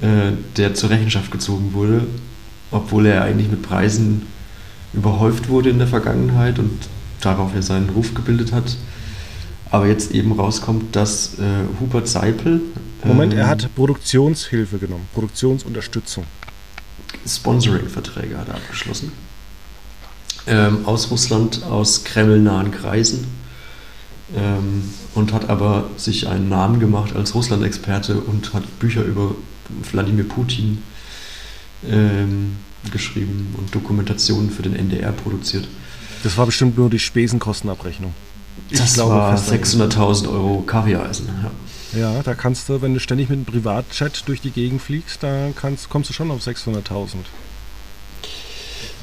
äh, 0.00 0.32
der 0.56 0.74
zur 0.74 0.90
Rechenschaft 0.90 1.30
gezogen 1.30 1.72
wurde, 1.72 2.06
obwohl 2.70 3.06
er 3.06 3.22
eigentlich 3.24 3.50
mit 3.50 3.62
Preisen 3.62 4.26
überhäuft 4.92 5.48
wurde 5.48 5.70
in 5.70 5.78
der 5.78 5.86
Vergangenheit 5.86 6.58
und 6.58 6.70
darauf 7.20 7.54
er 7.54 7.62
seinen 7.62 7.88
Ruf 7.90 8.14
gebildet 8.14 8.52
hat. 8.52 8.76
Aber 9.70 9.86
jetzt 9.86 10.12
eben 10.12 10.32
rauskommt, 10.32 10.96
dass 10.96 11.38
äh, 11.38 11.44
Hubert 11.80 12.08
Seipel. 12.08 12.60
Moment, 13.04 13.32
ähm, 13.32 13.38
er 13.38 13.48
hat 13.48 13.74
Produktionshilfe 13.74 14.78
genommen, 14.78 15.08
Produktionsunterstützung. 15.14 16.24
Sponsoring-Verträge 17.26 18.36
hat 18.36 18.48
er 18.48 18.56
abgeschlossen. 18.56 19.12
Ähm, 20.46 20.86
aus 20.86 21.10
Russland, 21.10 21.62
aus 21.64 22.04
kremlnahen 22.04 22.72
Kreisen. 22.72 23.39
Ähm, 24.36 24.84
und 25.14 25.32
hat 25.32 25.50
aber 25.50 25.90
sich 25.96 26.28
einen 26.28 26.48
Namen 26.48 26.78
gemacht 26.78 27.16
als 27.16 27.34
Russland-Experte 27.34 28.20
und 28.20 28.54
hat 28.54 28.78
Bücher 28.78 29.02
über 29.02 29.34
Wladimir 29.90 30.28
Putin 30.28 30.82
ähm, 31.88 32.56
geschrieben 32.92 33.54
und 33.58 33.74
Dokumentationen 33.74 34.50
für 34.50 34.62
den 34.62 34.76
NDR 34.76 35.12
produziert. 35.12 35.66
Das 36.22 36.36
war 36.36 36.46
bestimmt 36.46 36.76
nur 36.78 36.90
die 36.90 36.98
Spesenkostenabrechnung. 36.98 38.14
Ich 38.68 38.78
das 38.78 38.94
glaube 38.94 39.14
war 39.14 39.36
fest 39.36 39.74
daran. 39.74 39.90
600.000 39.90 40.30
Euro 40.30 40.62
Kaviareisen. 40.62 41.26
Ja. 41.42 41.50
Ja, 41.92 42.22
da 42.22 42.34
kannst 42.34 42.68
du, 42.68 42.82
wenn 42.82 42.94
du 42.94 43.00
ständig 43.00 43.28
mit 43.28 43.38
einem 43.38 43.46
Privatchat 43.46 44.28
durch 44.28 44.40
die 44.40 44.50
Gegend 44.50 44.80
fliegst, 44.80 45.24
da 45.24 45.48
kannst, 45.56 45.88
kommst 45.88 46.08
du 46.08 46.14
schon 46.14 46.30
auf 46.30 46.40
600.000. 46.40 47.16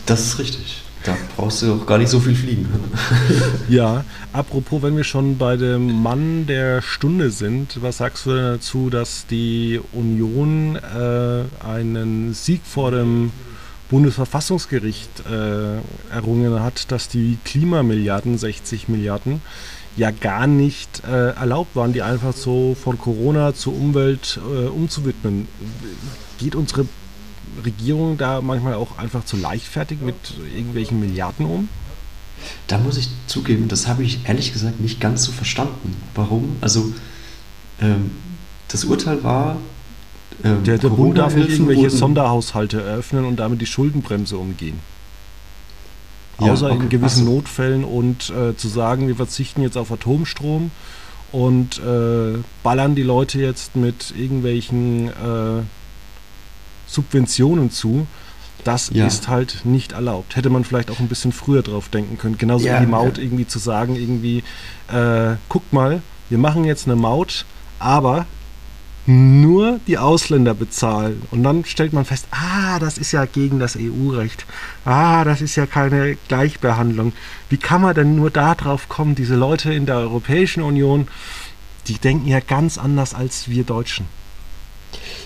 Das 0.05 0.21
ist 0.21 0.39
richtig. 0.39 0.83
Da 1.07 1.15
brauchst 1.37 1.61
du 1.61 1.73
auch 1.73 1.85
gar 1.85 1.97
nicht 1.97 2.09
so 2.09 2.19
viel 2.19 2.35
fliegen. 2.35 2.67
Ja, 3.69 4.03
apropos, 4.33 4.81
wenn 4.81 4.97
wir 4.97 5.05
schon 5.05 5.37
bei 5.37 5.55
dem 5.55 6.01
Mann 6.01 6.47
der 6.47 6.81
Stunde 6.81 7.31
sind, 7.31 7.81
was 7.81 7.97
sagst 7.97 8.25
du 8.25 8.35
dazu, 8.35 8.89
dass 8.89 9.25
die 9.25 9.79
Union 9.93 10.75
äh, 10.75 11.65
einen 11.65 12.33
Sieg 12.33 12.61
vor 12.65 12.91
dem 12.91 13.31
Bundesverfassungsgericht 13.89 15.23
äh, 15.29 16.13
errungen 16.13 16.61
hat, 16.61 16.91
dass 16.91 17.07
die 17.07 17.37
Klimamilliarden, 17.45 18.37
60 18.37 18.89
Milliarden, 18.89 19.41
ja 19.95 20.11
gar 20.11 20.45
nicht 20.45 21.03
äh, 21.05 21.29
erlaubt 21.31 21.75
waren, 21.75 21.93
die 21.93 22.01
einfach 22.01 22.33
so 22.33 22.75
von 22.81 22.97
Corona 22.97 23.53
zur 23.53 23.73
Umwelt 23.73 24.39
äh, 24.43 24.67
umzuwidmen. 24.67 25.47
Geht 26.37 26.55
unsere 26.55 26.85
Regierung 27.63 28.17
da 28.17 28.41
manchmal 28.41 28.75
auch 28.75 28.97
einfach 28.97 29.25
zu 29.25 29.37
leichtfertig 29.37 29.99
mit 30.01 30.15
irgendwelchen 30.55 30.99
Milliarden 30.99 31.45
um? 31.45 31.69
Da 32.67 32.77
muss 32.77 32.97
ich 32.97 33.09
zugeben, 33.27 33.67
das 33.67 33.87
habe 33.87 34.03
ich 34.03 34.27
ehrlich 34.27 34.53
gesagt 34.53 34.79
nicht 34.79 34.99
ganz 34.99 35.23
so 35.23 35.31
verstanden. 35.31 35.95
Warum? 36.13 36.57
Also, 36.61 36.93
ähm, 37.81 38.11
das 38.67 38.85
Urteil 38.85 39.23
war. 39.23 39.57
Ähm, 40.43 40.63
Der, 40.63 40.77
der 40.77 40.89
Bund 40.89 41.17
darf 41.17 41.35
nicht 41.35 41.49
irgendwelche 41.49 41.89
Sonderhaushalte 41.89 42.81
eröffnen 42.81 43.25
und 43.25 43.37
damit 43.37 43.61
die 43.61 43.65
Schuldenbremse 43.65 44.37
umgehen. 44.37 44.79
Ja, 46.39 46.51
Außer 46.51 46.69
in 46.69 46.77
okay. 46.77 46.87
gewissen 46.89 47.23
Ach 47.23 47.27
so. 47.27 47.33
Notfällen 47.33 47.83
und 47.83 48.29
äh, 48.29 48.55
zu 48.55 48.67
sagen, 48.67 49.07
wir 49.07 49.15
verzichten 49.15 49.63
jetzt 49.63 49.77
auf 49.77 49.91
Atomstrom 49.91 50.69
und 51.31 51.79
äh, 51.79 52.37
ballern 52.61 52.93
die 52.93 53.03
Leute 53.03 53.39
jetzt 53.39 53.75
mit 53.75 54.13
irgendwelchen 54.15 55.07
äh, 55.07 55.63
Subventionen 56.87 57.71
zu. 57.71 58.07
Das 58.63 58.89
Ja. 58.93 59.05
ist 59.05 59.27
halt 59.27 59.61
nicht 59.65 59.91
erlaubt. 59.93 60.35
Hätte 60.35 60.49
man 60.49 60.63
vielleicht 60.63 60.89
auch 60.91 60.99
ein 60.99 61.07
bisschen 61.07 61.31
früher 61.31 61.61
drauf 61.61 61.89
denken 61.89 62.17
können. 62.17 62.37
Genauso 62.37 62.65
Ja, 62.67 62.77
wie 62.81 62.85
die 62.85 62.91
Maut 62.91 63.17
ja. 63.17 63.23
irgendwie 63.23 63.47
zu 63.47 63.59
sagen, 63.59 63.95
irgendwie, 63.95 64.43
äh, 64.91 65.35
guckt 65.47 65.71
mal, 65.71 66.01
wir 66.29 66.37
machen 66.37 66.65
jetzt 66.65 66.85
eine 66.87 66.95
Maut, 66.95 67.45
aber 67.79 68.25
nur 69.05 69.79
die 69.87 69.97
Ausländer 69.97 70.53
bezahlen. 70.53 71.21
Und 71.31 71.43
dann 71.43 71.63
stellt 71.63 71.93
man 71.93 72.03
fest, 72.03 72.27
ah, 72.31 72.77
das 72.79 72.97
ist 72.97 73.13
ja 73.13 73.23
gegen 73.23 73.57
das 73.57 73.77
EU-Recht. 73.79 74.45
Ah, 74.83 75.23
das 75.23 75.41
ist 75.41 75.55
ja 75.55 75.65
keine 75.65 76.17
Gleichbehandlung. 76.27 77.13
Wie 77.49 77.55
kann 77.57 77.81
man 77.81 77.95
denn 77.95 78.15
nur 78.17 78.31
da 78.31 78.53
drauf 78.53 78.89
kommen, 78.89 79.15
diese 79.15 79.35
Leute 79.35 79.73
in 79.73 79.85
der 79.85 79.95
Europäischen 79.95 80.61
Union, 80.61 81.07
die 81.87 81.97
denken 81.97 82.27
ja 82.27 82.41
ganz 82.41 82.77
anders 82.77 83.13
als 83.13 83.47
wir 83.47 83.63
Deutschen. 83.63 84.07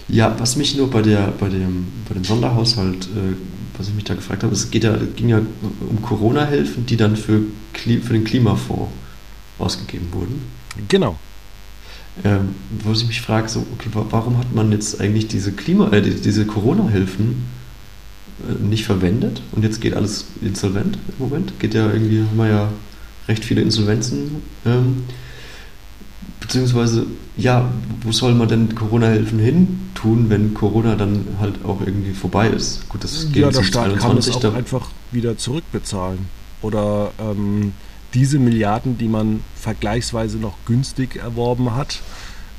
Ja, 0.07 0.35
was 0.39 0.55
mich 0.55 0.75
nur 0.75 0.89
bei, 0.89 1.01
der, 1.01 1.33
bei, 1.39 1.47
dem, 1.49 1.87
bei 2.07 2.13
dem 2.15 2.23
Sonderhaushalt, 2.23 3.05
äh, 3.05 3.35
was 3.77 3.87
ich 3.87 3.93
mich 3.93 4.03
da 4.03 4.13
gefragt 4.13 4.43
habe, 4.43 4.53
es 4.53 4.69
geht 4.69 4.83
ja, 4.83 4.97
ging 5.15 5.29
ja 5.29 5.39
um 5.89 6.01
Corona-Hilfen, 6.01 6.85
die 6.85 6.97
dann 6.97 7.15
für, 7.15 7.41
für 7.73 8.13
den 8.13 8.23
Klimafonds 8.23 8.91
ausgegeben 9.57 10.07
wurden. 10.11 10.41
Genau. 10.87 11.17
Ähm, 12.25 12.55
wo 12.83 12.91
ich 12.91 13.07
mich 13.07 13.21
frage, 13.21 13.47
so, 13.47 13.65
okay, 13.73 13.89
wa- 13.93 14.05
warum 14.09 14.37
hat 14.37 14.53
man 14.53 14.71
jetzt 14.73 14.99
eigentlich 14.99 15.27
diese 15.27 15.53
Klima, 15.53 15.91
äh, 15.91 16.01
die, 16.01 16.11
diese 16.11 16.45
Corona-Hilfen 16.45 17.43
äh, 18.49 18.63
nicht 18.67 18.83
verwendet 18.83 19.41
und 19.53 19.63
jetzt 19.63 19.79
geht 19.79 19.93
alles 19.95 20.25
insolvent 20.41 20.97
im 21.07 21.25
Moment? 21.25 21.57
Geht 21.59 21.73
ja 21.73 21.89
irgendwie, 21.89 22.19
haben 22.19 22.35
wir 22.37 22.47
ja 22.49 22.69
recht 23.29 23.45
viele 23.45 23.61
Insolvenzen. 23.61 24.41
Ähm, 24.65 25.03
beziehungsweise, 26.51 27.05
ja, 27.37 27.71
wo 28.01 28.11
soll 28.11 28.33
man 28.33 28.49
denn 28.49 28.75
Corona-Hilfen 28.75 29.39
hin 29.39 29.89
tun, 29.95 30.29
wenn 30.29 30.53
Corona 30.53 30.95
dann 30.95 31.25
halt 31.39 31.63
auch 31.63 31.79
irgendwie 31.79 32.11
vorbei 32.11 32.49
ist? 32.49 32.89
Gut, 32.89 33.05
das 33.05 33.27
geht 33.31 33.43
Ja, 33.43 33.51
der 33.51 33.63
Staat 33.63 33.97
kann 33.97 34.17
es 34.17 34.27
21, 34.27 34.35
auch 34.45 34.53
einfach 34.53 34.89
wieder 35.11 35.37
zurückbezahlen. 35.37 36.19
Oder 36.61 37.13
ähm, 37.19 37.71
diese 38.13 38.37
Milliarden, 38.37 38.97
die 38.97 39.07
man 39.07 39.39
vergleichsweise 39.55 40.39
noch 40.39 40.55
günstig 40.65 41.15
erworben 41.15 41.73
hat, 41.73 42.01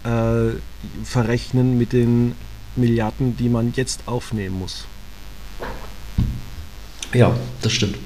äh, 0.05 0.57
verrechnen 1.05 1.77
mit 1.77 1.93
den 1.93 2.33
Milliarden, 2.77 3.37
die 3.37 3.51
man 3.51 3.75
jetzt 3.77 4.09
aufnehmen 4.09 4.59
muss. 4.59 4.87
Ja, 7.13 7.37
das 7.61 7.73
stimmt. 7.73 7.99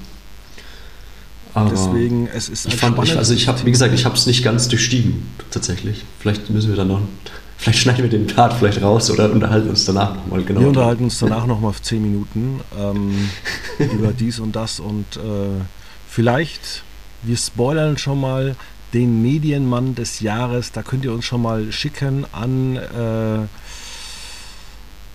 Aber 1.57 1.71
Deswegen, 1.71 2.29
es 2.35 2.51
ist 2.51 2.67
ich 2.67 2.77
fand, 2.77 3.03
ich, 3.03 3.17
also 3.17 3.33
ich 3.33 3.49
habe, 3.49 3.65
wie 3.65 3.71
gesagt, 3.71 3.95
ich 3.95 4.05
habe 4.05 4.15
es 4.15 4.27
nicht 4.27 4.45
ganz 4.45 4.69
durchstiegen, 4.69 5.27
tatsächlich. 5.51 6.05
Vielleicht 6.21 6.51
müssen 6.51 6.69
wir 6.69 6.77
dann 6.77 6.89
noch, 6.89 7.01
vielleicht 7.57 7.79
schneiden 7.79 8.03
wir 8.03 8.11
den 8.11 8.27
Part 8.27 8.53
vielleicht 8.53 8.83
raus 8.83 9.11
oder 9.11 9.33
unterhalten 9.33 9.71
uns 9.71 9.87
danach 9.87 10.15
nochmal 10.15 10.45
genau. 10.45 10.61
Wir 10.61 10.69
unterhalten 10.69 11.05
uns 11.05 11.19
danach 11.19 11.47
nochmal 11.47 11.73
10 11.73 12.03
Minuten 12.03 12.61
ähm, 12.79 13.31
über 13.79 14.13
dies 14.13 14.39
und 14.39 14.55
das 14.55 14.81
und 14.81 15.17
äh, 15.17 15.65
vielleicht, 16.07 16.83
wir 17.23 17.39
spoilern 17.39 17.97
schon 17.97 18.21
mal 18.21 18.55
den 18.93 19.23
Medienmann 19.23 19.95
des 19.95 20.21
Jahres. 20.21 20.73
Da 20.73 20.83
könnt 20.83 21.07
ihr 21.07 21.13
uns 21.15 21.25
schon 21.25 21.41
mal 21.41 21.73
schicken 21.73 22.27
an 22.33 22.77
äh, 22.77 23.47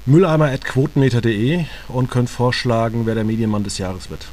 mülleimer.quotenmeter.de 0.09 1.65
und 1.89 2.09
könnt 2.09 2.31
vorschlagen, 2.31 3.05
wer 3.05 3.13
der 3.13 3.25
Medienmann 3.25 3.63
des 3.63 3.77
Jahres 3.77 4.09
wird. 4.09 4.25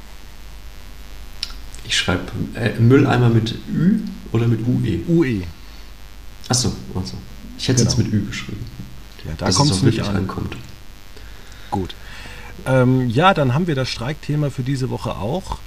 Ich 1.89 1.97
schreibe 1.97 2.21
äh, 2.53 2.79
Mülleimer 2.79 3.29
mit 3.29 3.55
Ü 3.73 3.99
oder 4.31 4.47
mit 4.47 4.59
UE? 4.67 4.99
UE. 5.07 5.41
Achso, 6.47 6.71
also. 6.93 7.13
Ich 7.57 7.67
hätte 7.67 7.81
es 7.83 7.95
Genau. 7.95 8.03
jetzt 8.03 8.13
mit 8.13 8.13
Ü 8.21 8.27
geschrieben. 8.27 8.63
Ja, 9.25 9.31
da 9.37 9.49
kommt 9.51 9.71
es 9.71 9.81
wirklich 9.83 10.03
an. 10.07 10.15
ankommt. 10.15 10.55
Gut. 11.71 11.95
Ähm, 12.67 13.09
ja, 13.09 13.33
dann 13.33 13.55
haben 13.55 13.65
wir 13.65 13.73
das 13.73 13.89
Streikthema 13.89 14.51
für 14.51 14.61
diese 14.61 14.91
Woche 14.91 15.15
auch. 15.15 15.57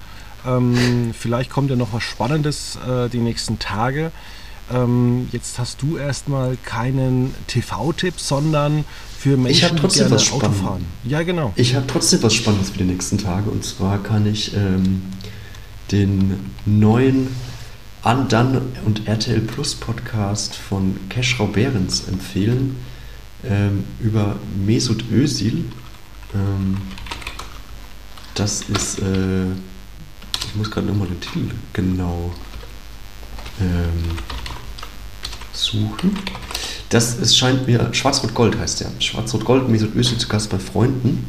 Ähm, 0.46 1.12
vielleicht 1.12 1.50
kommt 1.50 1.70
ja 1.70 1.76
noch 1.76 1.92
was 1.92 2.04
Spannendes 2.04 2.78
äh, 2.88 3.08
die 3.08 3.18
nächsten 3.18 3.58
Tage. 3.58 4.12
Ähm, 4.72 5.28
jetzt 5.32 5.58
hast 5.58 5.82
du 5.82 5.96
erstmal 5.96 6.56
keinen 6.64 7.34
TV-Tipp, 7.48 8.14
sondern 8.20 8.84
für 9.18 9.36
Menschen, 9.36 9.76
die 9.76 9.88
gerne 9.88 10.10
was 10.12 10.30
Auto 10.32 10.50
fahren. 10.50 10.84
Ja, 11.04 11.22
genau. 11.24 11.52
Ich 11.56 11.74
habe 11.74 11.86
trotzdem 11.88 12.22
was 12.22 12.34
Spannendes 12.34 12.70
für 12.70 12.78
die 12.78 12.84
nächsten 12.84 13.18
Tage 13.18 13.50
und 13.50 13.64
zwar 13.64 14.00
kann 14.02 14.24
ich 14.26 14.54
ähm, 14.54 15.02
den 15.92 16.50
neuen 16.64 17.28
Undone 18.02 18.62
und 18.84 19.06
RTL 19.06 19.40
Plus 19.40 19.74
Podcast 19.74 20.56
von 20.56 20.96
Keschrau 21.08 21.46
Behrens 21.46 22.08
empfehlen 22.08 22.76
ähm, 23.44 23.84
über 24.00 24.36
Mesut 24.66 25.04
Özil. 25.12 25.64
Ähm, 26.34 26.78
das 28.34 28.62
ist, 28.62 28.98
äh, 28.98 29.44
ich 30.46 30.54
muss 30.56 30.70
gerade 30.70 30.88
nochmal 30.88 31.08
den 31.08 31.20
Titel 31.20 31.50
genau 31.72 32.32
ähm, 33.60 34.18
suchen. 35.52 36.18
Das 36.88 37.18
es 37.18 37.36
scheint 37.36 37.66
mir, 37.66 37.92
Schwarz-Rot-Gold 37.92 38.58
heißt 38.58 38.80
der. 38.80 38.90
Schwarz-Rot-Gold, 38.98 39.68
Mesut 39.68 39.94
Özil 39.94 40.18
zu 40.18 40.28
Gast 40.28 40.50
bei 40.50 40.58
Freunden. 40.58 41.24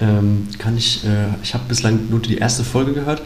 Ähm, 0.00 0.48
kann 0.58 0.76
ich, 0.76 1.04
äh, 1.04 1.26
ich 1.42 1.54
habe 1.54 1.64
bislang 1.68 2.08
nur 2.08 2.20
die 2.20 2.38
erste 2.38 2.64
Folge 2.64 2.92
gehört, 2.92 3.22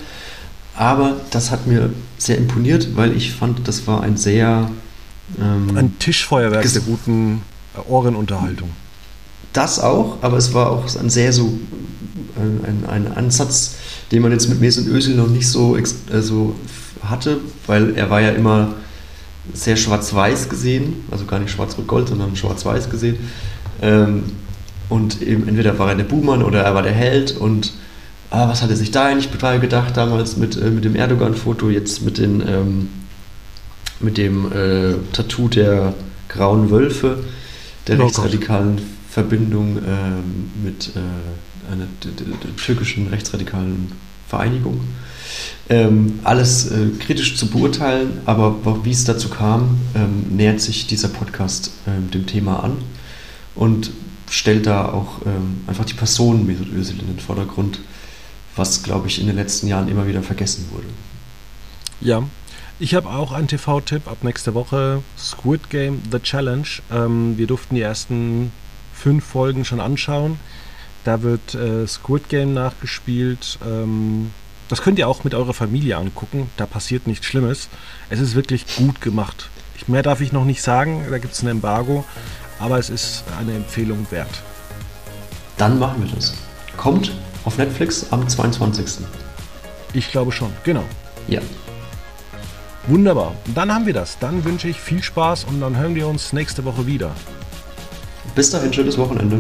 aber 0.76 1.16
das 1.30 1.50
hat 1.50 1.66
mir 1.66 1.90
sehr 2.18 2.36
imponiert, 2.36 2.96
weil 2.96 3.16
ich 3.16 3.32
fand, 3.32 3.66
das 3.68 3.86
war 3.86 4.02
ein 4.02 4.16
sehr... 4.16 4.70
Ähm, 5.40 5.76
ein 5.76 5.98
Tischfeuerwerk 5.98 6.70
der 6.72 6.82
guten 6.82 7.42
Ohrenunterhaltung. 7.88 8.70
Das 9.52 9.78
auch, 9.78 10.18
aber 10.22 10.36
es 10.36 10.52
war 10.52 10.70
auch 10.70 10.84
ein 10.96 11.10
sehr 11.10 11.32
so 11.32 11.58
ein, 12.36 12.84
ein 12.88 13.12
Ansatz, 13.12 13.76
den 14.10 14.22
man 14.22 14.32
jetzt 14.32 14.48
mit 14.48 14.60
Mesut 14.60 14.86
Özil 14.86 15.14
noch 15.14 15.28
nicht 15.28 15.48
so, 15.48 15.76
äh, 15.76 15.84
so 16.20 16.54
hatte, 17.02 17.38
weil 17.66 17.96
er 17.96 18.10
war 18.10 18.20
ja 18.20 18.30
immer 18.30 18.74
sehr 19.52 19.76
schwarz-weiß 19.76 20.48
gesehen, 20.48 21.04
also 21.10 21.24
gar 21.26 21.38
nicht 21.38 21.50
schwarz-rot-gold, 21.50 22.08
sondern 22.08 22.34
schwarz-weiß 22.34 22.90
gesehen. 22.90 23.18
Ähm, 23.82 24.24
und 24.88 25.22
eben 25.22 25.48
entweder 25.48 25.78
war 25.78 25.90
er 25.90 25.94
der 25.94 26.04
Buhmann 26.04 26.42
oder 26.42 26.62
er 26.62 26.74
war 26.74 26.82
der 26.82 26.92
Held 26.92 27.36
und 27.36 27.72
ah, 28.30 28.48
was 28.48 28.62
hat 28.62 28.70
er 28.70 28.76
sich 28.76 28.90
da 28.90 29.06
eigentlich 29.06 29.30
gedacht 29.60 29.96
damals 29.96 30.36
mit, 30.36 30.56
äh, 30.56 30.70
mit 30.70 30.84
dem 30.84 30.96
Erdogan-Foto, 30.96 31.70
jetzt 31.70 32.02
mit, 32.02 32.18
den, 32.18 32.40
ähm, 32.46 32.88
mit 34.00 34.18
dem 34.18 34.52
äh, 34.52 34.94
Tattoo 35.12 35.48
der 35.48 35.94
grauen 36.28 36.70
Wölfe, 36.70 37.18
der 37.86 37.98
oh 37.98 38.04
rechtsradikalen 38.04 38.76
Gott. 38.76 38.84
Verbindung 39.10 39.78
ähm, 39.78 40.50
mit 40.64 40.90
äh, 40.96 41.72
einer 41.72 41.86
türkischen 42.56 43.08
rechtsradikalen 43.08 43.92
Vereinigung 44.28 44.80
ähm, 45.68 46.20
alles 46.24 46.70
äh, 46.70 46.88
kritisch 46.98 47.36
zu 47.36 47.46
beurteilen, 47.46 48.20
aber 48.26 48.56
wie 48.84 48.90
es 48.90 49.04
dazu 49.04 49.28
kam, 49.28 49.78
ähm, 49.94 50.36
nähert 50.36 50.60
sich 50.60 50.86
dieser 50.86 51.08
Podcast 51.08 51.70
ähm, 51.86 52.10
dem 52.10 52.26
Thema 52.26 52.62
an 52.62 52.76
und 53.54 53.90
stellt 54.34 54.66
da 54.66 54.86
auch 54.86 55.24
ähm, 55.26 55.62
einfach 55.66 55.84
die 55.84 55.94
Person 55.94 56.46
Mesut 56.46 56.72
Özil 56.72 56.98
in 57.00 57.06
den 57.06 57.20
Vordergrund, 57.20 57.80
was, 58.56 58.82
glaube 58.82 59.06
ich, 59.06 59.20
in 59.20 59.26
den 59.26 59.36
letzten 59.36 59.68
Jahren 59.68 59.88
immer 59.88 60.06
wieder 60.06 60.22
vergessen 60.22 60.68
wurde. 60.72 60.86
Ja, 62.00 62.24
ich 62.80 62.94
habe 62.94 63.08
auch 63.08 63.32
einen 63.32 63.46
TV-Tipp 63.46 64.08
ab 64.08 64.18
nächste 64.22 64.54
Woche: 64.54 65.02
Squid 65.16 65.70
Game 65.70 66.02
The 66.10 66.18
Challenge. 66.18 66.66
Ähm, 66.92 67.38
wir 67.38 67.46
durften 67.46 67.76
die 67.76 67.82
ersten 67.82 68.50
fünf 68.92 69.24
Folgen 69.24 69.64
schon 69.64 69.80
anschauen. 69.80 70.38
Da 71.04 71.22
wird 71.22 71.54
äh, 71.54 71.86
Squid 71.86 72.28
Game 72.28 72.54
nachgespielt. 72.54 73.58
Ähm, 73.64 74.32
das 74.68 74.82
könnt 74.82 74.98
ihr 74.98 75.06
auch 75.06 75.22
mit 75.22 75.34
eurer 75.34 75.54
Familie 75.54 75.96
angucken. 75.96 76.50
Da 76.56 76.66
passiert 76.66 77.06
nichts 77.06 77.26
Schlimmes. 77.26 77.68
Es 78.10 78.18
ist 78.18 78.34
wirklich 78.34 78.66
gut 78.76 79.00
gemacht. 79.00 79.48
Mehr 79.86 80.02
darf 80.02 80.22
ich 80.22 80.32
noch 80.32 80.46
nicht 80.46 80.62
sagen. 80.62 81.04
Da 81.10 81.18
gibt 81.18 81.34
es 81.34 81.42
ein 81.42 81.48
Embargo. 81.48 82.04
Aber 82.58 82.78
es 82.78 82.90
ist 82.90 83.24
eine 83.38 83.54
Empfehlung 83.54 84.06
wert. 84.10 84.42
Dann 85.56 85.78
machen 85.78 86.04
wir 86.04 86.14
das. 86.14 86.34
Kommt 86.76 87.12
auf 87.44 87.58
Netflix 87.58 88.06
am 88.10 88.28
22. 88.28 89.04
Ich 89.92 90.10
glaube 90.10 90.32
schon, 90.32 90.52
genau. 90.64 90.84
Ja. 91.28 91.40
Wunderbar. 92.86 93.34
Dann 93.54 93.72
haben 93.72 93.86
wir 93.86 93.94
das. 93.94 94.18
Dann 94.18 94.44
wünsche 94.44 94.68
ich 94.68 94.78
viel 94.78 95.02
Spaß 95.02 95.44
und 95.44 95.60
dann 95.60 95.76
hören 95.76 95.94
wir 95.94 96.06
uns 96.06 96.32
nächste 96.32 96.64
Woche 96.64 96.86
wieder. 96.86 97.12
Bis 98.34 98.50
dahin, 98.50 98.72
schönes 98.72 98.98
Wochenende. 98.98 99.38